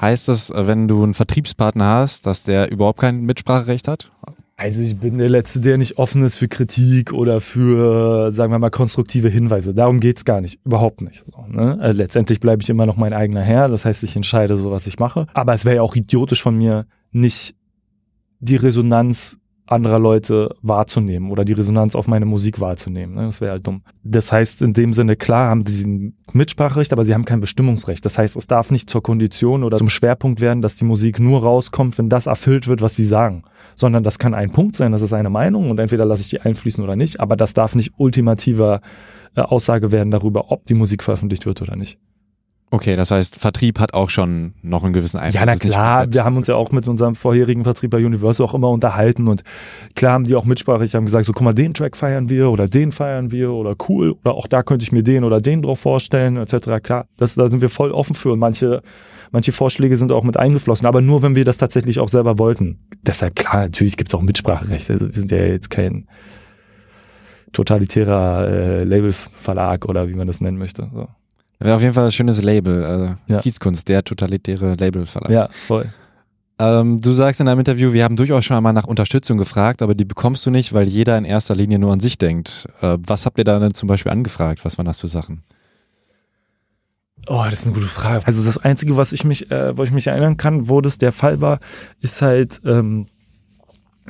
Heißt 0.00 0.28
das, 0.28 0.52
wenn 0.54 0.88
du 0.88 1.04
einen 1.04 1.14
Vertriebspartner 1.14 1.84
hast, 1.84 2.26
dass 2.26 2.42
der 2.42 2.72
überhaupt 2.72 3.00
kein 3.00 3.20
Mitspracherecht 3.20 3.86
hat? 3.86 4.10
Also 4.56 4.82
ich 4.82 4.96
bin 4.96 5.18
der 5.18 5.28
Letzte, 5.28 5.60
der 5.60 5.78
nicht 5.78 5.98
offen 5.98 6.22
ist 6.22 6.36
für 6.36 6.46
Kritik 6.46 7.12
oder 7.12 7.40
für, 7.40 8.30
sagen 8.30 8.52
wir 8.52 8.58
mal, 8.60 8.70
konstruktive 8.70 9.28
Hinweise. 9.28 9.74
Darum 9.74 9.98
geht's 9.98 10.24
gar 10.24 10.40
nicht. 10.40 10.60
Überhaupt 10.64 11.00
nicht. 11.00 11.26
So, 11.26 11.44
ne? 11.48 11.76
also 11.80 11.98
letztendlich 11.98 12.38
bleibe 12.38 12.62
ich 12.62 12.70
immer 12.70 12.86
noch 12.86 12.96
mein 12.96 13.12
eigener 13.12 13.42
Herr. 13.42 13.68
Das 13.68 13.84
heißt, 13.84 14.04
ich 14.04 14.14
entscheide 14.14 14.56
so, 14.56 14.70
was 14.70 14.86
ich 14.86 15.00
mache. 15.00 15.26
Aber 15.34 15.54
es 15.54 15.64
wäre 15.64 15.76
ja 15.76 15.82
auch 15.82 15.96
idiotisch 15.96 16.40
von 16.40 16.56
mir, 16.56 16.86
nicht 17.10 17.56
die 18.38 18.56
Resonanz 18.56 19.38
anderer 19.66 19.98
Leute 19.98 20.54
wahrzunehmen 20.62 21.30
oder 21.30 21.44
die 21.44 21.54
Resonanz 21.54 21.94
auf 21.94 22.06
meine 22.06 22.26
Musik 22.26 22.60
wahrzunehmen. 22.60 23.14
Ne? 23.14 23.26
Das 23.26 23.40
wäre 23.40 23.52
halt 23.52 23.66
dumm. 23.66 23.82
Das 24.02 24.30
heißt, 24.30 24.60
in 24.62 24.74
dem 24.74 24.92
Sinne, 24.92 25.16
klar 25.16 25.48
haben 25.48 25.64
sie 25.66 25.86
ein 25.86 26.16
Mitspracherecht, 26.32 26.92
aber 26.92 27.04
sie 27.04 27.14
haben 27.14 27.24
kein 27.24 27.40
Bestimmungsrecht. 27.40 28.04
Das 28.04 28.18
heißt, 28.18 28.36
es 28.36 28.46
darf 28.46 28.70
nicht 28.70 28.90
zur 28.90 29.02
Kondition 29.02 29.64
oder 29.64 29.78
zum 29.78 29.88
Schwerpunkt 29.88 30.40
werden, 30.40 30.60
dass 30.60 30.76
die 30.76 30.84
Musik 30.84 31.18
nur 31.18 31.42
rauskommt, 31.42 31.96
wenn 31.96 32.10
das 32.10 32.26
erfüllt 32.26 32.68
wird, 32.68 32.82
was 32.82 32.94
sie 32.94 33.06
sagen. 33.06 33.44
Sondern 33.74 34.04
das 34.04 34.18
kann 34.18 34.34
ein 34.34 34.50
Punkt 34.50 34.76
sein, 34.76 34.92
das 34.92 35.02
ist 35.02 35.14
eine 35.14 35.30
Meinung 35.30 35.70
und 35.70 35.80
entweder 35.80 36.04
lasse 36.04 36.22
ich 36.22 36.30
die 36.30 36.40
einfließen 36.40 36.84
oder 36.84 36.96
nicht, 36.96 37.20
aber 37.20 37.36
das 37.36 37.54
darf 37.54 37.74
nicht 37.74 37.92
ultimativer 37.96 38.80
äh, 39.34 39.40
Aussage 39.40 39.92
werden 39.92 40.10
darüber, 40.10 40.50
ob 40.52 40.66
die 40.66 40.74
Musik 40.74 41.02
veröffentlicht 41.02 41.46
wird 41.46 41.62
oder 41.62 41.76
nicht. 41.76 41.98
Okay, 42.74 42.96
das 42.96 43.12
heißt, 43.12 43.38
Vertrieb 43.38 43.78
hat 43.78 43.94
auch 43.94 44.10
schon 44.10 44.54
noch 44.62 44.82
einen 44.82 44.92
gewissen 44.92 45.18
Einfluss. 45.18 45.40
Ja, 45.40 45.46
na 45.46 45.54
klar, 45.54 46.12
wir 46.12 46.24
haben 46.24 46.36
uns 46.36 46.48
ja 46.48 46.56
auch 46.56 46.72
mit 46.72 46.88
unserem 46.88 47.14
vorherigen 47.14 47.62
Vertrieb 47.62 47.92
bei 47.92 48.04
Universal 48.04 48.44
auch 48.44 48.52
immer 48.52 48.68
unterhalten 48.68 49.28
und 49.28 49.44
klar 49.94 50.14
haben 50.14 50.24
die 50.24 50.34
auch 50.34 50.44
Mitsprache. 50.44 50.82
Ich 50.82 50.96
haben 50.96 51.04
gesagt, 51.04 51.24
so 51.24 51.32
guck 51.32 51.42
mal, 51.42 51.52
den 51.52 51.72
Track 51.72 51.96
feiern 51.96 52.28
wir 52.28 52.50
oder 52.50 52.66
den 52.66 52.90
feiern 52.90 53.30
wir 53.30 53.52
oder 53.52 53.76
cool 53.88 54.16
oder 54.24 54.34
auch 54.34 54.48
da 54.48 54.64
könnte 54.64 54.82
ich 54.82 54.90
mir 54.90 55.04
den 55.04 55.22
oder 55.22 55.40
den 55.40 55.62
drauf 55.62 55.78
vorstellen 55.78 56.36
etc. 56.36 56.82
Klar, 56.82 57.06
das, 57.16 57.36
da 57.36 57.46
sind 57.46 57.60
wir 57.62 57.68
voll 57.68 57.92
offen 57.92 58.16
für 58.16 58.32
und 58.32 58.40
manche, 58.40 58.82
manche 59.30 59.52
Vorschläge 59.52 59.96
sind 59.96 60.10
auch 60.10 60.24
mit 60.24 60.36
eingeflossen, 60.36 60.88
aber 60.88 61.00
nur, 61.00 61.22
wenn 61.22 61.36
wir 61.36 61.44
das 61.44 61.58
tatsächlich 61.58 62.00
auch 62.00 62.08
selber 62.08 62.40
wollten. 62.40 62.80
Deshalb, 63.06 63.36
klar, 63.36 63.62
natürlich 63.66 63.96
gibt 63.96 64.10
es 64.10 64.14
auch 64.16 64.22
Mitspracherecht. 64.22 64.90
Also 64.90 65.06
wir 65.06 65.14
sind 65.14 65.30
ja 65.30 65.38
jetzt 65.38 65.70
kein 65.70 66.08
totalitärer 67.52 68.48
äh, 68.48 68.82
Labelverlag 68.82 69.84
oder 69.84 70.08
wie 70.08 70.14
man 70.14 70.26
das 70.26 70.40
nennen 70.40 70.58
möchte. 70.58 70.90
So. 70.92 71.06
Wäre 71.64 71.76
auf 71.76 71.80
jeden 71.80 71.94
Fall 71.94 72.04
ein 72.04 72.12
schönes 72.12 72.42
Label. 72.42 72.84
Also 72.84 73.14
ja. 73.26 73.40
Kiezkunst, 73.40 73.88
der 73.88 74.04
totalitäre 74.04 74.74
Labelverlag. 74.74 75.30
Ja, 75.30 75.48
voll. 75.66 75.86
Ähm, 76.58 77.00
du 77.00 77.12
sagst 77.12 77.40
in 77.40 77.48
einem 77.48 77.60
Interview, 77.60 77.94
wir 77.94 78.04
haben 78.04 78.16
durchaus 78.16 78.44
schon 78.44 78.58
einmal 78.58 78.74
nach 78.74 78.86
Unterstützung 78.86 79.38
gefragt, 79.38 79.80
aber 79.80 79.94
die 79.94 80.04
bekommst 80.04 80.44
du 80.44 80.50
nicht, 80.50 80.74
weil 80.74 80.86
jeder 80.86 81.16
in 81.16 81.24
erster 81.24 81.54
Linie 81.54 81.78
nur 81.78 81.90
an 81.90 82.00
sich 82.00 82.18
denkt. 82.18 82.68
Äh, 82.82 82.98
was 83.00 83.24
habt 83.24 83.38
ihr 83.38 83.44
da 83.44 83.58
denn 83.58 83.72
zum 83.72 83.86
Beispiel 83.86 84.12
angefragt? 84.12 84.62
Was 84.66 84.76
waren 84.76 84.84
das 84.84 84.98
für 84.98 85.08
Sachen? 85.08 85.42
Oh, 87.26 87.42
das 87.46 87.60
ist 87.60 87.66
eine 87.66 87.74
gute 87.74 87.86
Frage. 87.86 88.26
Also 88.26 88.44
das 88.44 88.58
Einzige, 88.58 88.98
was 88.98 89.14
ich 89.14 89.24
mich, 89.24 89.50
äh, 89.50 89.74
wo 89.74 89.84
ich 89.84 89.90
mich 89.90 90.06
erinnern 90.06 90.36
kann, 90.36 90.68
wo 90.68 90.82
das 90.82 90.98
der 90.98 91.12
Fall 91.12 91.40
war, 91.40 91.60
ist 92.02 92.20
halt, 92.20 92.60
ähm, 92.66 93.06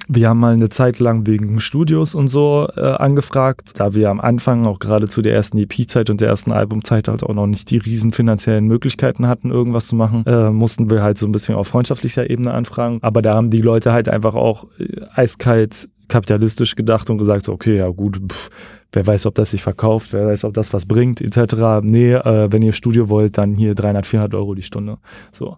wir 0.08 0.28
haben 0.28 0.40
mal 0.40 0.52
eine 0.52 0.68
Zeit 0.68 0.98
lang 0.98 1.26
wegen 1.26 1.60
Studios 1.60 2.14
und 2.14 2.28
so 2.28 2.68
äh, 2.76 2.80
angefragt, 2.80 3.72
da 3.76 3.94
wir 3.94 4.10
am 4.10 4.20
Anfang 4.20 4.66
auch 4.66 4.78
gerade 4.78 5.08
zu 5.08 5.22
der 5.22 5.34
ersten 5.34 5.56
EP-Zeit 5.58 6.10
und 6.10 6.20
der 6.20 6.28
ersten 6.28 6.52
Albumzeit 6.52 7.08
halt 7.08 7.22
auch 7.22 7.34
noch 7.34 7.46
nicht 7.46 7.70
die 7.70 7.78
riesen 7.78 8.12
finanziellen 8.12 8.66
Möglichkeiten 8.66 9.28
hatten, 9.28 9.50
irgendwas 9.50 9.86
zu 9.86 9.96
machen, 9.96 10.24
äh, 10.26 10.50
mussten 10.50 10.90
wir 10.90 11.02
halt 11.02 11.16
so 11.16 11.26
ein 11.26 11.32
bisschen 11.32 11.54
auf 11.54 11.68
freundschaftlicher 11.68 12.28
Ebene 12.28 12.52
anfragen. 12.52 12.98
Aber 13.02 13.22
da 13.22 13.34
haben 13.34 13.50
die 13.50 13.62
Leute 13.62 13.92
halt 13.92 14.08
einfach 14.08 14.34
auch 14.34 14.66
äh, 14.78 15.00
eiskalt 15.14 15.88
kapitalistisch 16.08 16.76
gedacht 16.76 17.08
und 17.08 17.18
gesagt, 17.18 17.48
okay, 17.48 17.78
ja 17.78 17.88
gut, 17.88 18.20
pff, 18.30 18.50
wer 18.92 19.06
weiß, 19.06 19.24
ob 19.26 19.34
das 19.34 19.52
sich 19.52 19.62
verkauft, 19.62 20.12
wer 20.12 20.26
weiß, 20.26 20.44
ob 20.44 20.54
das 20.54 20.72
was 20.72 20.86
bringt, 20.86 21.20
etc. 21.20 21.82
Nee, 21.82 22.12
äh, 22.12 22.52
wenn 22.52 22.62
ihr 22.62 22.72
Studio 22.72 23.08
wollt, 23.08 23.38
dann 23.38 23.54
hier 23.54 23.74
300, 23.74 24.04
400 24.04 24.34
Euro 24.34 24.54
die 24.54 24.62
Stunde. 24.62 24.98
So, 25.32 25.56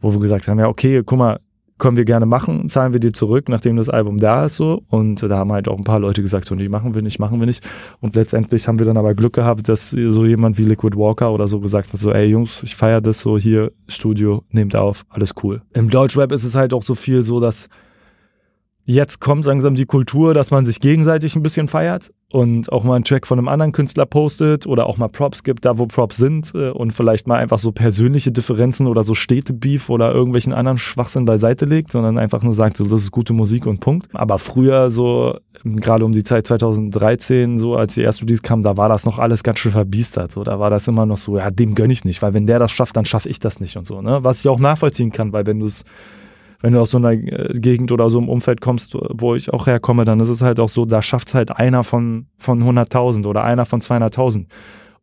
wo 0.00 0.12
wir 0.12 0.20
gesagt 0.20 0.46
haben, 0.48 0.58
ja 0.58 0.68
okay, 0.68 1.02
guck 1.04 1.18
mal, 1.18 1.40
können 1.80 1.96
wir 1.96 2.04
gerne 2.04 2.26
machen, 2.26 2.68
zahlen 2.68 2.92
wir 2.92 3.00
dir 3.00 3.12
zurück, 3.12 3.48
nachdem 3.48 3.76
das 3.76 3.88
Album 3.88 4.18
da 4.18 4.44
ist 4.44 4.56
so. 4.56 4.82
Und 4.88 5.22
da 5.22 5.38
haben 5.38 5.52
halt 5.52 5.66
auch 5.66 5.76
ein 5.76 5.84
paar 5.84 5.98
Leute 5.98 6.22
gesagt, 6.22 6.46
so, 6.46 6.54
nee, 6.54 6.68
machen 6.68 6.94
wir 6.94 7.02
nicht, 7.02 7.18
machen 7.18 7.40
wir 7.40 7.46
nicht. 7.46 7.68
Und 8.00 8.14
letztendlich 8.14 8.68
haben 8.68 8.78
wir 8.78 8.86
dann 8.86 8.96
aber 8.96 9.14
Glück 9.14 9.32
gehabt, 9.32 9.68
dass 9.68 9.90
so 9.90 10.24
jemand 10.24 10.58
wie 10.58 10.64
Liquid 10.64 10.96
Walker 10.96 11.32
oder 11.32 11.48
so 11.48 11.58
gesagt 11.58 11.92
hat, 11.92 11.98
so, 11.98 12.12
ey 12.12 12.26
Jungs, 12.26 12.62
ich 12.62 12.76
feiere 12.76 13.00
das 13.00 13.20
so 13.20 13.36
hier, 13.36 13.72
Studio, 13.88 14.44
nehmt 14.50 14.76
auf, 14.76 15.04
alles 15.08 15.34
cool. 15.42 15.62
Im 15.74 15.90
Deutschrap 15.90 16.30
ist 16.30 16.44
es 16.44 16.54
halt 16.54 16.72
auch 16.72 16.82
so 16.82 16.94
viel 16.94 17.22
so, 17.24 17.40
dass 17.40 17.68
jetzt 18.84 19.20
kommt 19.20 19.44
langsam 19.44 19.74
die 19.74 19.86
Kultur, 19.86 20.34
dass 20.34 20.50
man 20.50 20.64
sich 20.64 20.80
gegenseitig 20.80 21.34
ein 21.34 21.42
bisschen 21.42 21.66
feiert 21.66 22.12
und 22.32 22.70
auch 22.70 22.84
mal 22.84 22.94
einen 22.94 23.04
Track 23.04 23.26
von 23.26 23.38
einem 23.38 23.48
anderen 23.48 23.72
Künstler 23.72 24.06
postet 24.06 24.66
oder 24.66 24.86
auch 24.86 24.98
mal 24.98 25.08
Props 25.08 25.42
gibt, 25.42 25.64
da 25.64 25.78
wo 25.78 25.86
Props 25.86 26.16
sind 26.16 26.52
äh, 26.54 26.70
und 26.70 26.92
vielleicht 26.92 27.26
mal 27.26 27.36
einfach 27.36 27.58
so 27.58 27.72
persönliche 27.72 28.30
Differenzen 28.30 28.86
oder 28.86 29.02
so 29.02 29.14
Städtebeef 29.14 29.90
oder 29.90 30.12
irgendwelchen 30.12 30.52
anderen 30.52 30.78
Schwachsinn 30.78 31.24
beiseite 31.24 31.64
legt, 31.64 31.90
sondern 31.90 32.18
einfach 32.18 32.42
nur 32.42 32.54
sagt, 32.54 32.76
so 32.76 32.84
das 32.84 33.02
ist 33.02 33.10
gute 33.10 33.32
Musik 33.32 33.66
und 33.66 33.80
Punkt. 33.80 34.08
Aber 34.12 34.38
früher 34.38 34.90
so, 34.90 35.38
gerade 35.64 36.04
um 36.04 36.12
die 36.12 36.22
Zeit 36.22 36.46
2013, 36.46 37.58
so 37.58 37.74
als 37.74 37.94
die 37.94 38.02
erste 38.02 38.24
Release 38.24 38.42
kam, 38.42 38.62
da 38.62 38.76
war 38.76 38.88
das 38.88 39.04
noch 39.04 39.18
alles 39.18 39.42
ganz 39.42 39.58
schön 39.58 39.72
verbiestert. 39.72 40.30
So, 40.30 40.44
da 40.44 40.60
war 40.60 40.70
das 40.70 40.86
immer 40.86 41.06
noch 41.06 41.16
so, 41.16 41.36
ja, 41.36 41.50
dem 41.50 41.74
gönn 41.74 41.90
ich 41.90 42.04
nicht, 42.04 42.22
weil 42.22 42.32
wenn 42.32 42.46
der 42.46 42.60
das 42.60 42.70
schafft, 42.70 42.96
dann 42.96 43.04
schaffe 43.04 43.28
ich 43.28 43.40
das 43.40 43.58
nicht 43.58 43.76
und 43.76 43.86
so. 43.86 44.00
Ne? 44.02 44.22
Was 44.22 44.40
ich 44.40 44.48
auch 44.48 44.60
nachvollziehen 44.60 45.10
kann, 45.10 45.32
weil 45.32 45.46
wenn 45.46 45.58
du 45.58 45.66
es 45.66 45.84
wenn 46.60 46.74
du 46.74 46.80
aus 46.80 46.90
so 46.90 46.98
einer 46.98 47.12
äh, 47.12 47.58
Gegend 47.58 47.92
oder 47.92 48.10
so 48.10 48.18
einem 48.18 48.28
Umfeld 48.28 48.60
kommst, 48.60 48.96
wo 49.10 49.34
ich 49.34 49.52
auch 49.52 49.66
herkomme, 49.66 50.04
dann 50.04 50.20
ist 50.20 50.28
es 50.28 50.42
halt 50.42 50.60
auch 50.60 50.68
so, 50.68 50.84
da 50.84 51.02
schafft 51.02 51.28
es 51.28 51.34
halt 51.34 51.56
einer 51.56 51.84
von, 51.84 52.26
von 52.36 52.62
100.000 52.62 53.26
oder 53.26 53.44
einer 53.44 53.64
von 53.64 53.80
200.000. 53.80 54.46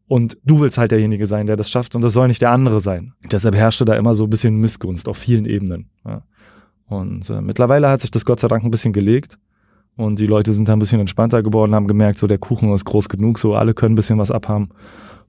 Und 0.08 0.38
du 0.46 0.62
willst 0.62 0.78
halt 0.78 0.92
derjenige 0.92 1.28
sein, 1.28 1.48
der 1.48 1.58
das 1.58 1.70
schafft 1.70 1.96
und 1.96 2.02
das 2.02 2.14
soll 2.14 2.28
nicht 2.28 2.42
der 2.42 2.52
andere 2.52 2.80
sein. 2.80 3.14
Deshalb 3.30 3.56
herrschte 3.56 3.84
da 3.84 3.96
immer 3.96 4.16
so 4.16 4.24
ein 4.24 4.30
bisschen 4.30 4.56
Missgunst 4.56 5.10
auf 5.10 5.18
vielen 5.18 5.46
Ebenen. 5.46 5.90
Ja. 6.06 6.22
Und 6.88 7.30
äh, 7.30 7.42
mittlerweile 7.42 7.90
hat 7.90 8.02
sich 8.02 8.12
das 8.12 8.24
Gott 8.24 8.40
sei 8.40 8.48
Dank 8.48 8.64
ein 8.64 8.72
bisschen 8.72 8.94
gelegt. 8.94 9.38
Und 9.98 10.20
die 10.20 10.28
Leute 10.28 10.54
sind 10.54 10.70
da 10.70 10.74
ein 10.74 10.80
bisschen 10.80 11.00
entspannter 11.00 11.42
geworden, 11.42 11.74
haben 11.74 11.88
gemerkt, 11.88 12.20
so 12.20 12.28
der 12.28 12.38
Kuchen 12.38 12.72
ist 12.72 12.86
groß 12.86 13.10
genug, 13.10 13.40
so 13.40 13.56
alle 13.56 13.74
können 13.74 13.94
ein 13.94 13.96
bisschen 13.96 14.20
was 14.20 14.32
abhaben. 14.32 14.70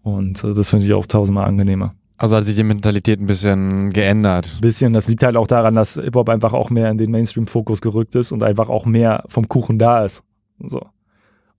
Und 0.02 0.44
äh, 0.44 0.54
das 0.54 0.70
finde 0.70 0.84
ich 0.84 0.92
auch 0.92 1.06
tausendmal 1.06 1.46
angenehmer. 1.46 1.94
Also 2.18 2.36
hat 2.36 2.44
sich 2.44 2.56
die 2.56 2.64
Mentalität 2.64 3.20
ein 3.20 3.26
bisschen 3.26 3.90
geändert. 3.90 4.56
Ein 4.56 4.60
bisschen. 4.60 4.92
Das 4.92 5.08
liegt 5.08 5.22
halt 5.22 5.36
auch 5.36 5.46
daran, 5.46 5.76
dass 5.76 5.94
Hip-Hop 5.94 6.28
einfach 6.28 6.52
auch 6.52 6.68
mehr 6.68 6.90
in 6.90 6.98
den 6.98 7.12
Mainstream-Fokus 7.12 7.80
gerückt 7.80 8.16
ist 8.16 8.32
und 8.32 8.42
einfach 8.42 8.68
auch 8.68 8.86
mehr 8.86 9.22
vom 9.28 9.48
Kuchen 9.48 9.78
da 9.78 10.04
ist. 10.04 10.24
So. 10.58 10.84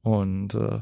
Und 0.01 0.55
äh, 0.55 0.79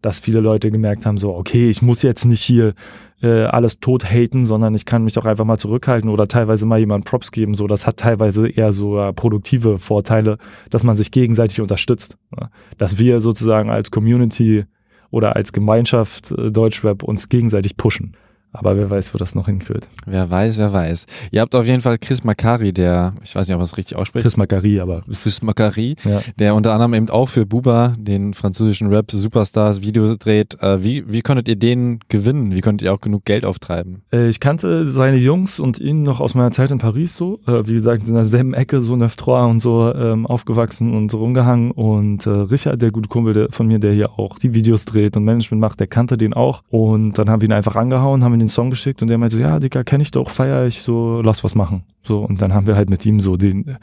dass 0.00 0.20
viele 0.20 0.40
Leute 0.40 0.70
gemerkt 0.70 1.04
haben, 1.04 1.18
so, 1.18 1.34
okay, 1.34 1.68
ich 1.68 1.82
muss 1.82 2.02
jetzt 2.02 2.24
nicht 2.24 2.42
hier 2.42 2.72
äh, 3.20 3.44
alles 3.44 3.80
tot 3.80 4.04
haten, 4.04 4.44
sondern 4.46 4.74
ich 4.74 4.86
kann 4.86 5.04
mich 5.04 5.18
auch 5.18 5.26
einfach 5.26 5.44
mal 5.44 5.58
zurückhalten 5.58 6.08
oder 6.08 6.28
teilweise 6.28 6.66
mal 6.66 6.78
jemand 6.78 7.04
Props 7.04 7.32
geben. 7.32 7.54
So, 7.54 7.66
das 7.66 7.86
hat 7.86 7.98
teilweise 7.98 8.48
eher 8.48 8.72
so 8.72 8.98
äh, 8.98 9.12
produktive 9.12 9.78
Vorteile, 9.78 10.38
dass 10.70 10.84
man 10.84 10.96
sich 10.96 11.10
gegenseitig 11.10 11.60
unterstützt. 11.60 12.16
Ne? 12.30 12.48
Dass 12.78 12.98
wir 12.98 13.20
sozusagen 13.20 13.70
als 13.70 13.90
Community 13.90 14.64
oder 15.10 15.36
als 15.36 15.52
Gemeinschaft 15.52 16.30
äh, 16.30 16.50
Deutschrap 16.52 17.02
uns 17.02 17.28
gegenseitig 17.28 17.76
pushen. 17.76 18.16
Aber 18.58 18.76
wer 18.76 18.90
weiß, 18.90 19.14
wo 19.14 19.18
das 19.18 19.34
noch 19.34 19.46
hinführt. 19.46 19.88
Wer 20.06 20.28
weiß, 20.28 20.58
wer 20.58 20.72
weiß. 20.72 21.06
Ihr 21.30 21.40
habt 21.40 21.54
auf 21.54 21.66
jeden 21.66 21.80
Fall 21.80 21.98
Chris 21.98 22.24
Macari, 22.24 22.72
der, 22.72 23.14
ich 23.22 23.34
weiß 23.34 23.46
nicht, 23.46 23.54
ob 23.54 23.60
man 23.60 23.64
es 23.64 23.76
richtig 23.76 23.96
ausspricht. 23.96 24.24
Chris 24.24 24.36
Macari, 24.36 24.80
aber. 24.80 25.02
Chris 25.02 25.42
Macari, 25.42 25.94
ja. 26.04 26.20
der 26.38 26.54
unter 26.54 26.72
anderem 26.72 26.94
eben 26.94 27.08
auch 27.10 27.28
für 27.28 27.46
Buba, 27.46 27.94
den 27.98 28.34
französischen 28.34 28.88
Rap-Superstars, 28.88 29.82
Video 29.82 30.16
dreht. 30.16 30.60
Äh, 30.60 30.82
wie, 30.82 31.10
wie 31.10 31.22
konntet 31.22 31.48
ihr 31.48 31.56
den 31.56 32.00
gewinnen? 32.08 32.54
Wie 32.54 32.60
konntet 32.60 32.86
ihr 32.86 32.94
auch 32.94 33.00
genug 33.00 33.24
Geld 33.24 33.44
auftreiben? 33.44 34.02
Äh, 34.12 34.28
ich 34.28 34.40
kannte 34.40 34.90
seine 34.90 35.16
Jungs 35.16 35.60
und 35.60 35.78
ihn 35.78 36.02
noch 36.02 36.20
aus 36.20 36.34
meiner 36.34 36.50
Zeit 36.50 36.70
in 36.70 36.78
Paris 36.78 37.16
so. 37.16 37.40
Äh, 37.46 37.66
wie 37.66 37.74
gesagt, 37.74 38.08
in 38.08 38.14
derselben 38.14 38.54
Ecke, 38.54 38.80
so 38.80 38.96
neuf 38.96 39.16
und 39.28 39.60
so 39.60 39.94
ähm, 39.94 40.26
aufgewachsen 40.26 40.96
und 40.96 41.10
so 41.10 41.18
rumgehangen. 41.18 41.70
Und 41.70 42.26
Richard, 42.26 42.80
der 42.80 42.90
gute 42.90 43.08
Kumpel 43.08 43.48
von 43.50 43.66
mir, 43.66 43.78
der 43.78 43.92
hier 43.92 44.18
auch 44.18 44.38
die 44.38 44.54
Videos 44.54 44.84
dreht 44.84 45.16
und 45.16 45.24
Management 45.24 45.60
macht, 45.60 45.80
der 45.80 45.86
kannte 45.86 46.16
den 46.16 46.34
auch. 46.34 46.62
Und 46.70 47.18
dann 47.18 47.28
haben 47.28 47.40
wir 47.42 47.48
ihn 47.48 47.52
einfach 47.52 47.76
angehauen, 47.76 48.24
haben 48.24 48.34
ihn 48.34 48.47
den 48.48 48.54
Song 48.54 48.70
geschickt 48.70 49.02
und 49.02 49.08
der 49.08 49.18
meinte 49.18 49.36
so, 49.36 49.42
ja, 49.42 49.60
Digga, 49.60 49.84
kenne 49.84 50.02
ich 50.02 50.10
doch, 50.10 50.30
feier 50.30 50.66
ich, 50.66 50.82
so, 50.82 51.20
lass 51.22 51.44
was 51.44 51.54
machen. 51.54 51.84
So, 52.02 52.24
und 52.24 52.42
dann 52.42 52.54
haben 52.54 52.66
wir 52.66 52.76
halt 52.76 52.90
mit 52.90 53.04
ihm 53.06 53.20
so 53.20 53.36
den 53.36 53.76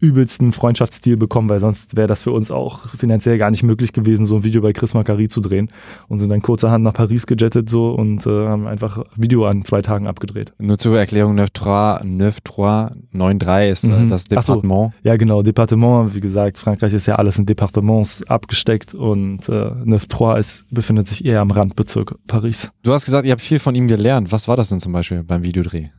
übelsten 0.00 0.52
Freundschaftsstil 0.52 1.16
bekommen, 1.16 1.48
weil 1.48 1.60
sonst 1.60 1.96
wäre 1.96 2.08
das 2.08 2.22
für 2.22 2.32
uns 2.32 2.50
auch 2.50 2.88
finanziell 2.96 3.38
gar 3.38 3.50
nicht 3.50 3.62
möglich 3.62 3.92
gewesen, 3.92 4.26
so 4.26 4.36
ein 4.36 4.44
Video 4.44 4.62
bei 4.62 4.72
Chris 4.72 4.94
Macari 4.94 5.28
zu 5.28 5.40
drehen. 5.40 5.68
Und 6.08 6.18
sind 6.18 6.30
dann 6.30 6.42
kurzerhand 6.42 6.82
nach 6.84 6.94
Paris 6.94 7.26
gejettet 7.26 7.68
so 7.68 7.90
und 7.90 8.26
äh, 8.26 8.46
haben 8.46 8.66
einfach 8.66 9.04
Video 9.16 9.46
an 9.46 9.64
zwei 9.64 9.82
Tagen 9.82 10.06
abgedreht. 10.06 10.52
Nur 10.58 10.78
zur 10.78 10.98
Erklärung, 10.98 11.34
9393 11.34 13.70
ist 13.70 13.84
äh, 13.84 13.90
mhm. 13.90 14.08
das 14.08 14.24
Departement. 14.24 14.92
So, 14.92 14.98
ja 15.08 15.16
genau, 15.16 15.42
Departement, 15.42 16.14
wie 16.14 16.20
gesagt, 16.20 16.58
Frankreich 16.58 16.94
ist 16.94 17.06
ja 17.06 17.16
alles 17.16 17.38
in 17.38 17.46
Departements 17.46 18.22
abgesteckt 18.26 18.94
und 18.94 19.48
äh, 19.48 19.70
93 19.84 20.38
ist, 20.38 20.64
befindet 20.70 21.08
sich 21.08 21.24
eher 21.24 21.40
am 21.40 21.50
Randbezirk 21.50 22.14
Paris. 22.26 22.70
Du 22.82 22.92
hast 22.92 23.04
gesagt, 23.04 23.26
ihr 23.26 23.32
habt 23.32 23.42
viel 23.42 23.58
von 23.58 23.74
ihm 23.74 23.88
gelernt. 23.88 24.32
Was 24.32 24.48
war 24.48 24.56
das 24.56 24.70
denn 24.70 24.80
zum 24.80 24.92
Beispiel 24.92 25.22
beim 25.22 25.44
Videodreh? 25.44 25.90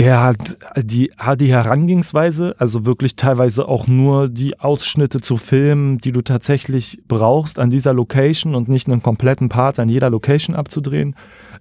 Er 0.00 0.22
hat 0.22 0.56
die, 0.76 1.10
hat 1.18 1.40
die 1.40 1.52
Herangehensweise, 1.52 2.54
also 2.58 2.86
wirklich 2.86 3.16
teilweise 3.16 3.66
auch 3.66 3.88
nur 3.88 4.28
die 4.28 4.60
Ausschnitte 4.60 5.20
zu 5.20 5.36
filmen, 5.36 5.98
die 5.98 6.12
du 6.12 6.22
tatsächlich 6.22 7.02
brauchst 7.08 7.58
an 7.58 7.68
dieser 7.68 7.94
Location 7.94 8.54
und 8.54 8.68
nicht 8.68 8.86
einen 8.86 9.02
kompletten 9.02 9.48
Part 9.48 9.80
an 9.80 9.88
jeder 9.88 10.08
Location 10.08 10.54
abzudrehen. 10.54 11.16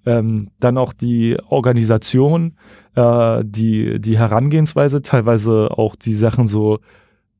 Ähm, 0.05 0.51
dann 0.59 0.77
auch 0.77 0.93
die 0.93 1.35
Organisation, 1.49 2.53
äh, 2.93 3.43
die, 3.43 3.99
die 3.99 4.19
Herangehensweise, 4.19 5.01
teilweise 5.01 5.71
auch 5.71 5.95
die 5.95 6.13
Sachen 6.13 6.45
so, 6.45 6.77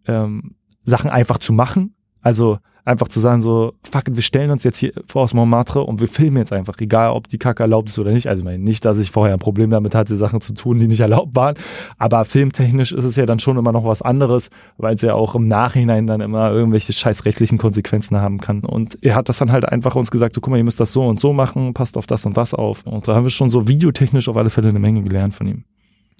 ähm, 0.08 0.56
Sachen 0.84 1.12
einfach 1.12 1.38
zu 1.38 1.54
machen. 1.54 1.94
Also 2.22 2.58
einfach 2.88 3.10
zu 3.10 3.20
sagen 3.20 3.42
so, 3.42 3.74
fuck, 3.84 4.04
wir 4.08 4.22
stellen 4.22 4.50
uns 4.50 4.64
jetzt 4.64 4.78
hier 4.78 4.94
vor 5.08 5.24
aus 5.24 5.34
Montmartre 5.34 5.84
und 5.84 6.00
wir 6.00 6.08
filmen 6.08 6.38
jetzt 6.38 6.54
einfach, 6.54 6.76
egal 6.80 7.12
ob 7.12 7.28
die 7.28 7.38
Kacke 7.38 7.64
erlaubt 7.64 7.90
ist 7.90 8.00
oder 8.00 8.14
nicht. 8.14 8.28
Also 8.28 8.42
ich 8.42 8.46
meine 8.46 8.64
nicht, 8.64 8.86
dass 8.86 8.98
ich 8.98 9.12
vorher 9.12 9.36
ein 9.36 9.40
Problem 9.40 9.70
damit 9.70 9.94
hatte, 9.94 10.16
Sachen 10.16 10.40
zu 10.40 10.54
tun, 10.54 10.80
die 10.80 10.88
nicht 10.88 11.02
erlaubt 11.02 11.36
waren, 11.36 11.56
aber 11.98 12.24
filmtechnisch 12.24 12.94
ist 12.94 13.04
es 13.04 13.18
ja 13.18 13.26
dann 13.26 13.40
schon 13.40 13.58
immer 13.58 13.74
noch 13.74 13.84
was 13.84 14.02
anderes, 14.02 14.50
weil 14.78 14.96
es 14.96 15.02
ja 15.02 15.16
auch 15.16 15.36
im 15.36 15.48
Nachhinein 15.48 16.08
dann 16.08 16.22
immer 16.22 16.50
irgendwelche 16.52 16.94
scheiß 16.94 17.26
rechtlichen 17.26 17.58
Konsequenzen 17.58 18.18
haben 18.18 18.40
kann. 18.40 18.62
Und 18.62 18.98
er 19.04 19.16
hat 19.16 19.28
das 19.28 19.38
dann 19.38 19.52
halt 19.52 19.68
einfach 19.68 19.96
uns 19.96 20.10
gesagt, 20.10 20.34
so, 20.34 20.42
guck 20.42 20.52
mal, 20.52 20.58
ihr 20.58 20.64
müsst 20.64 20.80
das 20.80 20.94
so 20.94 21.06
und 21.06 21.20
so 21.20 21.34
machen, 21.34 21.74
passt 21.74 21.98
auf 21.98 22.08
das 22.08 22.26
und 22.26 22.38
das 22.38 22.54
auf. 22.54 22.86
Und 22.86 23.08
da 23.08 23.16
haben 23.16 23.26
wir 23.26 23.32
schon 23.32 23.50
so 23.50 23.68
videotechnisch 23.68 24.30
auf 24.30 24.38
alle 24.38 24.50
Fälle 24.50 24.70
eine 24.70 24.80
Menge 24.80 25.02
gelernt 25.02 25.36
von 25.36 25.48
ihm. 25.48 25.66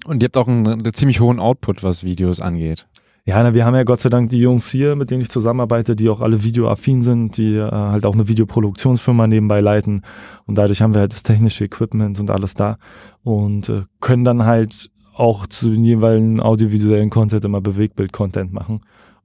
Und 0.04 0.22
ihr 0.22 0.26
habt 0.26 0.36
auch 0.36 0.48
einen, 0.48 0.66
einen 0.66 0.94
ziemlich 0.94 1.20
hohen 1.20 1.40
Output, 1.40 1.82
was 1.82 2.04
Videos 2.04 2.40
angeht. 2.40 2.86
Ja, 3.24 3.42
na, 3.42 3.52
wir 3.52 3.66
haben 3.66 3.74
ja 3.74 3.84
Gott 3.84 4.00
sei 4.00 4.08
Dank 4.08 4.30
die 4.30 4.38
Jungs 4.38 4.70
hier, 4.70 4.96
mit 4.96 5.10
denen 5.10 5.20
ich 5.20 5.28
zusammenarbeite, 5.28 5.94
die 5.94 6.08
auch 6.08 6.20
alle 6.20 6.42
videoaffin 6.42 7.02
sind, 7.02 7.36
die 7.36 7.56
äh, 7.56 7.70
halt 7.70 8.06
auch 8.06 8.14
eine 8.14 8.26
Videoproduktionsfirma 8.26 9.26
nebenbei 9.26 9.60
leiten. 9.60 10.02
Und 10.46 10.56
dadurch 10.56 10.80
haben 10.80 10.94
wir 10.94 11.00
halt 11.00 11.12
das 11.12 11.24
technische 11.24 11.64
Equipment 11.64 12.18
und 12.20 12.30
alles 12.30 12.54
da 12.54 12.78
und 13.24 13.68
äh, 13.68 13.82
können 14.00 14.24
dann 14.24 14.46
halt 14.46 14.90
auch 15.14 15.46
zu 15.46 15.70
den 15.70 15.84
jeweiligen 15.84 16.40
audiovisuellen 16.40 17.10
Content 17.10 17.44
immer 17.44 17.60
Bewegtbild-Content 17.60 18.52
machen. 18.52 18.80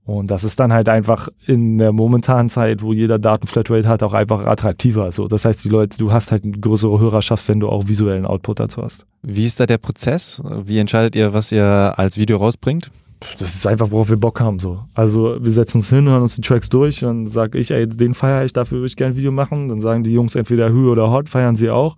Und 0.06 0.32
das 0.32 0.44
ist 0.44 0.60
dann 0.60 0.74
halt 0.74 0.90
einfach 0.90 1.30
in 1.46 1.78
der 1.78 1.94
momentanen 1.94 2.50
Zeit, 2.50 2.82
wo 2.82 2.92
jeder 2.92 3.20
Datenflatrate 3.20 3.88
hat, 3.88 4.04
auch 4.04 4.14
einfach 4.14 4.46
attraktiver. 4.46 5.12
So, 5.12 5.30
das 5.30 5.46
heißt, 5.46 5.64
die 5.64 5.70
Leute, 5.70 5.98
du 5.98 6.12
hast 6.12 6.32
halt 6.32 6.44
eine 6.44 6.58
größere 6.58 7.00
Hörerschaft, 7.00 7.48
wenn 7.48 7.62
du 7.62 7.70
auch 7.70 7.88
visuellen 7.88 8.26
Output 8.26 8.60
dazu 8.60 8.82
hast. 8.82 9.06
Wie 9.22 9.46
ist 9.46 9.62
da 9.62 9.66
der 9.66 9.78
Prozess? 9.78 10.44
Wie 10.66 10.80
entscheidet 10.80 11.16
ihr, 11.16 11.34
was 11.34 11.54
ihr 11.54 11.94
als 11.96 12.18
Video 12.18 12.36
rausbringt? 12.36 12.92
Das 13.40 13.56
ist 13.56 13.66
einfach, 13.66 13.92
worauf 13.92 14.10
wir 14.10 14.18
Bock 14.18 14.40
haben. 14.40 14.60
So. 14.60 14.84
Also 14.94 15.38
wir 15.40 15.52
setzen 15.52 15.78
uns 15.78 15.90
hin, 15.90 16.08
hören 16.08 16.22
uns 16.22 16.36
die 16.36 16.42
Tracks 16.42 16.70
durch, 16.70 17.00
dann 17.00 17.28
sage 17.28 17.58
ich, 17.58 17.72
ey, 17.72 17.88
den 17.88 18.14
feiere 18.14 18.46
ich, 18.46 18.54
dafür 18.54 18.80
würde 18.80 18.88
ich 18.88 18.96
gerne 18.96 19.14
ein 19.14 19.18
Video 19.18 19.32
machen. 19.32 19.70
Dann 19.70 19.82
sagen 19.82 20.04
die 20.04 20.12
Jungs 20.14 20.36
entweder 20.36 20.70
Hü 20.70 20.90
oder 20.90 21.12
Hot, 21.12 21.30
feiern 21.30 21.56
sie 21.56 21.70
auch. 21.70 21.98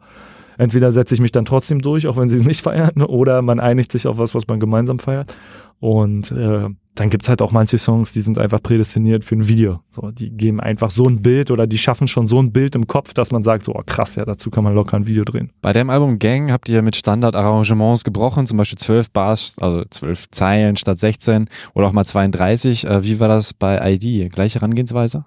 Entweder 0.57 0.91
setze 0.91 1.13
ich 1.15 1.21
mich 1.21 1.31
dann 1.31 1.45
trotzdem 1.45 1.81
durch, 1.81 2.07
auch 2.07 2.17
wenn 2.17 2.29
sie 2.29 2.37
es 2.37 2.43
nicht 2.43 2.61
feiern, 2.63 3.01
oder 3.01 3.41
man 3.41 3.59
einigt 3.59 3.91
sich 3.91 4.07
auf 4.07 4.17
was, 4.17 4.33
was 4.33 4.47
man 4.47 4.59
gemeinsam 4.59 4.99
feiert. 4.99 5.35
Und 5.79 6.31
äh, 6.31 6.69
dann 6.95 7.09
gibt's 7.09 7.29
halt 7.29 7.41
auch 7.41 7.51
manche 7.51 7.77
Songs, 7.77 8.13
die 8.13 8.21
sind 8.21 8.37
einfach 8.37 8.61
prädestiniert 8.61 9.23
für 9.23 9.35
ein 9.35 9.47
Video. 9.47 9.81
So, 9.91 10.11
die 10.11 10.31
geben 10.31 10.59
einfach 10.59 10.89
so 10.89 11.05
ein 11.05 11.21
Bild 11.21 11.51
oder 11.51 11.67
die 11.67 11.77
schaffen 11.77 12.07
schon 12.07 12.27
so 12.27 12.41
ein 12.41 12.51
Bild 12.51 12.75
im 12.75 12.87
Kopf, 12.87 13.13
dass 13.13 13.31
man 13.31 13.43
sagt, 13.43 13.65
so 13.65 13.75
oh, 13.75 13.81
krass, 13.85 14.15
ja, 14.15 14.25
dazu 14.25 14.49
kann 14.49 14.63
man 14.63 14.73
locker 14.73 14.97
ein 14.97 15.05
Video 15.05 15.23
drehen. 15.23 15.51
Bei 15.61 15.73
dem 15.73 15.89
Album 15.89 16.19
Gang 16.19 16.51
habt 16.51 16.69
ihr 16.69 16.81
mit 16.81 16.95
Standardarrangements 16.95 18.03
gebrochen, 18.03 18.47
zum 18.47 18.57
Beispiel 18.57 18.77
zwölf 18.77 19.11
Bars, 19.11 19.55
also 19.59 19.83
zwölf 19.89 20.29
Zeilen 20.31 20.77
statt 20.77 20.97
16 20.97 21.49
oder 21.73 21.87
auch 21.87 21.91
mal 21.91 22.05
32. 22.05 22.85
Äh, 22.85 23.03
wie 23.03 23.19
war 23.19 23.27
das 23.27 23.53
bei 23.53 23.93
ID? 23.93 24.31
Gleiche 24.31 24.59
Herangehensweise? 24.59 25.25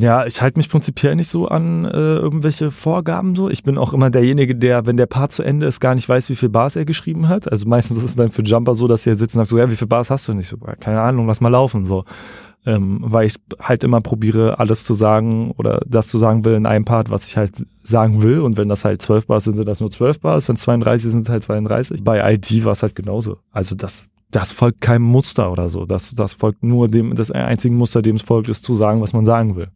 Ja, 0.00 0.26
ich 0.26 0.42
halte 0.42 0.58
mich 0.58 0.68
prinzipiell 0.68 1.14
nicht 1.16 1.28
so 1.28 1.48
an 1.48 1.84
äh, 1.84 1.88
irgendwelche 1.90 2.70
Vorgaben 2.70 3.34
so. 3.34 3.48
Ich 3.48 3.62
bin 3.62 3.78
auch 3.78 3.92
immer 3.94 4.10
derjenige, 4.10 4.54
der, 4.54 4.86
wenn 4.86 4.96
der 4.96 5.06
Part 5.06 5.32
zu 5.32 5.42
Ende 5.42 5.66
ist, 5.66 5.80
gar 5.80 5.94
nicht 5.94 6.08
weiß, 6.08 6.28
wie 6.28 6.36
viel 6.36 6.48
Bars 6.48 6.76
er 6.76 6.84
geschrieben 6.84 7.28
hat. 7.28 7.50
Also 7.50 7.66
meistens 7.66 7.98
ist 7.98 8.04
es 8.04 8.16
dann 8.16 8.30
für 8.30 8.42
Jumper 8.42 8.74
so, 8.74 8.86
dass 8.86 9.06
halt 9.06 9.18
sitzen 9.18 9.38
und 9.38 9.46
sagen 9.46 9.56
so, 9.56 9.58
ja, 9.58 9.70
wie 9.70 9.76
viel 9.76 9.88
Bars 9.88 10.10
hast 10.10 10.28
du 10.28 10.34
nicht? 10.34 10.48
So, 10.48 10.56
keine 10.56 11.00
Ahnung, 11.00 11.26
lass 11.26 11.40
mal 11.40 11.48
laufen 11.48 11.84
so. 11.84 12.04
Ähm, 12.66 12.98
weil 13.02 13.26
ich 13.28 13.36
halt 13.60 13.84
immer 13.84 14.00
probiere, 14.00 14.58
alles 14.58 14.84
zu 14.84 14.92
sagen 14.92 15.52
oder 15.56 15.80
das 15.86 16.08
zu 16.08 16.18
sagen 16.18 16.44
will 16.44 16.54
in 16.54 16.66
einem 16.66 16.84
Part, 16.84 17.08
was 17.08 17.26
ich 17.26 17.36
halt 17.36 17.52
sagen 17.82 18.22
will. 18.22 18.40
Und 18.40 18.58
wenn 18.58 18.68
das 18.68 18.84
halt 18.84 19.00
zwölf 19.00 19.26
Bars 19.26 19.44
sind, 19.44 19.56
sind 19.56 19.68
das 19.68 19.80
nur 19.80 19.90
zwölf 19.90 20.20
Bars. 20.20 20.48
Wenn 20.48 20.56
es 20.56 20.62
32 20.62 21.12
sind, 21.12 21.28
halt 21.28 21.44
32. 21.44 22.04
Bei 22.04 22.34
ID 22.34 22.64
war 22.64 22.72
es 22.72 22.82
halt 22.82 22.94
genauso. 22.94 23.38
Also 23.52 23.74
das, 23.74 24.08
das 24.30 24.52
folgt 24.52 24.80
keinem 24.80 25.04
Muster 25.04 25.50
oder 25.50 25.68
so. 25.68 25.86
Das, 25.86 26.14
das 26.14 26.34
folgt 26.34 26.62
nur 26.62 26.88
dem, 26.88 27.14
das 27.14 27.30
einzige 27.30 27.74
Muster, 27.74 28.02
dem 28.02 28.16
es 28.16 28.22
folgt, 28.22 28.48
ist 28.48 28.64
zu 28.64 28.74
sagen, 28.74 29.00
was 29.00 29.12
man 29.12 29.24
sagen 29.24 29.56
will. 29.56 29.68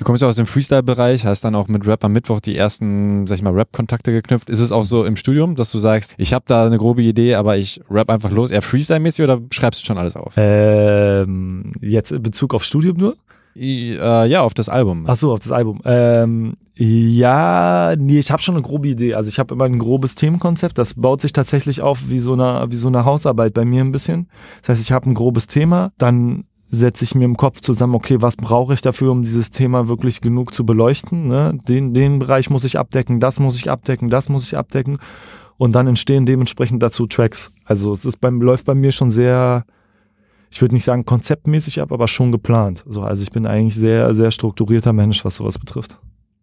Du 0.00 0.04
kommst 0.06 0.22
ja 0.22 0.28
aus 0.28 0.36
dem 0.36 0.46
Freestyle-Bereich, 0.46 1.26
hast 1.26 1.44
dann 1.44 1.54
auch 1.54 1.68
mit 1.68 1.86
Rap 1.86 2.02
am 2.06 2.12
Mittwoch 2.12 2.40
die 2.40 2.56
ersten, 2.56 3.26
sag 3.26 3.34
ich 3.34 3.42
mal, 3.42 3.52
Rap-Kontakte 3.52 4.12
geknüpft. 4.12 4.48
Ist 4.48 4.60
es 4.60 4.72
auch 4.72 4.86
so 4.86 5.04
im 5.04 5.14
Studium, 5.14 5.56
dass 5.56 5.70
du 5.72 5.78
sagst, 5.78 6.14
ich 6.16 6.32
habe 6.32 6.46
da 6.48 6.64
eine 6.64 6.78
grobe 6.78 7.02
Idee, 7.02 7.34
aber 7.34 7.58
ich 7.58 7.82
rap 7.90 8.08
einfach 8.08 8.30
los, 8.30 8.50
eher 8.50 8.62
Freestyle-mäßig 8.62 9.22
oder 9.22 9.42
schreibst 9.52 9.82
du 9.82 9.86
schon 9.86 9.98
alles 9.98 10.16
auf? 10.16 10.32
Ähm, 10.38 11.72
jetzt 11.82 12.12
in 12.12 12.22
Bezug 12.22 12.54
auf 12.54 12.64
Studium 12.64 12.96
nur? 12.96 13.16
Äh, 13.54 14.26
ja, 14.26 14.40
auf 14.40 14.54
das 14.54 14.70
Album. 14.70 15.04
Ach 15.06 15.16
so, 15.16 15.34
auf 15.34 15.40
das 15.40 15.52
Album. 15.52 15.82
Ähm, 15.84 16.54
ja, 16.76 17.94
nee, 17.98 18.20
ich 18.20 18.30
habe 18.30 18.40
schon 18.40 18.54
eine 18.54 18.62
grobe 18.62 18.88
Idee. 18.88 19.12
Also 19.12 19.28
ich 19.28 19.38
habe 19.38 19.52
immer 19.52 19.64
ein 19.64 19.78
grobes 19.78 20.14
Themenkonzept. 20.14 20.78
Das 20.78 20.94
baut 20.94 21.20
sich 21.20 21.34
tatsächlich 21.34 21.82
auf 21.82 22.08
wie 22.08 22.20
so 22.20 22.32
eine 22.32 22.66
wie 22.70 22.76
so 22.76 22.88
eine 22.88 23.04
Hausarbeit 23.04 23.52
bei 23.52 23.66
mir 23.66 23.82
ein 23.82 23.92
bisschen. 23.92 24.28
Das 24.62 24.70
heißt, 24.70 24.82
ich 24.82 24.92
habe 24.92 25.10
ein 25.10 25.14
grobes 25.14 25.46
Thema, 25.46 25.92
dann 25.98 26.44
setze 26.70 27.04
ich 27.04 27.14
mir 27.14 27.24
im 27.24 27.36
Kopf 27.36 27.60
zusammen, 27.60 27.96
okay, 27.96 28.22
was 28.22 28.36
brauche 28.36 28.74
ich 28.74 28.80
dafür, 28.80 29.10
um 29.10 29.22
dieses 29.22 29.50
Thema 29.50 29.88
wirklich 29.88 30.20
genug 30.20 30.54
zu 30.54 30.64
beleuchten? 30.64 31.24
Ne? 31.24 31.58
Den, 31.68 31.92
den 31.92 32.20
Bereich 32.20 32.48
muss 32.48 32.64
ich 32.64 32.78
abdecken, 32.78 33.18
das 33.18 33.40
muss 33.40 33.56
ich 33.56 33.68
abdecken, 33.68 34.08
das 34.08 34.28
muss 34.28 34.46
ich 34.46 34.56
abdecken. 34.56 34.98
Und 35.56 35.72
dann 35.72 35.88
entstehen 35.88 36.26
dementsprechend 36.26 36.82
dazu 36.82 37.06
Tracks. 37.06 37.52
Also 37.64 37.92
es 37.92 38.04
ist 38.04 38.18
beim, 38.18 38.40
läuft 38.40 38.66
bei 38.66 38.74
mir 38.74 38.92
schon 38.92 39.10
sehr, 39.10 39.64
ich 40.50 40.62
würde 40.62 40.74
nicht 40.74 40.84
sagen 40.84 41.04
konzeptmäßig 41.04 41.80
ab, 41.80 41.92
aber 41.92 42.06
schon 42.06 42.32
geplant. 42.32 42.84
So, 42.86 43.02
also 43.02 43.22
ich 43.22 43.32
bin 43.32 43.46
eigentlich 43.46 43.74
sehr, 43.74 44.14
sehr 44.14 44.30
strukturierter 44.30 44.92
Mensch, 44.92 45.24
was 45.24 45.36
sowas 45.36 45.58
betrifft. 45.58 45.98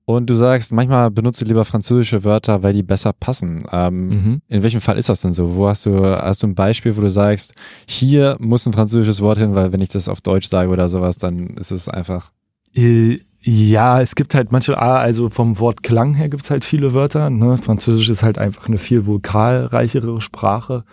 Und 0.09 0.29
du 0.29 0.35
sagst, 0.35 0.71
manchmal 0.71 1.11
benutzt 1.11 1.41
du 1.41 1.45
lieber 1.45 1.65
französische 1.65 2.23
Wörter, 2.23 2.63
weil 2.63 2.71
die 2.71 2.81
besser 2.81 3.11
passen. 3.11 3.65
Ähm, 3.73 4.07
mhm. 4.07 4.41
In 4.47 4.63
welchem 4.63 4.79
Fall 4.79 4.97
ist 4.97 5.09
das 5.09 5.19
denn 5.19 5.33
so? 5.33 5.55
Wo 5.55 5.67
hast 5.67 5.85
du, 5.85 6.01
hast 6.01 6.41
du 6.41 6.47
ein 6.47 6.55
Beispiel, 6.55 6.95
wo 6.95 7.01
du 7.01 7.11
sagst, 7.11 7.53
hier 7.89 8.37
muss 8.39 8.65
ein 8.65 8.71
französisches 8.71 9.21
Wort 9.21 9.37
hin, 9.37 9.53
weil 9.53 9.73
wenn 9.73 9.81
ich 9.81 9.89
das 9.89 10.07
auf 10.07 10.21
Deutsch 10.21 10.47
sage 10.47 10.69
oder 10.69 10.87
sowas, 10.87 11.17
dann 11.17 11.47
ist 11.57 11.71
es 11.71 11.89
einfach. 11.89 12.31
Äh, 12.73 13.19
ja, 13.41 13.99
es 13.99 14.15
gibt 14.15 14.33
halt 14.33 14.53
manche, 14.53 14.81
also 14.81 15.27
vom 15.27 15.59
Wort 15.59 15.83
Klang 15.83 16.13
her 16.13 16.29
gibt 16.29 16.45
es 16.45 16.51
halt 16.51 16.63
viele 16.63 16.93
Wörter. 16.93 17.29
Ne? 17.29 17.57
Französisch 17.57 18.07
ist 18.07 18.23
halt 18.23 18.37
einfach 18.37 18.69
eine 18.69 18.77
viel 18.77 19.07
vokalreichere 19.07 20.21
Sprache. 20.21 20.85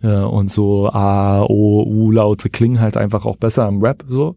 und 0.00 0.50
so 0.50 0.88
A, 0.88 1.42
O, 1.42 1.82
U-Laute 1.82 2.48
klingen 2.48 2.80
halt 2.80 2.96
einfach 2.96 3.26
auch 3.26 3.36
besser 3.36 3.68
im 3.68 3.82
Rap 3.82 4.06
so. 4.08 4.36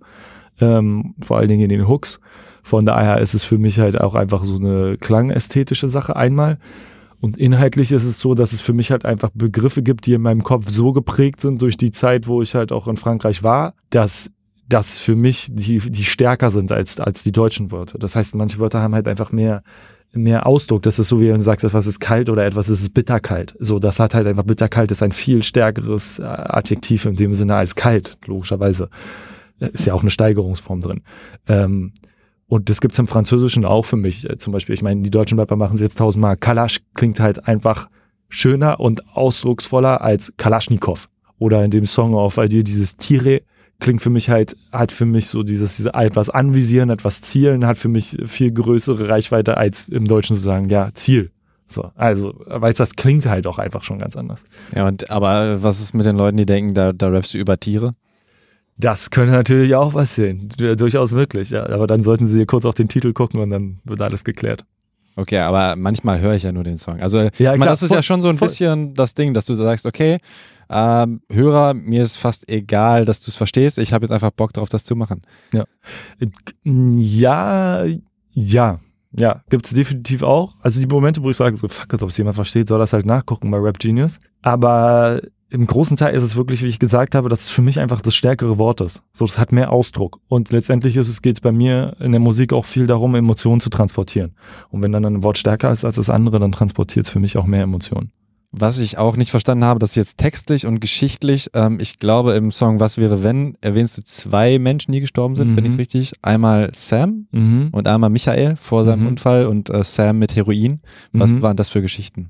Ähm, 0.59 1.15
vor 1.23 1.38
allen 1.38 1.47
Dingen 1.47 1.63
in 1.63 1.69
den 1.69 1.88
Hooks. 1.88 2.19
Von 2.68 2.86
daher 2.86 3.20
ist 3.20 3.34
es 3.34 3.45
für 3.45 3.57
mich 3.57 3.80
halt 3.80 4.01
auch 4.01 4.13
einfach 4.13 4.43
so 4.43 4.57
eine 4.57 4.97
klangästhetische 4.97 5.88
Sache 5.88 6.18
einmal. 6.18 6.57
Und 7.22 7.38
inhaltlich 7.38 7.93
ist 7.93 8.03
es 8.03 8.20
so, 8.20 8.36
dass 8.36 8.51
es 8.51 8.59
für 8.59 8.74
mich 8.74 8.91
halt 8.91 9.05
einfach 9.05 9.30
Begriffe 9.34 9.82
gibt, 9.82 10.05
die 10.05 10.11
in 10.11 10.22
meinem 10.22 10.43
Kopf 10.43 10.65
so 10.68 10.91
geprägt 10.91 11.39
sind 11.39 11.61
durch 11.61 11.78
die 11.78 11.91
Zeit, 11.91 12.28
wo 12.28 12.41
ich 12.41 12.55
halt 12.55 12.74
auch 12.74 12.89
in 12.89 12.97
Frankreich 12.97 13.41
war, 13.41 13.74
dass 13.89 14.32
das 14.68 14.99
für 14.99 15.15
mich 15.15 15.47
die, 15.49 15.80
die 15.80 16.03
stärker 16.03 16.49
sind 16.49 16.74
als, 16.74 16.99
als 16.99 17.24
die 17.24 17.32
deutschen 17.32 17.72
Wörter. 17.72 17.99
Das 17.99 18.18
heißt, 18.18 18.36
manche 18.36 18.59
Wörter 18.59 18.82
haben 18.82 18.95
halt 18.95 19.07
einfach 19.07 19.32
mehr, 19.32 19.63
mehr 20.11 20.45
Ausdruck. 20.45 20.84
Das 20.84 20.99
ist 20.99 21.07
so, 21.07 21.22
wie 21.22 21.30
wenn 21.30 21.36
du 21.36 21.43
sagst, 21.43 21.63
etwas 21.63 21.88
ist 21.88 22.01
kalt 22.01 22.30
oder 22.30 22.45
etwas 22.45 22.68
ist 22.68 22.93
bitterkalt. 22.93 23.55
So, 23.61 23.80
das 23.80 24.01
hat 24.01 24.13
halt 24.13 24.28
einfach 24.28 24.43
bitterkalt, 24.43 24.91
ist 24.91 25.03
ein 25.03 25.13
viel 25.13 25.41
stärkeres 25.41 26.20
äh, 26.20 26.24
Adjektiv 26.24 27.05
in 27.05 27.15
dem 27.15 27.34
Sinne 27.34 27.55
als 27.55 27.76
kalt, 27.76 28.18
logischerweise. 28.26 28.89
Ist 29.59 29.86
ja 29.86 29.93
auch 29.93 30.01
eine 30.01 30.11
Steigerungsform 30.11 30.82
drin. 30.82 31.01
Ähm, 31.47 31.93
und 32.47 32.69
das 32.69 32.81
gibt's 32.81 32.97
im 32.97 33.07
Französischen 33.07 33.65
auch 33.65 33.85
für 33.85 33.97
mich. 33.97 34.29
Äh, 34.29 34.37
zum 34.37 34.53
Beispiel, 34.53 34.73
ich 34.73 34.81
meine, 34.81 35.01
die 35.01 35.11
deutschen 35.11 35.39
Rapper 35.39 35.55
machen 35.55 35.75
es 35.75 35.81
jetzt 35.81 35.97
tausendmal. 35.97 36.37
Kalasch 36.37 36.79
klingt 36.95 37.19
halt 37.19 37.47
einfach 37.47 37.89
schöner 38.29 38.79
und 38.79 39.07
ausdrucksvoller 39.15 40.01
als 40.01 40.33
Kalaschnikow. 40.37 41.07
Oder 41.39 41.63
in 41.63 41.71
dem 41.71 41.85
Song 41.85 42.15
auf 42.15 42.37
ID 42.37 42.67
dieses 42.67 42.97
Tire 42.97 43.41
klingt 43.79 44.01
für 44.01 44.09
mich 44.09 44.29
halt, 44.29 44.55
hat 44.71 44.91
für 44.91 45.05
mich 45.05 45.27
so 45.27 45.43
dieses, 45.43 45.77
diese 45.77 45.93
etwas 45.93 46.29
anvisieren, 46.29 46.89
etwas 46.89 47.21
zielen, 47.21 47.65
hat 47.65 47.77
für 47.77 47.89
mich 47.89 48.17
viel 48.25 48.51
größere 48.51 49.07
Reichweite 49.07 49.57
als 49.57 49.87
im 49.87 50.07
Deutschen 50.07 50.35
zu 50.35 50.41
sagen, 50.41 50.69
ja, 50.69 50.89
Ziel. 50.93 51.31
So, 51.67 51.91
also, 51.95 52.33
weil 52.47 52.73
das 52.73 52.95
klingt 52.95 53.25
halt 53.25 53.45
auch 53.45 53.59
einfach 53.59 53.83
schon 53.83 53.99
ganz 53.99 54.15
anders. 54.15 54.43
Ja, 54.73 54.87
und 54.87 55.11
aber 55.11 55.61
was 55.61 55.81
ist 55.81 55.93
mit 55.93 56.05
den 56.05 56.15
Leuten, 56.15 56.37
die 56.37 56.45
denken, 56.45 56.73
da, 56.73 56.93
da 56.93 57.09
rappst 57.09 57.33
du 57.33 57.37
über 57.37 57.59
Tiere? 57.59 57.91
Das 58.78 59.09
könnte 59.09 59.32
natürlich 59.32 59.73
auch 59.75 59.93
passieren. 59.93 60.49
Durchaus 60.57 61.11
möglich, 61.11 61.49
ja. 61.49 61.67
Aber 61.67 61.88
dann 61.88 62.03
sollten 62.03 62.25
Sie 62.25 62.45
kurz 62.45 62.65
auf 62.65 62.75
den 62.75 62.88
Titel 62.88 63.13
gucken 63.13 63.39
und 63.39 63.49
dann 63.49 63.80
wird 63.84 64.01
alles 64.01 64.23
geklärt. 64.23 64.65
Okay, 65.15 65.39
aber 65.39 65.75
manchmal 65.75 66.19
höre 66.19 66.36
ich 66.36 66.43
ja 66.43 66.51
nur 66.51 66.63
den 66.63 66.78
Song. 66.78 67.01
Also, 67.01 67.17
ja, 67.39 67.53
ich 67.53 67.57
meine, 67.57 67.65
das 67.65 67.82
ist 67.82 67.89
voll, 67.89 67.97
ja 67.97 68.03
schon 68.03 68.21
so 68.21 68.30
ein 68.30 68.38
voll. 68.38 68.47
bisschen 68.47 68.93
das 68.93 69.15
Ding, 69.15 69.34
dass 69.34 69.45
du 69.45 69.55
sagst, 69.55 69.88
okay, 69.88 70.19
ähm, 70.69 71.21
Hörer, 71.32 71.73
mir 71.73 72.03
ist 72.03 72.17
fast 72.17 72.47
egal, 72.49 73.05
dass 73.05 73.19
du 73.21 73.32
es 73.32 73.36
verstehst. 73.36 73.80
Ich 73.80 73.93
habe 73.93 74.05
jetzt 74.05 74.11
einfach 74.11 74.32
Bock 74.32 74.53
drauf, 74.53 74.69
das 74.69 74.84
zu 74.84 74.95
machen. 74.95 75.21
Ja, 75.53 75.65
ja, 76.63 77.86
ja. 78.32 78.80
Ja, 79.13 79.41
gibt 79.49 79.65
es 79.65 79.73
definitiv 79.73 80.21
auch. 80.21 80.55
Also 80.59 80.80
die 80.80 80.86
Momente, 80.86 81.23
wo 81.23 81.32
ich 81.32 81.38
sage, 81.38 81.57
so 81.57 81.67
fuck 81.67 81.93
it, 81.93 82.03
ob 82.03 82.09
es 82.09 82.17
jemand 82.17 82.36
versteht, 82.36 82.67
soll 82.67 82.78
das 82.78 82.93
halt 82.93 83.05
nachgucken 83.05 83.49
bei 83.49 83.57
Rap 83.57 83.80
Genius. 83.80 84.19
Aber 84.43 85.19
im 85.49 85.65
großen 85.65 85.95
Teil 85.95 86.13
ist 86.13 86.23
es 86.23 86.35
wirklich, 86.35 86.61
wie 86.61 86.67
ich 86.67 86.79
gesagt 86.79 87.15
habe, 87.15 87.29
dass 87.29 87.45
es 87.45 87.49
für 87.49 87.61
mich 87.61 87.79
einfach 87.79 88.01
das 88.01 88.15
stärkere 88.15 88.57
Wort 88.57 88.81
ist. 88.81 89.01
So, 89.13 89.25
es 89.25 89.39
hat 89.39 89.51
mehr 89.51 89.71
Ausdruck. 89.71 90.19
Und 90.27 90.51
letztendlich 90.51 90.97
ist 90.97 91.07
es, 91.07 91.21
geht 91.21 91.37
es 91.37 91.41
bei 91.41 91.51
mir 91.51 91.95
in 91.99 92.11
der 92.11 92.19
Musik 92.19 92.51
auch 92.51 92.65
viel 92.65 92.87
darum, 92.87 93.15
Emotionen 93.15 93.61
zu 93.61 93.69
transportieren. 93.69 94.35
Und 94.69 94.83
wenn 94.83 94.91
dann 94.91 95.05
ein 95.05 95.23
Wort 95.23 95.37
stärker 95.37 95.71
ist 95.71 95.85
als 95.85 95.95
das 95.95 96.09
andere, 96.09 96.39
dann 96.39 96.51
transportiert 96.51 97.05
es 97.05 97.11
für 97.11 97.19
mich 97.19 97.37
auch 97.37 97.45
mehr 97.45 97.63
Emotionen. 97.63 98.11
Was 98.51 98.79
ich 98.79 98.97
auch 98.97 99.17
nicht 99.17 99.29
verstanden 99.29 99.65
habe, 99.65 99.79
dass 99.79 99.95
jetzt 99.95 100.17
textlich 100.17 100.65
und 100.65 100.79
geschichtlich, 100.79 101.49
ähm, 101.53 101.79
ich 101.81 101.97
glaube 101.97 102.33
im 102.33 102.51
Song 102.51 102.79
Was 102.79 102.97
wäre 102.97 103.21
wenn, 103.21 103.57
erwähnst 103.61 103.97
du 103.97 104.03
zwei 104.03 104.57
Menschen, 104.57 104.93
die 104.93 105.01
gestorben 105.01 105.35
sind, 105.35 105.51
mhm. 105.51 105.57
wenn 105.57 105.65
ich 105.65 105.71
es 105.71 105.77
richtig. 105.77 106.13
Einmal 106.21 106.69
Sam 106.73 107.27
mhm. 107.31 107.69
und 107.71 107.87
einmal 107.87 108.09
Michael 108.09 108.55
vor 108.55 108.85
seinem 108.85 109.01
mhm. 109.01 109.07
Unfall 109.07 109.47
und 109.47 109.69
äh, 109.69 109.83
Sam 109.83 110.17
mit 110.19 110.35
Heroin. 110.35 110.79
Was 111.11 111.33
mhm. 111.33 111.41
waren 111.41 111.57
das 111.57 111.69
für 111.69 111.81
Geschichten? 111.81 112.29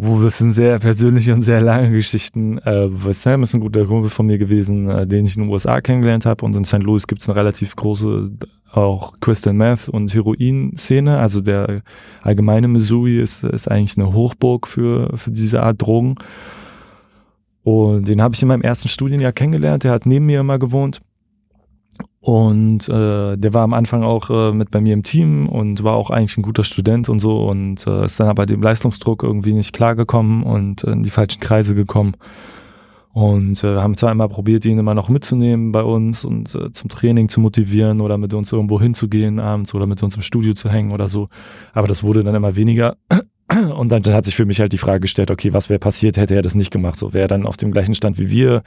Uh, 0.00 0.22
das 0.22 0.38
sind 0.38 0.52
sehr 0.52 0.78
persönliche 0.78 1.34
und 1.34 1.42
sehr 1.42 1.60
lange 1.60 1.90
Geschichten. 1.90 2.58
Äh, 2.58 2.88
Sam 3.12 3.42
ist 3.42 3.54
ein 3.54 3.60
guter 3.60 3.84
Kumpel 3.84 4.10
von 4.10 4.26
mir 4.26 4.38
gewesen, 4.38 4.88
äh, 4.88 5.06
den 5.08 5.26
ich 5.26 5.36
in 5.36 5.42
den 5.42 5.50
USA 5.50 5.80
kennengelernt 5.80 6.24
habe. 6.24 6.44
Und 6.44 6.54
in 6.54 6.64
St. 6.64 6.84
Louis 6.84 7.08
gibt 7.08 7.20
es 7.20 7.28
eine 7.28 7.36
relativ 7.36 7.74
große 7.74 8.30
auch 8.70 9.14
Crystal 9.20 9.52
Meth 9.52 9.88
und 9.88 10.14
Heroin-Szene. 10.14 11.18
Also 11.18 11.40
der 11.40 11.82
allgemeine 12.22 12.68
Missouri 12.68 13.18
ist, 13.18 13.42
ist 13.42 13.68
eigentlich 13.68 13.96
eine 13.96 14.12
Hochburg 14.12 14.68
für, 14.68 15.16
für 15.16 15.32
diese 15.32 15.62
Art 15.62 15.82
Drogen. 15.82 16.14
Und 17.64 18.06
den 18.06 18.22
habe 18.22 18.34
ich 18.34 18.42
in 18.42 18.48
meinem 18.48 18.62
ersten 18.62 18.88
Studienjahr 18.88 19.32
kennengelernt. 19.32 19.84
Der 19.84 19.92
hat 19.92 20.06
neben 20.06 20.26
mir 20.26 20.40
immer 20.40 20.58
gewohnt. 20.58 21.00
Und 22.20 22.88
äh, 22.88 23.36
der 23.36 23.54
war 23.54 23.62
am 23.62 23.72
Anfang 23.72 24.02
auch 24.02 24.28
äh, 24.28 24.52
mit 24.52 24.70
bei 24.70 24.80
mir 24.80 24.92
im 24.92 25.02
Team 25.02 25.48
und 25.48 25.82
war 25.82 25.94
auch 25.94 26.10
eigentlich 26.10 26.36
ein 26.36 26.42
guter 26.42 26.64
Student 26.64 27.08
und 27.08 27.20
so 27.20 27.48
und 27.48 27.86
äh, 27.86 28.04
ist 28.04 28.20
dann 28.20 28.28
aber 28.28 28.44
dem 28.44 28.60
Leistungsdruck 28.60 29.22
irgendwie 29.22 29.52
nicht 29.52 29.72
klargekommen 29.72 30.42
und 30.42 30.84
in 30.84 31.02
die 31.02 31.10
falschen 31.10 31.40
Kreise 31.40 31.74
gekommen. 31.74 32.16
Und 33.12 33.64
äh, 33.64 33.76
haben 33.78 33.96
zwar 33.96 34.12
immer 34.12 34.28
probiert, 34.28 34.64
ihn 34.64 34.78
immer 34.78 34.94
noch 34.94 35.08
mitzunehmen 35.08 35.72
bei 35.72 35.82
uns 35.82 36.24
und 36.24 36.54
äh, 36.54 36.70
zum 36.70 36.90
Training 36.90 37.28
zu 37.28 37.40
motivieren 37.40 38.00
oder 38.00 38.18
mit 38.18 38.34
uns 38.34 38.52
irgendwo 38.52 38.80
hinzugehen 38.80 39.40
abends 39.40 39.74
oder 39.74 39.86
mit 39.86 40.02
uns 40.02 40.14
im 40.14 40.22
Studio 40.22 40.52
zu 40.54 40.68
hängen 40.70 40.92
oder 40.92 41.08
so. 41.08 41.28
Aber 41.72 41.88
das 41.88 42.02
wurde 42.02 42.22
dann 42.22 42.34
immer 42.34 42.54
weniger. 42.56 42.96
Und 43.74 43.90
dann, 43.90 44.02
dann 44.02 44.14
hat 44.14 44.26
sich 44.26 44.36
für 44.36 44.44
mich 44.44 44.60
halt 44.60 44.72
die 44.74 44.78
Frage 44.78 45.00
gestellt, 45.00 45.30
okay, 45.30 45.54
was 45.54 45.70
wäre 45.70 45.78
passiert, 45.78 46.18
hätte 46.18 46.34
er 46.34 46.42
das 46.42 46.54
nicht 46.54 46.70
gemacht? 46.70 46.98
So 46.98 47.14
wäre 47.14 47.24
er 47.24 47.28
dann 47.28 47.46
auf 47.46 47.56
dem 47.56 47.72
gleichen 47.72 47.94
Stand 47.94 48.18
wie 48.18 48.28
wir 48.28 48.62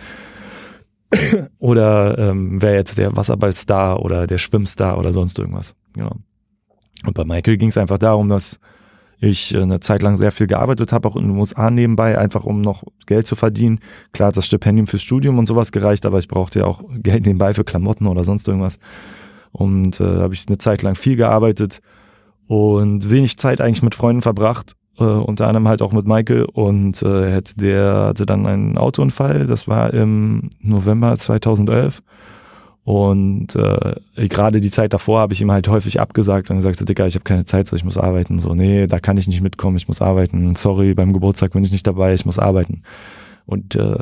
oder 1.59 2.17
ähm, 2.17 2.61
wer 2.61 2.73
jetzt 2.73 2.97
der 2.97 3.15
Wasserballstar 3.15 4.01
oder 4.01 4.27
der 4.27 4.37
Schwimmstar 4.37 4.97
oder 4.97 5.11
sonst 5.11 5.37
irgendwas. 5.39 5.75
Genau. 5.93 6.15
Und 7.05 7.13
bei 7.13 7.25
Michael 7.25 7.57
ging 7.57 7.69
es 7.69 7.77
einfach 7.77 7.97
darum, 7.97 8.29
dass 8.29 8.59
ich 9.19 9.53
äh, 9.53 9.61
eine 9.61 9.79
Zeit 9.79 10.01
lang 10.01 10.17
sehr 10.17 10.31
viel 10.31 10.47
gearbeitet 10.47 10.91
habe, 10.91 11.07
auch 11.07 11.15
in 11.15 11.23
den 11.23 11.37
USA 11.37 11.69
nebenbei, 11.69 12.17
einfach 12.17 12.45
um 12.45 12.61
noch 12.61 12.83
Geld 13.05 13.27
zu 13.27 13.35
verdienen. 13.35 13.79
Klar 14.13 14.29
hat 14.29 14.37
das 14.37 14.47
Stipendium 14.47 14.87
fürs 14.87 15.03
Studium 15.03 15.37
und 15.37 15.45
sowas 15.45 15.71
gereicht, 15.71 16.05
aber 16.05 16.19
ich 16.19 16.27
brauchte 16.27 16.59
ja 16.59 16.65
auch 16.65 16.83
Geld 16.97 17.25
nebenbei 17.25 17.53
für 17.53 17.63
Klamotten 17.63 18.07
oder 18.07 18.23
sonst 18.23 18.47
irgendwas. 18.47 18.79
Und 19.51 19.99
äh, 19.99 20.03
habe 20.03 20.33
ich 20.33 20.47
eine 20.47 20.57
Zeit 20.57 20.81
lang 20.81 20.95
viel 20.95 21.15
gearbeitet 21.15 21.81
und 22.47 23.09
wenig 23.09 23.37
Zeit 23.37 23.61
eigentlich 23.61 23.83
mit 23.83 23.95
Freunden 23.95 24.21
verbracht, 24.21 24.75
äh, 25.01 25.03
unter 25.03 25.47
anderem 25.47 25.67
halt 25.67 25.81
auch 25.81 25.91
mit 25.91 26.07
Michael 26.07 26.45
und 26.45 27.01
äh, 27.03 27.31
hätte 27.31 27.55
der 27.57 28.05
hatte 28.07 28.25
dann 28.25 28.45
einen 28.45 28.77
Autounfall, 28.77 29.45
das 29.45 29.67
war 29.67 29.93
im 29.93 30.49
November 30.61 31.15
2011 31.17 32.01
und 32.83 33.55
äh, 33.55 34.27
gerade 34.27 34.59
die 34.59 34.71
Zeit 34.71 34.93
davor 34.93 35.19
habe 35.19 35.33
ich 35.33 35.41
ihm 35.41 35.51
halt 35.51 35.67
häufig 35.67 35.99
abgesagt 35.99 36.49
und 36.49 36.57
gesagt, 36.57 36.77
so 36.77 36.85
Dicker, 36.85 37.05
ich 37.05 37.13
habe 37.13 37.23
keine 37.23 37.45
Zeit, 37.45 37.67
so 37.67 37.75
ich 37.75 37.83
muss 37.83 37.97
arbeiten. 37.97 38.39
So, 38.39 38.55
nee, 38.55 38.87
da 38.87 38.99
kann 38.99 39.17
ich 39.17 39.27
nicht 39.27 39.41
mitkommen, 39.41 39.77
ich 39.77 39.87
muss 39.87 40.01
arbeiten. 40.01 40.55
Sorry, 40.55 40.95
beim 40.95 41.13
Geburtstag 41.13 41.53
bin 41.53 41.63
ich 41.63 41.71
nicht 41.71 41.85
dabei, 41.85 42.13
ich 42.13 42.25
muss 42.25 42.39
arbeiten. 42.39 42.81
Und 43.45 43.75
äh, 43.75 43.99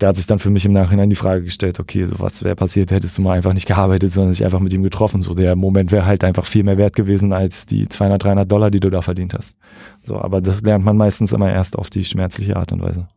da 0.00 0.08
hat 0.08 0.16
sich 0.16 0.26
dann 0.26 0.38
für 0.38 0.48
mich 0.48 0.64
im 0.64 0.72
Nachhinein 0.72 1.10
die 1.10 1.16
Frage 1.16 1.44
gestellt, 1.44 1.78
okay, 1.78 2.06
so 2.06 2.18
was 2.18 2.42
wäre 2.42 2.56
passiert, 2.56 2.90
hättest 2.90 3.18
du 3.18 3.22
mal 3.22 3.36
einfach 3.36 3.52
nicht 3.52 3.68
gearbeitet, 3.68 4.12
sondern 4.12 4.32
sich 4.32 4.44
einfach 4.44 4.58
mit 4.58 4.72
ihm 4.72 4.82
getroffen. 4.82 5.20
So 5.20 5.34
der 5.34 5.56
Moment 5.56 5.92
wäre 5.92 6.06
halt 6.06 6.24
einfach 6.24 6.46
viel 6.46 6.64
mehr 6.64 6.78
wert 6.78 6.96
gewesen 6.96 7.34
als 7.34 7.66
die 7.66 7.86
200, 7.86 8.24
300 8.24 8.50
Dollar, 8.50 8.70
die 8.70 8.80
du 8.80 8.88
da 8.88 9.02
verdient 9.02 9.34
hast. 9.34 9.56
So, 10.02 10.18
aber 10.18 10.40
das 10.40 10.62
lernt 10.62 10.86
man 10.86 10.96
meistens 10.96 11.32
immer 11.32 11.52
erst 11.52 11.76
auf 11.76 11.90
die 11.90 12.04
schmerzliche 12.04 12.56
Art 12.56 12.72
und 12.72 12.80
Weise. 12.80 13.08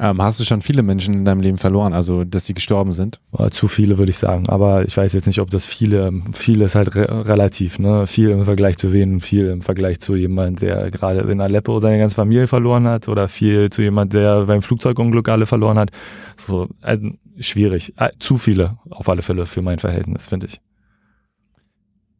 Ähm, 0.00 0.22
hast 0.22 0.40
du 0.40 0.44
schon 0.44 0.62
viele 0.62 0.82
Menschen 0.82 1.12
in 1.12 1.24
deinem 1.26 1.40
Leben 1.40 1.58
verloren, 1.58 1.92
also 1.92 2.24
dass 2.24 2.46
sie 2.46 2.54
gestorben 2.54 2.92
sind? 2.92 3.20
Zu 3.50 3.68
viele 3.68 3.98
würde 3.98 4.10
ich 4.10 4.16
sagen, 4.16 4.48
aber 4.48 4.86
ich 4.86 4.96
weiß 4.96 5.12
jetzt 5.12 5.26
nicht, 5.26 5.40
ob 5.40 5.50
das 5.50 5.66
viele, 5.66 6.12
viele 6.32 6.64
ist 6.64 6.74
halt 6.74 6.94
re 6.96 7.26
relativ, 7.26 7.78
ne? 7.78 8.06
Viel 8.06 8.30
im 8.30 8.44
Vergleich 8.44 8.78
zu 8.78 8.92
wen, 8.94 9.20
viel 9.20 9.48
im 9.48 9.60
Vergleich 9.60 10.00
zu 10.00 10.16
jemand, 10.16 10.62
der 10.62 10.90
gerade 10.90 11.20
in 11.30 11.42
Aleppo 11.42 11.78
seine 11.78 11.98
ganze 11.98 12.14
Familie 12.14 12.46
verloren 12.46 12.86
hat 12.86 13.08
oder 13.08 13.28
viel 13.28 13.68
zu 13.68 13.82
jemand, 13.82 14.14
der 14.14 14.46
beim 14.46 14.62
Flugzeugunglück 14.62 15.28
alle 15.28 15.44
verloren 15.44 15.78
hat. 15.78 15.90
So 16.38 16.68
also 16.80 17.10
schwierig, 17.38 17.92
äh, 17.98 18.08
zu 18.18 18.38
viele 18.38 18.78
auf 18.88 19.10
alle 19.10 19.20
Fälle 19.20 19.44
für 19.44 19.60
mein 19.60 19.78
Verhältnis, 19.78 20.26
finde 20.26 20.46
ich. 20.46 20.60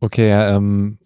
Okay, 0.01 0.31
ähm, 0.35 0.99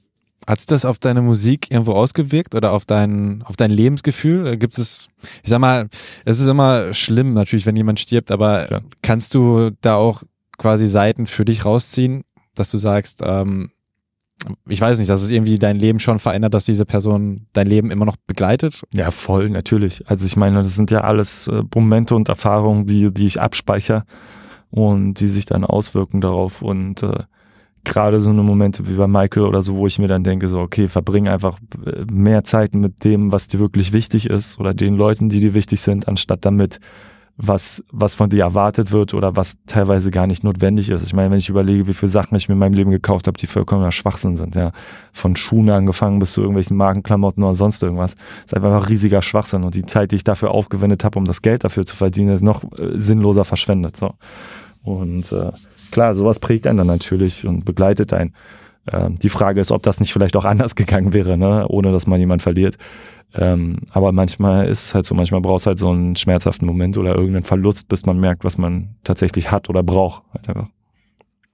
hat 0.47 0.61
sich 0.61 0.67
das 0.67 0.85
auf 0.85 0.99
deine 0.99 1.23
Musik 1.23 1.71
irgendwo 1.71 1.93
ausgewirkt 1.93 2.55
oder 2.55 2.73
auf 2.73 2.85
dein, 2.85 3.43
auf 3.43 3.57
dein 3.57 3.71
Lebensgefühl? 3.71 4.57
Gibt 4.57 4.79
es, 4.79 5.09
ich 5.43 5.51
sag 5.51 5.59
mal, 5.59 5.89
es 6.25 6.41
ist 6.41 6.47
immer 6.47 6.95
schlimm 6.95 7.35
natürlich, 7.35 7.67
wenn 7.67 7.77
jemand 7.77 7.99
stirbt, 7.99 8.31
aber 8.31 8.71
ja. 8.71 8.81
kannst 9.03 9.35
du 9.35 9.71
da 9.81 9.97
auch 9.97 10.23
quasi 10.59 10.87
Seiten 10.87 11.27
für 11.27 11.45
dich 11.45 11.65
rausziehen, 11.65 12.23
dass 12.55 12.71
du 12.71 12.79
sagst, 12.79 13.23
ähm, 13.25 13.71
ich 14.69 14.81
weiß 14.81 14.99
nicht, 14.99 15.09
dass 15.09 15.23
es 15.23 15.31
irgendwie 15.31 15.59
dein 15.59 15.77
Leben 15.77 15.99
schon 15.99 16.19
verändert, 16.19 16.55
dass 16.55 16.65
diese 16.65 16.85
Person 16.85 17.47
dein 17.53 17.67
Leben 17.67 17.91
immer 17.91 18.05
noch 18.05 18.17
begleitet? 18.17 18.83
Ja, 18.93 19.11
voll, 19.11 19.51
natürlich. 19.51 20.09
Also 20.09 20.27
ich 20.27 20.37
meine, 20.37 20.63
das 20.63 20.77
sind 20.77 20.91
ja 20.91 21.01
alles 21.01 21.49
äh, 21.49 21.63
Momente 21.75 22.15
und 22.15 22.29
Erfahrungen, 22.29 22.87
die, 22.87 23.13
die 23.13 23.27
ich 23.27 23.41
abspeichere 23.41 24.05
und 24.71 25.15
die 25.15 25.29
sich 25.29 25.47
dann 25.47 25.65
auswirken 25.65 26.21
darauf 26.21 26.63
und 26.63 27.03
äh, 27.03 27.25
gerade 27.87 28.21
so 28.21 28.31
eine 28.31 28.43
Momente 28.43 28.87
wie 28.89 28.95
bei 28.95 29.07
Michael 29.07 29.45
oder 29.45 29.63
so, 29.63 29.77
wo 29.77 29.87
ich 29.87 29.99
mir 29.99 30.09
dann 30.09 30.25
denke, 30.25 30.49
so, 30.49 30.61
okay, 30.61 30.89
verbring 30.89 31.29
einfach 31.29 31.59
äh, 31.85 32.05
mehr 32.13 32.45
Zeit 32.45 32.75
mit 32.75 33.05
dem, 33.05 33.33
was 33.33 33.49
dir 33.49 33.59
wirklich 33.59 33.93
wichtig 33.95 34.29
ist 34.29 34.61
oder 34.61 34.75
den 34.75 34.97
Leuten, 34.97 35.31
die 35.31 35.41
dir 35.41 35.55
wichtig 35.55 35.81
sind, 35.81 36.09
anstatt 36.09 36.45
damit, 36.45 36.81
was, 37.39 37.85
was 37.93 38.15
von 38.15 38.31
dir 38.31 38.43
erwartet 38.43 38.93
wird 38.93 39.13
oder 39.13 39.37
was 39.37 39.57
teilweise 39.67 40.11
gar 40.11 40.27
nicht 40.27 40.43
notwendig 40.43 40.91
ist. 40.91 41.05
Ich 41.05 41.13
meine, 41.13 41.31
wenn 41.31 41.39
ich 41.39 41.51
überlege, 41.51 41.87
wie 41.87 41.93
viele 41.93 42.09
Sachen 42.09 42.35
ich 42.37 42.49
mir 42.49 42.55
in 42.55 42.59
meinem 42.59 42.73
Leben 42.73 42.91
gekauft 42.91 43.27
habe, 43.27 43.39
die 43.39 43.47
vollkommener 43.47 43.93
Schwachsinn 43.93 44.37
sind, 44.37 44.55
ja. 44.55 44.73
Von 45.13 45.37
Schuhen 45.37 45.69
angefangen 45.69 46.19
bis 46.19 46.33
zu 46.33 46.41
irgendwelchen 46.41 46.77
Markenklamotten 46.77 47.43
oder 47.43 47.55
sonst 47.55 47.83
irgendwas. 47.83 48.15
Das 48.15 48.53
ist 48.53 48.55
einfach 48.55 48.89
riesiger 48.89 49.21
Schwachsinn. 49.21 49.65
Und 49.65 49.75
die 49.75 49.85
Zeit, 49.85 50.13
die 50.13 50.17
ich 50.17 50.25
dafür 50.25 50.51
aufgewendet 50.51 51.05
habe, 51.05 51.19
um 51.19 51.27
das 51.27 51.43
Geld 51.43 51.65
dafür 51.65 51.85
zu 51.85 51.95
verdienen, 51.95 52.35
ist 52.35 52.43
noch 52.43 52.65
äh, 52.79 53.01
sinnloser 53.01 53.45
verschwendet. 53.45 53.97
So. 53.97 54.15
Und 54.83 55.31
äh, 55.33 55.53
klar, 55.91 56.15
sowas 56.15 56.41
prägt 56.41 56.67
einen 56.67 56.79
dann 56.79 56.87
natürlich 56.87 57.47
und 57.47 57.65
begleitet 57.65 58.13
einen. 58.13 58.35
Ähm, 58.91 59.17
die 59.17 59.29
Frage 59.29 59.61
ist, 59.61 59.73
ob 59.73 59.83
das 59.83 60.01
nicht 60.01 60.13
vielleicht 60.13 60.37
auch 60.37 60.45
anders 60.45 60.75
gegangen 60.77 61.13
wäre, 61.13 61.37
ne? 61.37 61.67
ohne 61.69 61.93
dass 61.93 62.07
man 62.07 62.21
jemand 62.21 62.43
verliert. 62.43 62.77
Ähm, 63.35 63.79
aber 63.91 64.13
manchmal 64.13 64.67
ist 64.67 64.85
es 64.85 64.95
halt 64.95 65.05
so, 65.05 65.15
manchmal 65.15 65.41
braucht 65.41 65.61
es 65.61 65.67
halt 65.67 65.79
so 65.79 65.91
einen 65.91 66.17
schmerzhaften 66.17 66.67
Moment 66.67 66.97
oder 66.97 67.15
irgendeinen 67.15 67.45
Verlust, 67.45 67.89
bis 67.89 68.07
man 68.07 68.19
merkt, 68.19 68.45
was 68.45 68.57
man 68.57 68.97
tatsächlich 69.05 69.51
hat 69.51 69.69
oder 69.69 69.83
braucht. 69.83 70.23
Halt 70.33 70.49
einfach. 70.49 70.69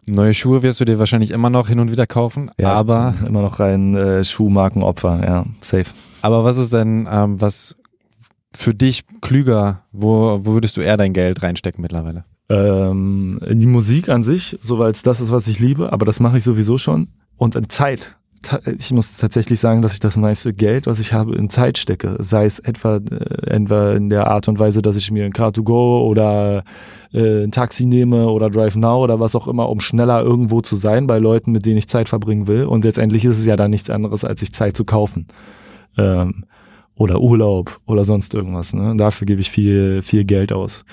Neue 0.07 0.35
Schuhe 0.35 0.62
wirst 0.62 0.80
du 0.80 0.85
dir 0.85 0.99
wahrscheinlich 0.99 1.30
immer 1.30 1.49
noch 1.49 1.68
hin 1.68 1.78
und 1.78 1.93
wieder 1.93 2.07
kaufen, 2.07 2.51
ja, 2.59 2.74
aber 2.74 3.14
immer 3.26 3.41
noch 3.41 3.61
rein 3.61 3.95
äh, 3.95 4.24
Schuhmarkenopfer, 4.24 5.24
ja, 5.24 5.47
safe. 5.61 5.87
Aber 6.22 6.43
was 6.43 6.59
ist 6.59 6.72
denn, 6.72 7.09
ähm, 7.11 7.41
was 7.41 7.76
für 8.55 8.74
dich 8.74 9.05
klüger, 9.20 9.85
wo, 9.93 10.41
wo 10.43 10.55
würdest 10.55 10.76
du 10.76 10.80
eher 10.80 10.97
dein 10.97 11.12
Geld 11.12 11.43
reinstecken 11.45 11.83
mittlerweile? 11.83 12.24
Ähm, 12.53 13.38
die 13.50 13.66
Musik 13.66 14.09
an 14.11 14.22
sich, 14.22 14.59
so 14.61 14.78
weil 14.78 14.92
es 14.92 15.03
das 15.03 15.20
ist, 15.20 15.32
was 15.32 15.48
ich 15.48 15.59
liebe, 15.59 15.92
aber 15.92 16.05
das 16.05 16.20
mache 16.20 16.36
ich 16.36 16.44
sowieso 16.44 16.76
schon. 16.76 17.09
Und 17.36 17.57
in 17.57 17.68
Zeit. 17.68 18.16
Ich 18.76 18.90
muss 18.90 19.18
tatsächlich 19.18 19.61
sagen, 19.61 19.82
dass 19.82 19.94
ich 19.94 20.00
das 20.00 20.16
meiste 20.16 20.53
Geld, 20.53 20.88
was 20.88 20.98
ich 20.98 21.12
habe, 21.12 21.36
in 21.36 21.48
Zeit 21.48 21.78
stecke. 21.78 22.16
Sei 22.18 22.44
es 22.44 22.59
etwa, 22.59 22.96
äh, 22.96 23.50
etwa 23.50 23.92
in 23.92 24.11
der 24.11 24.26
Art 24.26 24.48
und 24.48 24.59
Weise, 24.59 24.82
dass 24.82 24.96
ich 24.96 25.12
mir 25.12 25.24
ein 25.24 25.32
Car2Go 25.32 26.03
oder 26.03 26.64
äh, 27.12 27.44
ein 27.44 27.53
Taxi 27.53 27.86
nehme 27.86 28.28
oder 28.28 28.50
Drive 28.50 28.74
Now 28.74 29.03
oder 29.03 29.20
was 29.20 29.36
auch 29.36 29.46
immer, 29.46 29.68
um 29.68 29.78
schneller 29.78 30.22
irgendwo 30.22 30.61
zu 30.61 30.74
sein 30.74 31.07
bei 31.07 31.18
Leuten, 31.18 31.53
mit 31.53 31.64
denen 31.64 31.78
ich 31.78 31.88
Zeit 31.88 32.09
verbringen 32.09 32.48
will. 32.48 32.64
Und 32.64 32.84
letztendlich 32.84 33.24
ist 33.24 33.38
es 33.38 33.46
ja 33.46 33.55
dann 33.55 33.70
nichts 33.70 33.90
anderes, 33.90 34.24
als 34.24 34.40
sich 34.40 34.53
Zeit 34.53 34.76
zu 34.76 34.84
kaufen. 34.84 35.28
Ähm, 35.96 36.44
oder 36.96 37.20
Urlaub 37.20 37.80
oder 37.86 38.05
sonst 38.05 38.34
irgendwas. 38.34 38.74
Ne? 38.74 38.94
Dafür 38.96 39.26
gebe 39.26 39.40
ich 39.40 39.50
viel, 39.50 40.03
viel 40.03 40.24
Geld 40.24 40.53
aus 40.53 40.84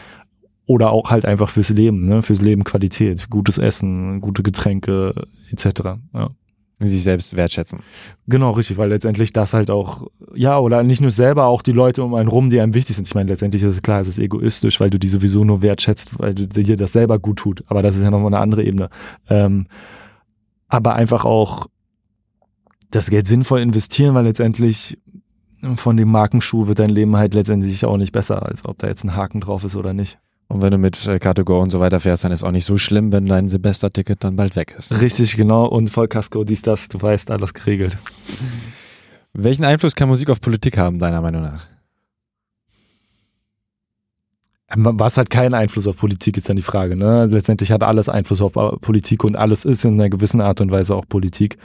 oder 0.69 0.91
auch 0.91 1.09
halt 1.09 1.25
einfach 1.25 1.49
fürs 1.49 1.69
Leben, 1.69 2.05
ne? 2.05 2.21
fürs 2.21 2.41
Leben 2.41 2.63
Qualität, 2.63 3.31
gutes 3.31 3.57
Essen, 3.57 4.21
gute 4.21 4.43
Getränke 4.43 5.15
etc. 5.51 5.97
Ja. 6.13 6.29
Sich 6.77 7.01
selbst 7.01 7.35
wertschätzen. 7.35 7.79
Genau, 8.27 8.51
richtig, 8.51 8.77
weil 8.77 8.89
letztendlich 8.89 9.33
das 9.33 9.55
halt 9.55 9.71
auch, 9.71 10.05
ja, 10.35 10.59
oder 10.59 10.83
nicht 10.83 11.01
nur 11.01 11.09
selber, 11.09 11.47
auch 11.47 11.63
die 11.63 11.71
Leute 11.71 12.03
um 12.03 12.13
einen 12.13 12.29
rum, 12.29 12.51
die 12.51 12.61
einem 12.61 12.75
wichtig 12.75 12.97
sind. 12.97 13.07
Ich 13.07 13.15
meine, 13.15 13.29
letztendlich 13.29 13.63
ist 13.63 13.73
es 13.73 13.81
klar, 13.81 13.99
es 13.99 14.07
ist 14.07 14.19
egoistisch, 14.19 14.79
weil 14.79 14.91
du 14.91 14.99
die 14.99 15.07
sowieso 15.07 15.43
nur 15.43 15.63
wertschätzt, 15.63 16.19
weil 16.19 16.35
dir 16.35 16.77
das 16.77 16.93
selber 16.93 17.17
gut 17.17 17.39
tut. 17.39 17.63
Aber 17.65 17.81
das 17.81 17.95
ist 17.95 18.03
ja 18.03 18.11
nochmal 18.11 18.27
eine 18.27 18.39
andere 18.39 18.63
Ebene. 18.63 18.89
Ähm, 19.27 19.65
aber 20.67 20.93
einfach 20.93 21.25
auch 21.25 21.65
das 22.91 23.09
Geld 23.09 23.27
sinnvoll 23.27 23.61
investieren, 23.61 24.13
weil 24.13 24.25
letztendlich 24.25 24.99
von 25.77 25.97
dem 25.97 26.11
Markenschuh 26.11 26.67
wird 26.67 26.77
dein 26.77 26.91
Leben 26.91 27.17
halt 27.17 27.33
letztendlich 27.33 27.83
auch 27.85 27.97
nicht 27.97 28.11
besser, 28.11 28.45
als 28.45 28.65
ob 28.65 28.77
da 28.77 28.87
jetzt 28.87 29.03
ein 29.03 29.15
Haken 29.15 29.41
drauf 29.41 29.63
ist 29.63 29.75
oder 29.75 29.93
nicht. 29.93 30.19
Und 30.51 30.63
wenn 30.63 30.71
du 30.71 30.79
mit 30.79 31.05
äh, 31.05 31.17
Car2Go 31.17 31.61
und 31.61 31.69
so 31.69 31.79
weiter 31.79 31.99
fährst, 31.99 32.23
dann 32.23 32.31
ist 32.31 32.43
auch 32.43 32.51
nicht 32.51 32.65
so 32.65 32.77
schlimm, 32.77 33.11
wenn 33.11 33.27
dein 33.27 33.49
Silvesterticket 33.49 34.23
dann 34.23 34.35
bald 34.35 34.55
weg 34.55 34.75
ist. 34.77 34.99
Richtig, 34.99 35.37
genau. 35.37 35.65
Und 35.67 35.91
Vollkasko, 35.91 36.43
dies, 36.43 36.63
das, 36.63 36.87
du 36.89 36.99
weißt, 36.99 37.29
alles 37.29 37.53
geregelt. 37.53 37.99
Welchen 39.33 39.63
Einfluss 39.63 39.95
kann 39.95 40.09
Musik 40.09 40.29
auf 40.31 40.41
Politik 40.41 40.75
haben, 40.77 40.97
deiner 40.97 41.21
Meinung 41.21 41.43
nach? 41.43 41.67
Was 44.75 45.17
hat 45.17 45.29
keinen 45.29 45.55
Einfluss 45.55 45.87
auf 45.87 45.97
Politik, 45.97 46.37
ist 46.37 46.47
dann 46.47 46.55
die 46.55 46.61
Frage. 46.61 46.95
Ne? 46.95 47.25
Letztendlich 47.25 47.71
hat 47.71 47.83
alles 47.83 48.07
Einfluss 48.07 48.41
auf 48.41 48.55
äh, 48.55 48.77
Politik 48.77 49.23
und 49.23 49.35
alles 49.35 49.65
ist 49.65 49.83
in 49.83 49.95
einer 49.95 50.09
gewissen 50.09 50.41
Art 50.41 50.61
und 50.61 50.71
Weise 50.71 50.95
auch 50.95 51.05
Politik. 51.07 51.57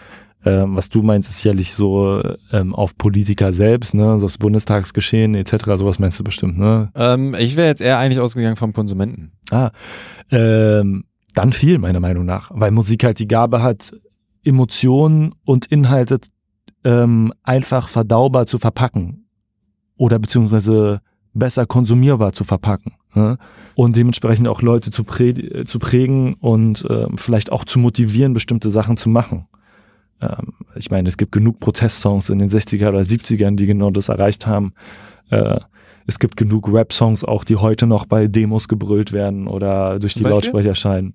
Ähm, 0.46 0.76
was 0.76 0.90
du 0.90 1.02
meinst, 1.02 1.30
ist 1.30 1.40
sicherlich 1.40 1.72
so 1.72 2.22
ähm, 2.52 2.74
auf 2.74 2.96
Politiker 2.98 3.52
selbst, 3.52 3.94
ne, 3.94 4.18
so 4.18 4.26
das 4.26 4.36
Bundestagsgeschehen 4.36 5.34
etc. 5.34 5.64
Sowas 5.76 5.98
meinst 5.98 6.20
du 6.20 6.24
bestimmt, 6.24 6.58
ne? 6.58 6.90
Ähm, 6.94 7.34
ich 7.38 7.56
wäre 7.56 7.68
jetzt 7.68 7.80
eher 7.80 7.98
eigentlich 7.98 8.20
ausgegangen 8.20 8.56
vom 8.56 8.74
Konsumenten. 8.74 9.32
Ah, 9.50 9.70
ähm, 10.30 11.04
dann 11.34 11.52
viel 11.52 11.78
meiner 11.78 12.00
Meinung 12.00 12.26
nach, 12.26 12.50
weil 12.52 12.72
Musik 12.72 13.04
halt 13.04 13.18
die 13.18 13.28
Gabe 13.28 13.62
hat, 13.62 13.94
Emotionen 14.44 15.34
und 15.46 15.66
Inhalte 15.66 16.18
ähm, 16.84 17.32
einfach 17.42 17.88
verdaubar 17.88 18.46
zu 18.46 18.58
verpacken 18.58 19.26
oder 19.96 20.18
beziehungsweise 20.18 21.00
besser 21.34 21.66
konsumierbar 21.66 22.32
zu 22.32 22.44
verpacken 22.44 22.94
ne? 23.14 23.36
und 23.74 23.96
dementsprechend 23.96 24.48
auch 24.48 24.62
Leute 24.62 24.90
zu, 24.90 25.04
prä 25.04 25.64
zu 25.64 25.78
prägen 25.78 26.34
und 26.34 26.84
äh, 26.88 27.06
vielleicht 27.16 27.52
auch 27.52 27.64
zu 27.64 27.78
motivieren, 27.78 28.32
bestimmte 28.32 28.70
Sachen 28.70 28.96
zu 28.96 29.08
machen. 29.08 29.46
Ähm, 30.20 30.54
ich 30.76 30.90
meine, 30.90 31.08
es 31.08 31.16
gibt 31.16 31.32
genug 31.32 31.60
Protestsongs 31.60 32.30
in 32.30 32.38
den 32.38 32.50
60er 32.50 32.88
oder 32.88 33.00
70ern, 33.00 33.56
die 33.56 33.66
genau 33.66 33.90
das 33.90 34.08
erreicht 34.08 34.46
haben. 34.46 34.72
Äh, 35.30 35.58
es 36.06 36.18
gibt 36.18 36.36
genug 36.36 36.72
Rap-Songs 36.72 37.24
auch, 37.24 37.44
die 37.44 37.56
heute 37.56 37.86
noch 37.86 38.04
bei 38.04 38.26
Demos 38.26 38.68
gebrüllt 38.68 39.12
werden 39.12 39.46
oder 39.46 39.98
durch 39.98 40.14
die 40.14 40.24
Lautsprecher 40.24 40.74
scheinen. 40.74 41.14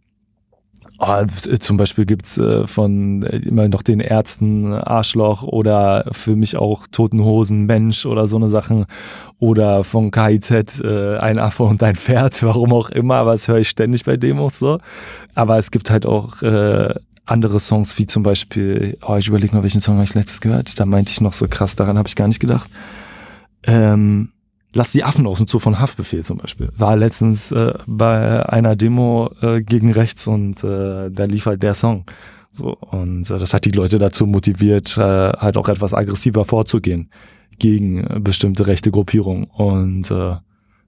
Oh, 1.02 1.26
zum 1.60 1.78
Beispiel 1.78 2.06
gibt's 2.06 2.38
äh, 2.38 2.68
von 2.68 3.24
äh, 3.24 3.38
immer 3.38 3.70
noch 3.70 3.84
den 3.84 4.02
Ärzten 4.02 4.74
Arschloch 4.74 5.44
oder 5.44 6.04
für 6.12 6.36
mich 6.36 6.58
auch 6.58 6.88
Toten 6.92 7.24
Hosen 7.24 7.68
Mensch 7.68 8.06
oder 8.06 8.28
so 8.28 8.36
eine 8.36 8.50
Sachen 8.50 8.86
oder 9.40 9.86
von 9.86 10.12
KIZ 10.12 10.82
äh, 10.82 11.18
ein 11.20 11.40
Affe 11.40 11.64
und 11.64 11.82
ein 11.84 11.96
Pferd, 11.96 12.44
warum 12.44 12.74
auch 12.74 12.90
immer, 12.90 13.16
aber 13.16 13.32
das 13.32 13.48
höre 13.48 13.60
ich 13.60 13.70
ständig 13.70 14.04
bei 14.04 14.18
Demos 14.18 14.60
so. 14.60 14.80
Aber 15.36 15.58
es 15.58 15.72
gibt 15.72 15.90
halt 15.90 16.06
auch 16.06 16.42
äh, 16.42 16.94
andere 17.26 17.62
Songs 17.62 17.98
wie 17.98 18.06
zum 18.06 18.24
Beispiel, 18.24 18.98
oh, 19.08 19.16
ich 19.16 19.30
überlege 19.30 19.56
mal, 19.56 19.64
welchen 19.64 19.80
Song 19.80 19.96
habe 19.96 20.04
ich 20.04 20.16
letztes 20.16 20.42
gehört. 20.42 20.82
Da 20.82 20.86
meinte 20.86 21.12
ich 21.12 21.22
noch 21.22 21.34
so 21.34 21.48
krass, 21.48 21.78
daran 21.78 21.98
habe 21.98 22.10
ich 22.10 22.18
gar 22.18 22.28
nicht 22.28 22.42
gedacht. 22.42 22.70
Ähm, 23.64 24.34
Lass 24.74 24.92
die 24.92 25.04
Affen 25.04 25.26
aus 25.26 25.38
dem 25.38 25.48
Zoo 25.48 25.60
von 25.60 25.80
Haftbefehl 25.80 26.24
zum 26.24 26.38
Beispiel. 26.38 26.70
War 26.78 26.96
letztens 26.96 27.52
äh, 27.52 27.74
bei 27.88 28.48
einer 28.48 28.76
Demo 28.76 29.32
äh, 29.42 29.62
gegen 29.62 29.92
rechts 29.92 30.28
und 30.28 30.64
äh, 30.64 31.10
da 31.10 31.26
lief 31.26 31.48
halt 31.48 31.64
der 31.64 31.74
Song. 31.74 32.06
So, 32.52 32.76
und 32.76 33.30
äh, 33.30 33.40
das 33.40 33.54
hat 33.54 33.66
die 33.66 33.72
Leute 33.72 33.98
dazu 33.98 34.28
motiviert, 34.28 34.98
äh, 34.98 35.02
halt 35.02 35.58
auch 35.58 35.70
etwas 35.70 35.94
aggressiver 35.94 36.46
vorzugehen 36.46 37.10
gegen 37.58 38.04
äh, 38.04 38.20
bestimmte 38.20 38.68
rechte 38.68 38.92
Gruppierungen. 38.92 39.46
Und 39.46 40.12
äh, 40.12 40.36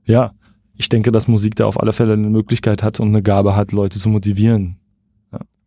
ja, 0.05 0.33
ich 0.77 0.89
denke, 0.89 1.11
dass 1.11 1.27
Musik 1.27 1.55
da 1.55 1.65
auf 1.65 1.79
alle 1.79 1.93
Fälle 1.93 2.13
eine 2.13 2.29
Möglichkeit 2.29 2.83
hat 2.83 2.99
und 2.99 3.09
eine 3.09 3.21
Gabe 3.23 3.55
hat, 3.55 3.71
Leute 3.71 3.99
zu 3.99 4.09
motivieren, 4.09 4.77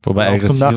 Wobei 0.07 0.32
aggressiv. 0.32 0.72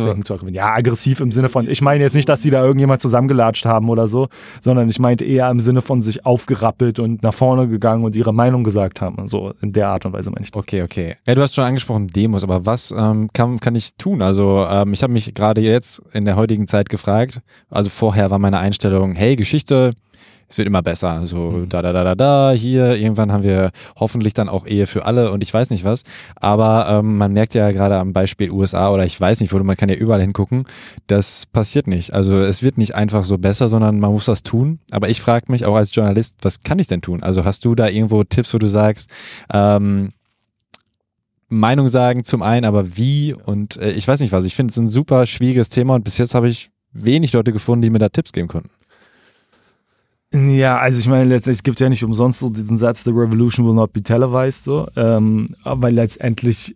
Ja, 0.51 0.73
aggressiv 0.73 1.19
im 1.19 1.31
Sinne 1.31 1.49
von, 1.49 1.69
ich 1.69 1.81
meine 1.81 2.03
jetzt 2.03 2.15
nicht, 2.15 2.29
dass 2.29 2.41
sie 2.41 2.49
da 2.49 2.63
irgendjemand 2.63 3.01
zusammengelatscht 3.01 3.65
haben 3.65 3.89
oder 3.89 4.07
so, 4.07 4.27
sondern 4.61 4.89
ich 4.89 4.99
meinte 4.99 5.25
eher 5.25 5.49
im 5.49 5.59
Sinne 5.59 5.81
von 5.81 6.01
sich 6.01 6.25
aufgerappelt 6.25 6.99
und 6.99 7.23
nach 7.23 7.33
vorne 7.33 7.67
gegangen 7.67 8.03
und 8.03 8.15
ihre 8.15 8.33
Meinung 8.33 8.63
gesagt 8.63 9.01
haben. 9.01 9.27
So 9.27 9.53
in 9.61 9.73
der 9.73 9.89
Art 9.89 10.05
und 10.05 10.13
Weise 10.13 10.29
meine 10.31 10.43
ich 10.43 10.51
das. 10.51 10.63
Okay, 10.63 10.81
okay. 10.81 11.15
Ja, 11.27 11.35
du 11.35 11.41
hast 11.41 11.55
schon 11.55 11.63
angesprochen 11.63 12.07
Demos, 12.07 12.43
aber 12.43 12.65
was 12.65 12.91
ähm, 12.91 13.29
kann, 13.33 13.59
kann 13.59 13.75
ich 13.75 13.95
tun? 13.95 14.21
Also 14.21 14.65
ähm, 14.69 14.93
ich 14.93 15.03
habe 15.03 15.13
mich 15.13 15.33
gerade 15.33 15.61
jetzt 15.61 16.01
in 16.13 16.25
der 16.25 16.35
heutigen 16.35 16.67
Zeit 16.67 16.89
gefragt, 16.89 17.41
also 17.69 17.89
vorher 17.89 18.31
war 18.31 18.39
meine 18.39 18.59
Einstellung, 18.59 19.15
hey, 19.15 19.35
Geschichte, 19.35 19.91
es 20.49 20.57
wird 20.57 20.67
immer 20.67 20.81
besser. 20.81 21.25
So 21.25 21.51
mhm. 21.51 21.69
da, 21.69 21.81
da, 21.81 21.91
da, 21.91 22.03
da, 22.03 22.15
da, 22.15 22.51
hier, 22.51 22.95
irgendwann 22.95 23.31
haben 23.31 23.43
wir 23.43 23.71
hoffentlich 23.97 24.33
dann 24.33 24.49
auch 24.49 24.65
Ehe 24.65 24.87
für 24.87 25.05
alle 25.05 25.31
und 25.31 25.43
ich 25.43 25.53
weiß 25.53 25.69
nicht 25.69 25.83
was. 25.83 26.03
Aber 26.35 26.87
ähm, 26.89 27.17
man 27.17 27.33
merkt 27.33 27.53
ja 27.53 27.71
gerade 27.71 27.97
am 27.97 28.13
Beispiel 28.13 28.51
USA 28.51 28.91
oder 28.91 29.05
ich 29.05 29.19
weiß 29.19 29.41
nicht, 29.41 29.53
wo 29.53 29.57
man 29.59 29.75
kann 29.75 29.89
ja 29.89 29.95
überall 29.95 30.21
hingucken, 30.21 30.65
das 31.07 31.45
passiert 31.45 31.87
nicht. 31.87 32.13
Also 32.13 32.39
es 32.39 32.63
wird 32.63 32.77
nicht 32.77 32.95
einfach 32.95 33.25
so 33.25 33.37
besser, 33.37 33.67
sondern 33.67 33.99
man 33.99 34.11
muss 34.11 34.25
das 34.25 34.43
tun. 34.43 34.79
Aber 34.91 35.09
ich 35.09 35.21
frage 35.21 35.51
mich 35.51 35.65
auch 35.65 35.75
als 35.75 35.93
Journalist, 35.93 36.35
was 36.41 36.61
kann 36.61 36.79
ich 36.79 36.87
denn 36.87 37.01
tun? 37.01 37.23
Also 37.23 37.43
hast 37.43 37.65
du 37.65 37.75
da 37.75 37.87
irgendwo 37.87 38.23
Tipps, 38.23 38.53
wo 38.53 38.57
du 38.57 38.67
sagst, 38.67 39.09
ähm, 39.51 40.13
Meinung 41.49 41.87
sagen 41.87 42.23
zum 42.23 42.41
einen, 42.41 42.65
aber 42.65 42.97
wie 42.97 43.33
und 43.33 43.77
äh, 43.77 43.91
ich 43.91 44.07
weiß 44.07 44.19
nicht 44.19 44.31
was. 44.31 44.45
Ich 44.45 44.55
finde 44.55 44.71
es 44.71 44.77
ein 44.77 44.87
super 44.87 45.25
schwieriges 45.25 45.69
Thema 45.69 45.95
und 45.95 46.03
bis 46.03 46.17
jetzt 46.17 46.35
habe 46.35 46.49
ich 46.49 46.71
wenig 46.91 47.33
Leute 47.33 47.53
gefunden, 47.53 47.83
die 47.83 47.89
mir 47.89 47.99
da 47.99 48.09
Tipps 48.09 48.33
geben 48.33 48.47
konnten. 48.47 48.69
Ja, 50.33 50.77
also 50.77 50.99
ich 50.99 51.07
meine, 51.07 51.23
letztendlich 51.23 51.63
gibt 51.63 51.79
ja 51.79 51.87
nicht 51.87 52.03
umsonst 52.03 52.39
so 52.39 52.49
diesen 52.49 52.75
Satz, 52.75 53.03
the 53.03 53.11
revolution 53.11 53.65
will 53.65 53.73
not 53.73 53.93
be 53.93 54.03
televised, 54.03 54.65
so, 54.65 54.87
ähm, 54.97 55.47
weil 55.63 55.93
letztendlich 55.93 56.75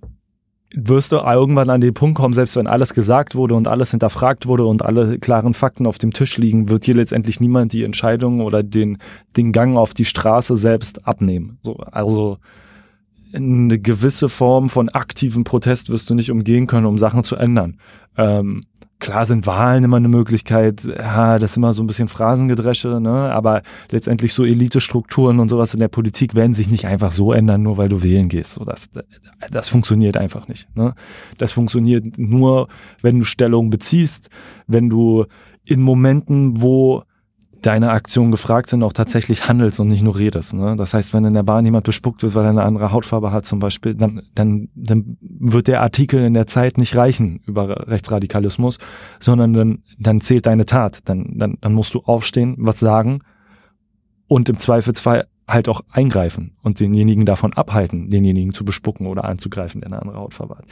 wirst 0.73 1.11
du 1.11 1.17
irgendwann 1.17 1.69
an 1.69 1.81
den 1.81 1.93
Punkt 1.93 2.17
kommen, 2.17 2.33
selbst 2.33 2.55
wenn 2.55 2.67
alles 2.67 2.93
gesagt 2.93 3.35
wurde 3.35 3.55
und 3.55 3.67
alles 3.67 3.91
hinterfragt 3.91 4.47
wurde 4.47 4.65
und 4.65 4.83
alle 4.83 5.19
klaren 5.19 5.53
Fakten 5.53 5.85
auf 5.85 5.97
dem 5.97 6.13
Tisch 6.13 6.37
liegen, 6.37 6.69
wird 6.69 6.85
hier 6.85 6.95
letztendlich 6.95 7.41
niemand 7.41 7.73
die 7.73 7.83
Entscheidung 7.83 8.39
oder 8.39 8.63
den, 8.63 8.97
den 9.35 9.51
Gang 9.51 9.77
auf 9.77 9.93
die 9.93 10.05
Straße 10.05 10.55
selbst 10.55 11.05
abnehmen. 11.05 11.59
So, 11.61 11.75
also 11.75 12.37
eine 13.33 13.79
gewisse 13.79 14.29
Form 14.29 14.69
von 14.69 14.89
aktivem 14.89 15.43
Protest 15.43 15.89
wirst 15.89 16.09
du 16.09 16.15
nicht 16.15 16.31
umgehen 16.31 16.67
können, 16.67 16.85
um 16.85 16.97
Sachen 16.97 17.23
zu 17.23 17.35
ändern. 17.35 17.77
Ähm, 18.17 18.63
klar 19.01 19.25
sind 19.25 19.45
Wahlen 19.47 19.83
immer 19.83 19.97
eine 19.97 20.07
Möglichkeit, 20.07 20.83
ja, 20.85 21.39
das 21.39 21.51
ist 21.51 21.57
immer 21.57 21.73
so 21.73 21.83
ein 21.83 21.87
bisschen 21.87 22.07
Phrasengedresche, 22.07 23.01
ne? 23.01 23.31
aber 23.33 23.63
letztendlich 23.89 24.33
so 24.33 24.45
Elitestrukturen 24.45 25.39
und 25.39 25.49
sowas 25.49 25.73
in 25.73 25.81
der 25.81 25.89
Politik 25.89 26.35
werden 26.35 26.53
sich 26.53 26.69
nicht 26.69 26.85
einfach 26.85 27.11
so 27.11 27.33
ändern, 27.33 27.63
nur 27.63 27.77
weil 27.77 27.89
du 27.89 28.03
wählen 28.03 28.29
gehst. 28.29 28.53
So, 28.53 28.63
das, 28.63 28.87
das 29.49 29.67
funktioniert 29.67 30.15
einfach 30.15 30.47
nicht. 30.47 30.73
Ne? 30.75 30.93
Das 31.37 31.51
funktioniert 31.51 32.17
nur, 32.17 32.67
wenn 33.01 33.19
du 33.19 33.25
Stellung 33.25 33.71
beziehst, 33.71 34.29
wenn 34.67 34.87
du 34.87 35.25
in 35.67 35.81
Momenten, 35.81 36.61
wo 36.61 37.03
deine 37.61 37.91
Aktionen 37.91 38.31
gefragt 38.31 38.69
sind, 38.69 38.83
auch 38.83 38.93
tatsächlich 38.93 39.47
handelst 39.47 39.79
und 39.79 39.87
nicht 39.87 40.01
nur 40.01 40.17
redest. 40.17 40.53
Ne? 40.53 40.75
Das 40.75 40.93
heißt, 40.93 41.13
wenn 41.13 41.25
in 41.25 41.33
der 41.33 41.43
Bahn 41.43 41.65
jemand 41.65 41.85
bespuckt 41.85 42.23
wird, 42.23 42.35
weil 42.35 42.45
er 42.45 42.49
eine 42.49 42.63
andere 42.63 42.91
Hautfarbe 42.91 43.31
hat 43.31 43.45
zum 43.45 43.59
Beispiel, 43.59 43.95
dann, 43.95 44.23
dann, 44.33 44.69
dann 44.75 45.17
wird 45.21 45.67
der 45.67 45.81
Artikel 45.81 46.23
in 46.23 46.33
der 46.33 46.47
Zeit 46.47 46.77
nicht 46.77 46.95
reichen 46.95 47.41
über 47.45 47.87
Rechtsradikalismus, 47.87 48.77
sondern 49.19 49.53
dann, 49.53 49.83
dann 49.99 50.21
zählt 50.21 50.45
deine 50.45 50.65
Tat. 50.65 50.99
Dann, 51.05 51.37
dann, 51.37 51.57
dann 51.61 51.73
musst 51.73 51.93
du 51.93 51.99
aufstehen, 51.99 52.55
was 52.57 52.79
sagen 52.79 53.19
und 54.27 54.47
im 54.49 54.57
Zweifelsfall 54.57 55.25
halt 55.47 55.67
auch 55.67 55.81
eingreifen 55.91 56.51
und 56.61 56.79
denjenigen 56.79 57.25
davon 57.25 57.53
abhalten, 57.53 58.09
denjenigen 58.09 58.53
zu 58.53 58.63
bespucken 58.63 59.07
oder 59.07 59.25
anzugreifen, 59.25 59.81
der 59.81 59.89
eine 59.89 60.01
andere 60.01 60.17
Hautfarbe 60.17 60.57
hat. 60.57 60.65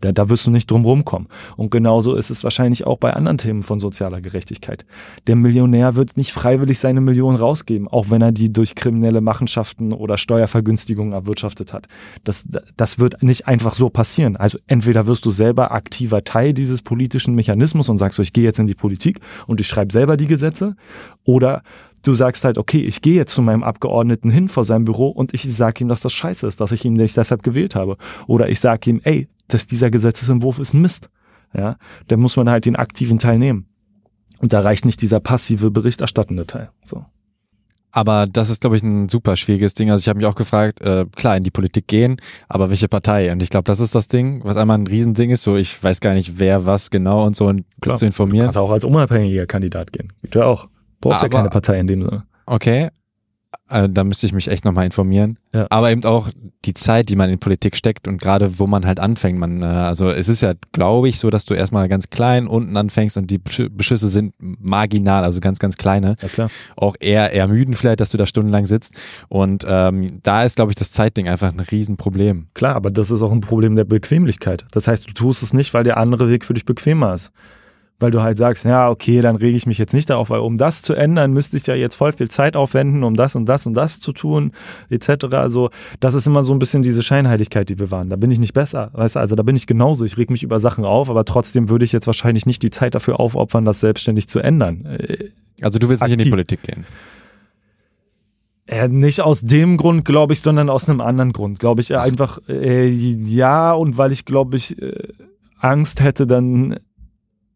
Da, 0.00 0.12
da 0.12 0.28
wirst 0.28 0.46
du 0.46 0.50
nicht 0.50 0.70
drum 0.70 0.84
rumkommen. 0.84 1.28
Und 1.56 1.70
genauso 1.70 2.14
ist 2.14 2.30
es 2.30 2.42
wahrscheinlich 2.42 2.86
auch 2.86 2.98
bei 2.98 3.12
anderen 3.12 3.38
Themen 3.38 3.62
von 3.62 3.80
sozialer 3.80 4.20
Gerechtigkeit. 4.20 4.86
Der 5.26 5.36
Millionär 5.36 5.96
wird 5.96 6.16
nicht 6.16 6.32
freiwillig 6.32 6.78
seine 6.78 7.00
Millionen 7.00 7.36
rausgeben, 7.36 7.88
auch 7.88 8.10
wenn 8.10 8.22
er 8.22 8.32
die 8.32 8.52
durch 8.52 8.74
kriminelle 8.74 9.20
Machenschaften 9.20 9.92
oder 9.92 10.16
Steuervergünstigungen 10.16 11.12
erwirtschaftet 11.12 11.72
hat. 11.72 11.88
Das, 12.24 12.46
das 12.76 12.98
wird 12.98 13.22
nicht 13.22 13.46
einfach 13.46 13.74
so 13.74 13.90
passieren. 13.90 14.36
Also 14.36 14.58
entweder 14.66 15.06
wirst 15.06 15.26
du 15.26 15.30
selber 15.30 15.72
aktiver 15.72 16.24
Teil 16.24 16.54
dieses 16.54 16.82
politischen 16.82 17.34
Mechanismus 17.34 17.88
und 17.88 17.98
sagst 17.98 18.16
so, 18.16 18.22
ich 18.22 18.32
gehe 18.32 18.44
jetzt 18.44 18.58
in 18.58 18.66
die 18.66 18.74
Politik 18.74 19.20
und 19.46 19.60
ich 19.60 19.66
schreibe 19.66 19.92
selber 19.92 20.16
die 20.16 20.26
Gesetze, 20.26 20.76
oder 21.24 21.62
du 22.02 22.14
sagst 22.14 22.44
halt, 22.44 22.58
okay, 22.58 22.84
ich 22.84 23.02
gehe 23.02 23.14
jetzt 23.14 23.32
zu 23.32 23.42
meinem 23.42 23.62
Abgeordneten 23.62 24.30
hin 24.30 24.48
vor 24.48 24.64
seinem 24.64 24.84
Büro 24.84 25.08
und 25.08 25.34
ich 25.34 25.52
sage 25.54 25.84
ihm, 25.84 25.88
dass 25.88 26.00
das 26.00 26.12
scheiße 26.12 26.46
ist, 26.46 26.60
dass 26.60 26.72
ich 26.72 26.84
ihn 26.84 26.94
nicht 26.94 27.16
deshalb 27.16 27.42
gewählt 27.42 27.74
habe. 27.74 27.96
Oder 28.26 28.48
ich 28.48 28.60
sage 28.60 28.90
ihm, 28.90 29.00
ey, 29.04 29.28
dass 29.48 29.66
dieser 29.66 29.90
Gesetzesentwurf 29.90 30.58
ist 30.58 30.74
Mist. 30.74 31.08
Ja, 31.54 31.76
dann 32.08 32.20
muss 32.20 32.36
man 32.36 32.48
halt 32.48 32.64
den 32.64 32.76
aktiven 32.76 33.18
Teil 33.18 33.38
nehmen. 33.38 33.66
Und 34.38 34.52
da 34.52 34.60
reicht 34.60 34.84
nicht 34.84 35.02
dieser 35.02 35.20
passive, 35.20 35.70
berichterstattende 35.70 36.46
Teil. 36.46 36.70
So. 36.82 37.04
Aber 37.92 38.26
das 38.26 38.48
ist, 38.48 38.62
glaube 38.62 38.76
ich, 38.76 38.82
ein 38.82 39.10
super 39.10 39.36
schwieriges 39.36 39.74
Ding. 39.74 39.90
Also 39.90 40.00
ich 40.00 40.08
habe 40.08 40.16
mich 40.16 40.26
auch 40.26 40.34
gefragt, 40.34 40.80
äh, 40.80 41.04
klar, 41.14 41.36
in 41.36 41.44
die 41.44 41.50
Politik 41.50 41.86
gehen, 41.86 42.16
aber 42.48 42.70
welche 42.70 42.88
Partei? 42.88 43.30
Und 43.30 43.42
ich 43.42 43.50
glaube, 43.50 43.64
das 43.64 43.80
ist 43.80 43.94
das 43.94 44.08
Ding, 44.08 44.40
was 44.44 44.56
einmal 44.56 44.78
ein 44.78 44.86
Riesending 44.86 45.30
ist. 45.30 45.42
So, 45.42 45.56
ich 45.56 45.82
weiß 45.82 46.00
gar 46.00 46.14
nicht, 46.14 46.38
wer 46.38 46.64
was 46.64 46.90
genau 46.90 47.26
und 47.26 47.36
so 47.36 47.46
und 47.46 47.66
das 47.78 48.00
zu 48.00 48.06
informieren. 48.06 48.44
Du 48.44 48.46
kannst 48.46 48.58
auch 48.58 48.70
als 48.70 48.84
unabhängiger 48.84 49.46
Kandidat 49.46 49.92
gehen. 49.92 50.10
Geht 50.22 50.34
ja 50.34 50.46
auch. 50.46 50.68
Brauchst 51.02 51.22
ja 51.22 51.28
keine 51.28 51.50
Partei 51.50 51.78
in 51.78 51.86
dem 51.86 52.02
Sinne. 52.02 52.24
Okay. 52.46 52.88
Äh, 53.68 53.88
da 53.88 54.04
müsste 54.04 54.26
ich 54.26 54.32
mich 54.32 54.48
echt 54.48 54.64
nochmal 54.64 54.84
informieren. 54.84 55.38
Ja. 55.52 55.66
Aber 55.70 55.90
eben 55.90 56.04
auch 56.04 56.28
die 56.64 56.74
Zeit, 56.74 57.08
die 57.08 57.16
man 57.16 57.30
in 57.30 57.38
Politik 57.38 57.76
steckt 57.76 58.06
und 58.06 58.20
gerade 58.20 58.58
wo 58.58 58.66
man 58.66 58.86
halt 58.86 59.00
anfängt. 59.00 59.38
Man, 59.38 59.62
äh, 59.62 59.66
also 59.66 60.10
es 60.10 60.28
ist 60.28 60.42
ja, 60.42 60.52
glaube 60.72 61.08
ich, 61.08 61.18
so, 61.18 61.30
dass 61.30 61.44
du 61.44 61.54
erstmal 61.54 61.88
ganz 61.88 62.10
klein 62.10 62.46
unten 62.46 62.76
anfängst 62.76 63.16
und 63.16 63.30
die 63.30 63.38
Beschüsse 63.38 64.08
sind 64.08 64.34
marginal, 64.38 65.24
also 65.24 65.40
ganz, 65.40 65.58
ganz 65.58 65.76
kleine. 65.76 66.16
Ja, 66.20 66.28
klar. 66.28 66.50
Auch 66.76 66.96
eher 67.00 67.34
ermüden 67.34 67.74
vielleicht, 67.74 68.00
dass 68.00 68.10
du 68.10 68.18
da 68.18 68.26
stundenlang 68.26 68.66
sitzt. 68.66 68.94
Und 69.28 69.64
ähm, 69.66 70.20
da 70.22 70.44
ist, 70.44 70.56
glaube 70.56 70.72
ich, 70.72 70.76
das 70.76 70.92
Zeitding 70.92 71.28
einfach 71.28 71.52
ein 71.52 71.60
Riesenproblem. 71.60 72.48
Klar, 72.54 72.76
aber 72.76 72.90
das 72.90 73.10
ist 73.10 73.22
auch 73.22 73.32
ein 73.32 73.40
Problem 73.40 73.76
der 73.76 73.84
Bequemlichkeit. 73.84 74.66
Das 74.72 74.86
heißt, 74.86 75.08
du 75.08 75.12
tust 75.12 75.42
es 75.42 75.52
nicht, 75.52 75.72
weil 75.74 75.84
der 75.84 75.96
andere 75.96 76.28
Weg 76.28 76.44
für 76.44 76.54
dich 76.54 76.64
bequemer 76.64 77.14
ist 77.14 77.32
weil 78.02 78.10
du 78.10 78.22
halt 78.22 78.36
sagst, 78.36 78.64
ja, 78.64 78.90
okay, 78.90 79.22
dann 79.22 79.36
rege 79.36 79.56
ich 79.56 79.66
mich 79.66 79.78
jetzt 79.78 79.94
nicht 79.94 80.10
darauf, 80.10 80.30
weil 80.30 80.40
um 80.40 80.56
das 80.56 80.82
zu 80.82 80.94
ändern, 80.94 81.32
müsste 81.32 81.56
ich 81.56 81.66
ja 81.66 81.74
jetzt 81.74 81.94
voll 81.94 82.12
viel 82.12 82.28
Zeit 82.28 82.56
aufwenden, 82.56 83.04
um 83.04 83.14
das 83.14 83.36
und 83.36 83.46
das 83.46 83.66
und 83.66 83.74
das 83.74 84.00
zu 84.00 84.12
tun, 84.12 84.52
etc. 84.90 85.26
Also, 85.32 85.70
das 86.00 86.14
ist 86.14 86.26
immer 86.26 86.42
so 86.42 86.52
ein 86.52 86.58
bisschen 86.58 86.82
diese 86.82 87.02
Scheinheiligkeit, 87.02 87.68
die 87.68 87.78
wir 87.78 87.90
waren. 87.90 88.08
Da 88.08 88.16
bin 88.16 88.30
ich 88.30 88.38
nicht 88.38 88.52
besser, 88.52 88.90
weißt 88.92 89.16
du, 89.16 89.20
also 89.20 89.36
da 89.36 89.42
bin 89.42 89.56
ich 89.56 89.66
genauso. 89.66 90.04
Ich 90.04 90.18
reg 90.18 90.30
mich 90.30 90.42
über 90.42 90.60
Sachen 90.60 90.84
auf, 90.84 91.08
aber 91.08 91.24
trotzdem 91.24 91.68
würde 91.68 91.84
ich 91.84 91.92
jetzt 91.92 92.06
wahrscheinlich 92.06 92.44
nicht 92.44 92.62
die 92.62 92.70
Zeit 92.70 92.94
dafür 92.94 93.20
aufopfern, 93.20 93.64
das 93.64 93.80
selbstständig 93.80 94.28
zu 94.28 94.40
ändern. 94.40 94.84
Äh, 94.84 95.30
also, 95.62 95.78
du 95.78 95.88
willst 95.88 96.02
Aktiv. 96.02 96.16
nicht 96.16 96.26
in 96.26 96.30
die 96.30 96.30
Politik 96.30 96.62
gehen? 96.62 96.84
Ja, 98.68 98.88
nicht 98.88 99.20
aus 99.20 99.42
dem 99.42 99.76
Grund, 99.76 100.04
glaube 100.04 100.32
ich, 100.32 100.40
sondern 100.40 100.70
aus 100.70 100.88
einem 100.88 101.00
anderen 101.00 101.32
Grund. 101.32 101.58
Glaube 101.58 101.82
ich 101.82 101.96
einfach, 101.96 102.38
äh, 102.48 102.88
ja, 102.88 103.72
und 103.72 103.98
weil 103.98 104.12
ich, 104.12 104.24
glaube 104.24 104.56
ich, 104.56 104.80
äh, 104.80 104.92
Angst 105.58 106.00
hätte, 106.00 106.26
dann 106.26 106.76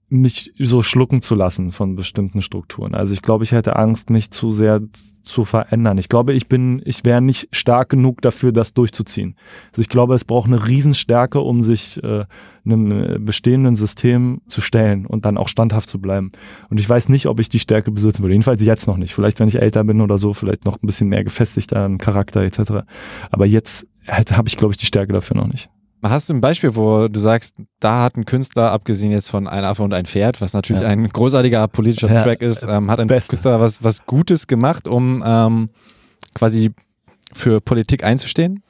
mich 0.09 0.53
so 0.59 0.83
schlucken 0.83 1.21
zu 1.21 1.35
lassen 1.35 1.73
von 1.73 1.97
bestimmten 1.97 2.41
Strukturen. 2.41 2.95
Also 2.95 3.13
ich 3.13 3.23
glaube, 3.23 3.43
ich 3.43 3.53
hätte 3.53 3.77
Angst, 3.77 4.11
mich 4.11 4.31
zu 4.31 4.51
sehr 4.53 4.81
zu 5.25 5.45
verändern. 5.45 5.99
Ich 5.99 6.09
glaube, 6.09 6.33
ich 6.33 6.49
bin, 6.49 6.81
ich 6.85 7.05
wäre 7.05 7.21
nicht 7.21 7.49
stark 7.51 7.89
genug 7.89 8.23
dafür, 8.23 8.53
das 8.53 8.73
durchzuziehen. 8.73 9.35
Also 9.71 9.83
ich 9.83 9.89
glaube, 9.89 10.15
es 10.15 10.25
braucht 10.25 10.47
eine 10.47 10.69
Riesenstärke, 10.69 11.41
um 11.41 11.65
sich 11.65 12.03
äh, 12.05 12.25
einem 12.65 12.93
äh, 12.93 13.19
bestehenden 13.19 13.75
System 13.75 14.41
zu 14.47 14.61
stellen 14.61 15.05
und 15.05 15.25
dann 15.25 15.37
auch 15.37 15.49
standhaft 15.49 15.89
zu 15.89 16.01
bleiben. 16.01 16.31
Und 16.71 16.79
ich 16.79 16.89
weiß 16.89 17.09
nicht, 17.09 17.27
ob 17.27 17.41
ich 17.41 17.49
die 17.49 17.59
Stärke 17.59 17.91
besitzen 17.91 18.23
würde. 18.23 18.35
Jedenfalls 18.35 18.63
jetzt 18.63 18.87
noch 18.87 18.97
nicht. 18.97 19.13
Vielleicht, 19.13 19.41
wenn 19.41 19.49
ich 19.49 19.61
älter 19.61 19.83
bin 19.83 20.01
oder 20.01 20.19
so, 20.19 20.33
vielleicht 20.33 20.65
noch 20.65 20.81
ein 20.81 20.87
bisschen 20.87 21.09
mehr 21.09 21.25
gefestigter 21.25 21.81
an 21.81 21.99
Charakter 21.99 22.43
etc. 22.43 22.87
Aber 23.33 23.47
jetzt 23.47 23.89
habe 24.07 24.49
ich, 24.49 24.57
glaube 24.57 24.73
ich, 24.73 24.79
die 24.79 24.87
Stärke 24.87 25.13
dafür 25.13 25.37
noch 25.37 25.49
nicht. 25.49 25.69
Hast 26.03 26.29
du 26.29 26.35
ein 26.35 26.41
Beispiel, 26.41 26.77
wo 26.77 27.09
du 27.09 27.19
sagst, 27.19 27.55
da 27.81 28.05
hat 28.05 28.17
ein 28.17 28.25
Künstler, 28.25 28.71
abgesehen 28.71 29.13
jetzt 29.13 29.31
von 29.31 29.49
Ein 29.49 29.65
Affe 29.65 29.83
und 29.83 29.95
ein 29.95 30.07
Pferd, 30.07 30.41
was 30.41 30.53
natürlich 30.53 30.83
ja. 30.83 30.89
ein 30.89 31.09
großartiger 31.09 31.67
politischer 31.69 32.13
ja, 32.13 32.23
Track 32.23 32.43
ist, 32.43 32.65
ähm, 32.69 32.91
hat 32.91 33.01
ein 33.01 33.09
Beste. 33.09 33.31
Künstler 33.31 33.61
was, 33.61 33.83
was 33.83 34.07
Gutes 34.07 34.47
gemacht, 34.47 34.89
um 34.89 35.25
ähm, 35.27 35.71
quasi 36.35 36.71
für 37.33 37.61
Politik 37.61 38.05
einzustehen? 38.05 38.63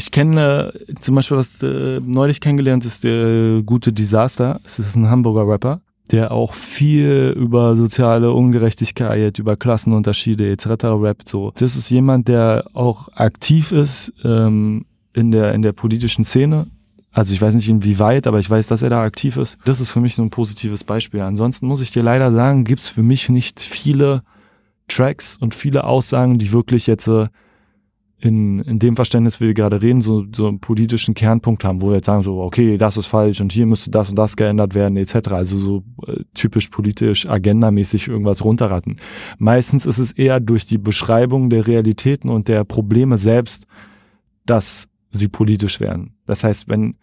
ich 0.00 0.10
kenne 0.10 0.72
äh, 0.88 0.94
zum 1.00 1.14
Beispiel, 1.14 1.36
was 1.36 1.62
äh, 1.62 2.00
neulich 2.02 2.40
kennengelernt 2.40 2.84
ist, 2.84 3.04
der 3.04 3.62
gute 3.62 3.92
Disaster. 3.92 4.60
Es 4.64 4.78
ist 4.78 4.96
ein 4.96 5.10
Hamburger 5.10 5.46
Rapper, 5.46 5.80
der 6.10 6.32
auch 6.32 6.54
viel 6.54 7.34
über 7.36 7.76
soziale 7.76 8.32
Ungerechtigkeit, 8.32 9.38
über 9.38 9.56
Klassenunterschiede 9.56 10.50
etc. 10.50 10.84
rappt. 10.84 11.28
So, 11.28 11.52
das 11.54 11.76
ist 11.76 11.90
jemand, 11.90 12.28
der 12.28 12.64
auch 12.72 13.08
aktiv 13.14 13.72
ist 13.72 14.12
ähm, 14.24 14.86
in 15.12 15.30
der 15.30 15.54
in 15.54 15.62
der 15.62 15.72
politischen 15.72 16.24
Szene. 16.24 16.66
Also 17.12 17.32
ich 17.32 17.42
weiß 17.42 17.54
nicht 17.54 17.68
inwieweit, 17.68 18.26
aber 18.26 18.38
ich 18.38 18.48
weiß, 18.48 18.68
dass 18.68 18.82
er 18.82 18.90
da 18.90 19.02
aktiv 19.02 19.36
ist. 19.36 19.58
Das 19.64 19.80
ist 19.80 19.88
für 19.88 20.00
mich 20.00 20.14
so 20.14 20.22
ein 20.22 20.30
positives 20.30 20.84
Beispiel. 20.84 21.20
Ansonsten 21.20 21.66
muss 21.66 21.80
ich 21.80 21.90
dir 21.90 22.04
leider 22.04 22.30
sagen, 22.30 22.64
gibt's 22.64 22.88
für 22.88 23.02
mich 23.02 23.28
nicht 23.28 23.60
viele 23.60 24.22
Tracks 24.86 25.36
und 25.36 25.54
viele 25.54 25.84
Aussagen, 25.84 26.38
die 26.38 26.52
wirklich 26.52 26.86
jetzt 26.86 27.08
äh, 27.08 27.26
in, 28.20 28.60
in 28.60 28.78
dem 28.78 28.96
Verständnis, 28.96 29.40
wie 29.40 29.46
wir 29.46 29.54
gerade 29.54 29.80
reden, 29.80 30.02
so, 30.02 30.26
so 30.34 30.46
einen 30.46 30.60
politischen 30.60 31.14
Kernpunkt 31.14 31.64
haben, 31.64 31.80
wo 31.80 31.88
wir 31.88 31.96
jetzt 31.96 32.06
sagen, 32.06 32.22
so, 32.22 32.40
okay, 32.42 32.76
das 32.76 32.96
ist 32.96 33.06
falsch 33.06 33.40
und 33.40 33.50
hier 33.50 33.66
müsste 33.66 33.90
das 33.90 34.10
und 34.10 34.16
das 34.16 34.36
geändert 34.36 34.74
werden, 34.74 34.96
etc. 34.96 35.32
Also 35.32 35.56
so 35.56 35.84
äh, 36.06 36.22
typisch 36.34 36.68
politisch, 36.68 37.26
agendamäßig 37.26 38.08
irgendwas 38.08 38.44
runterraten. 38.44 38.96
Meistens 39.38 39.86
ist 39.86 39.98
es 39.98 40.12
eher 40.12 40.38
durch 40.38 40.66
die 40.66 40.78
Beschreibung 40.78 41.48
der 41.48 41.66
Realitäten 41.66 42.28
und 42.28 42.48
der 42.48 42.64
Probleme 42.64 43.16
selbst, 43.16 43.66
dass 44.44 44.89
sie 45.10 45.28
politisch 45.28 45.80
werden. 45.80 46.14
Das 46.26 46.44
heißt, 46.44 46.68
wenn 46.68 46.96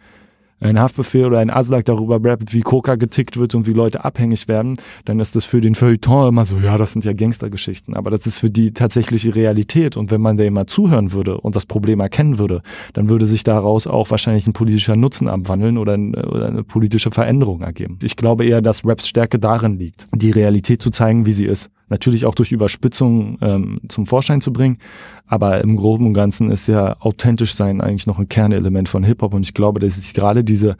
ein 0.59 0.79
Haftbefehl 0.79 1.25
oder 1.25 1.39
ein 1.39 1.49
Aslak 1.49 1.85
darüber 1.85 2.23
rappt, 2.23 2.53
wie 2.53 2.61
Coca 2.61 2.95
getickt 2.95 3.37
wird 3.37 3.53
und 3.53 3.67
wie 3.67 3.73
Leute 3.73 4.03
abhängig 4.03 4.47
werden, 4.47 4.73
dann 5.05 5.19
ist 5.19 5.35
das 5.35 5.45
für 5.45 5.61
den 5.61 5.75
Feuilleton 5.75 6.29
immer 6.29 6.45
so, 6.45 6.57
ja, 6.57 6.77
das 6.77 6.93
sind 6.93 7.05
ja 7.05 7.13
Gangstergeschichten. 7.13 7.95
Aber 7.95 8.09
das 8.09 8.25
ist 8.25 8.39
für 8.39 8.49
die 8.49 8.73
tatsächliche 8.73 9.35
Realität. 9.35 9.97
Und 9.97 10.09
wenn 10.09 10.21
man 10.21 10.37
der 10.37 10.47
immer 10.47 10.65
zuhören 10.65 11.11
würde 11.11 11.39
und 11.39 11.55
das 11.55 11.65
Problem 11.65 11.99
erkennen 11.99 12.39
würde, 12.39 12.61
dann 12.93 13.09
würde 13.09 13.25
sich 13.25 13.43
daraus 13.43 13.85
auch 13.85 14.09
wahrscheinlich 14.09 14.47
ein 14.47 14.53
politischer 14.53 14.95
Nutzen 14.95 15.27
abwandeln 15.27 15.77
oder, 15.77 15.93
ein, 15.93 16.15
oder 16.15 16.47
eine 16.47 16.63
politische 16.63 17.11
Veränderung 17.11 17.61
ergeben. 17.61 17.99
Ich 18.01 18.15
glaube 18.15 18.45
eher, 18.45 18.61
dass 18.61 18.85
Raps 18.85 19.07
Stärke 19.07 19.37
darin 19.37 19.77
liegt, 19.77 20.07
die 20.13 20.31
Realität 20.31 20.81
zu 20.81 20.89
zeigen, 20.89 21.25
wie 21.25 21.33
sie 21.33 21.45
ist 21.45 21.69
natürlich 21.89 22.25
auch 22.25 22.35
durch 22.35 22.51
Überspitzung 22.51 23.37
ähm, 23.41 23.79
zum 23.87 24.05
Vorschein 24.05 24.41
zu 24.41 24.51
bringen. 24.51 24.77
Aber 25.25 25.61
im 25.61 25.75
Groben 25.75 26.07
und 26.07 26.13
Ganzen 26.13 26.51
ist 26.51 26.67
ja 26.67 26.95
authentisch 26.99 27.55
sein 27.55 27.81
eigentlich 27.81 28.07
noch 28.07 28.19
ein 28.19 28.29
Kernelement 28.29 28.89
von 28.89 29.03
Hip-Hop. 29.03 29.33
Und 29.33 29.43
ich 29.43 29.53
glaube, 29.53 29.79
dass 29.79 29.97
ist 29.97 30.13
gerade 30.13 30.43
diese, 30.43 30.77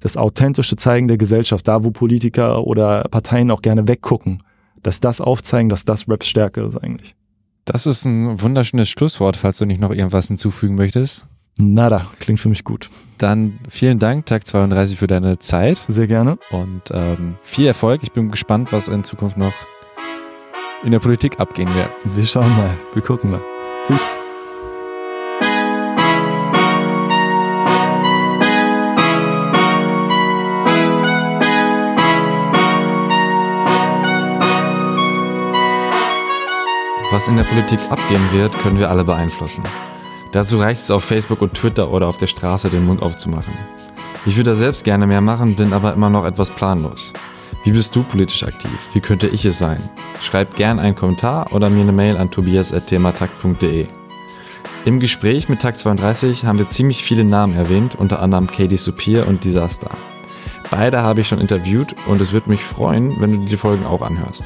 das 0.00 0.16
authentische 0.16 0.76
Zeigen 0.76 1.08
der 1.08 1.18
Gesellschaft, 1.18 1.66
da 1.66 1.84
wo 1.84 1.90
Politiker 1.90 2.66
oder 2.66 3.04
Parteien 3.10 3.50
auch 3.50 3.62
gerne 3.62 3.88
weggucken, 3.88 4.42
dass 4.82 5.00
das 5.00 5.20
aufzeigen, 5.20 5.68
dass 5.68 5.84
das 5.84 6.08
Raps 6.08 6.26
Stärke 6.26 6.62
ist 6.62 6.76
eigentlich. 6.76 7.14
Das 7.64 7.86
ist 7.86 8.04
ein 8.04 8.40
wunderschönes 8.40 8.90
Schlusswort, 8.90 9.36
falls 9.36 9.58
du 9.58 9.64
nicht 9.64 9.80
noch 9.80 9.90
irgendwas 9.90 10.28
hinzufügen 10.28 10.74
möchtest. 10.74 11.26
Nada, 11.56 12.06
klingt 12.18 12.40
für 12.40 12.48
mich 12.48 12.64
gut. 12.64 12.90
Dann 13.18 13.58
vielen 13.68 13.98
Dank, 13.98 14.26
Tag 14.26 14.46
32, 14.46 14.98
für 14.98 15.06
deine 15.06 15.38
Zeit. 15.38 15.82
Sehr 15.88 16.08
gerne. 16.08 16.36
Und 16.50 16.82
ähm, 16.90 17.36
viel 17.42 17.66
Erfolg. 17.66 18.02
Ich 18.02 18.12
bin 18.12 18.30
gespannt, 18.30 18.72
was 18.72 18.88
in 18.88 19.04
Zukunft 19.04 19.36
noch 19.36 19.52
in 20.84 20.90
der 20.90 20.98
Politik 20.98 21.40
abgehen 21.40 21.74
wird. 21.74 21.88
Wir 22.04 22.24
schauen 22.24 22.54
mal, 22.56 22.70
wir 22.92 23.02
gucken 23.02 23.30
mal. 23.30 23.40
Peace. 23.88 24.18
Was 37.10 37.28
in 37.28 37.36
der 37.36 37.44
Politik 37.44 37.78
abgehen 37.90 38.32
wird, 38.32 38.58
können 38.58 38.78
wir 38.78 38.90
alle 38.90 39.04
beeinflussen. 39.04 39.62
Dazu 40.32 40.58
reicht 40.58 40.80
es 40.80 40.90
auf 40.90 41.04
Facebook 41.04 41.40
und 41.42 41.54
Twitter 41.54 41.90
oder 41.90 42.08
auf 42.08 42.16
der 42.16 42.26
Straße 42.26 42.68
den 42.68 42.84
Mund 42.84 43.00
aufzumachen. 43.02 43.54
Ich 44.26 44.36
würde 44.36 44.50
da 44.50 44.56
selbst 44.56 44.84
gerne 44.84 45.06
mehr 45.06 45.20
machen, 45.20 45.54
bin 45.54 45.72
aber 45.72 45.92
immer 45.92 46.10
noch 46.10 46.24
etwas 46.24 46.50
planlos. 46.50 47.12
Wie 47.64 47.72
bist 47.72 47.96
du 47.96 48.02
politisch 48.02 48.42
aktiv? 48.42 48.70
Wie 48.92 49.00
könnte 49.00 49.26
ich 49.26 49.46
es 49.46 49.58
sein? 49.58 49.80
Schreib 50.20 50.54
gern 50.54 50.78
einen 50.78 50.94
Kommentar 50.94 51.50
oder 51.50 51.70
mir 51.70 51.80
eine 51.80 51.92
Mail 51.92 52.18
an 52.18 52.30
tobias.thematakt.de. 52.30 53.86
Im 54.84 55.00
Gespräch 55.00 55.48
mit 55.48 55.62
Tag 55.62 55.78
32 55.78 56.44
haben 56.44 56.58
wir 56.58 56.68
ziemlich 56.68 57.02
viele 57.02 57.24
Namen 57.24 57.54
erwähnt, 57.56 57.94
unter 57.94 58.20
anderem 58.20 58.48
Katie 58.48 58.76
Supir 58.76 59.26
und 59.26 59.44
Disaster. 59.44 59.88
Beide 60.70 61.00
habe 61.00 61.22
ich 61.22 61.28
schon 61.28 61.40
interviewt 61.40 61.96
und 62.06 62.20
es 62.20 62.32
würde 62.32 62.50
mich 62.50 62.62
freuen, 62.62 63.18
wenn 63.18 63.32
du 63.32 63.46
die 63.46 63.56
Folgen 63.56 63.86
auch 63.86 64.02
anhörst. 64.02 64.44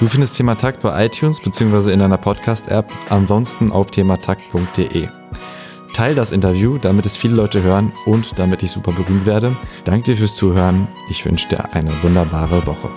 Du 0.00 0.08
findest 0.08 0.38
Thematakt 0.38 0.80
bei 0.80 1.04
iTunes 1.04 1.40
bzw. 1.40 1.92
in 1.92 1.98
deiner 1.98 2.16
Podcast-App, 2.16 2.90
ansonsten 3.10 3.70
auf 3.70 3.90
thematakt.de. 3.90 5.08
Teil 5.96 6.14
das 6.14 6.30
Interview, 6.30 6.76
damit 6.76 7.06
es 7.06 7.16
viele 7.16 7.36
Leute 7.36 7.62
hören 7.62 7.90
und 8.04 8.38
damit 8.38 8.62
ich 8.62 8.70
super 8.70 8.92
berühmt 8.92 9.24
werde. 9.24 9.56
Danke 9.84 10.12
dir 10.12 10.18
fürs 10.18 10.34
Zuhören. 10.34 10.88
Ich 11.08 11.24
wünsche 11.24 11.48
dir 11.48 11.72
eine 11.72 11.90
wunderbare 12.02 12.66
Woche. 12.66 12.90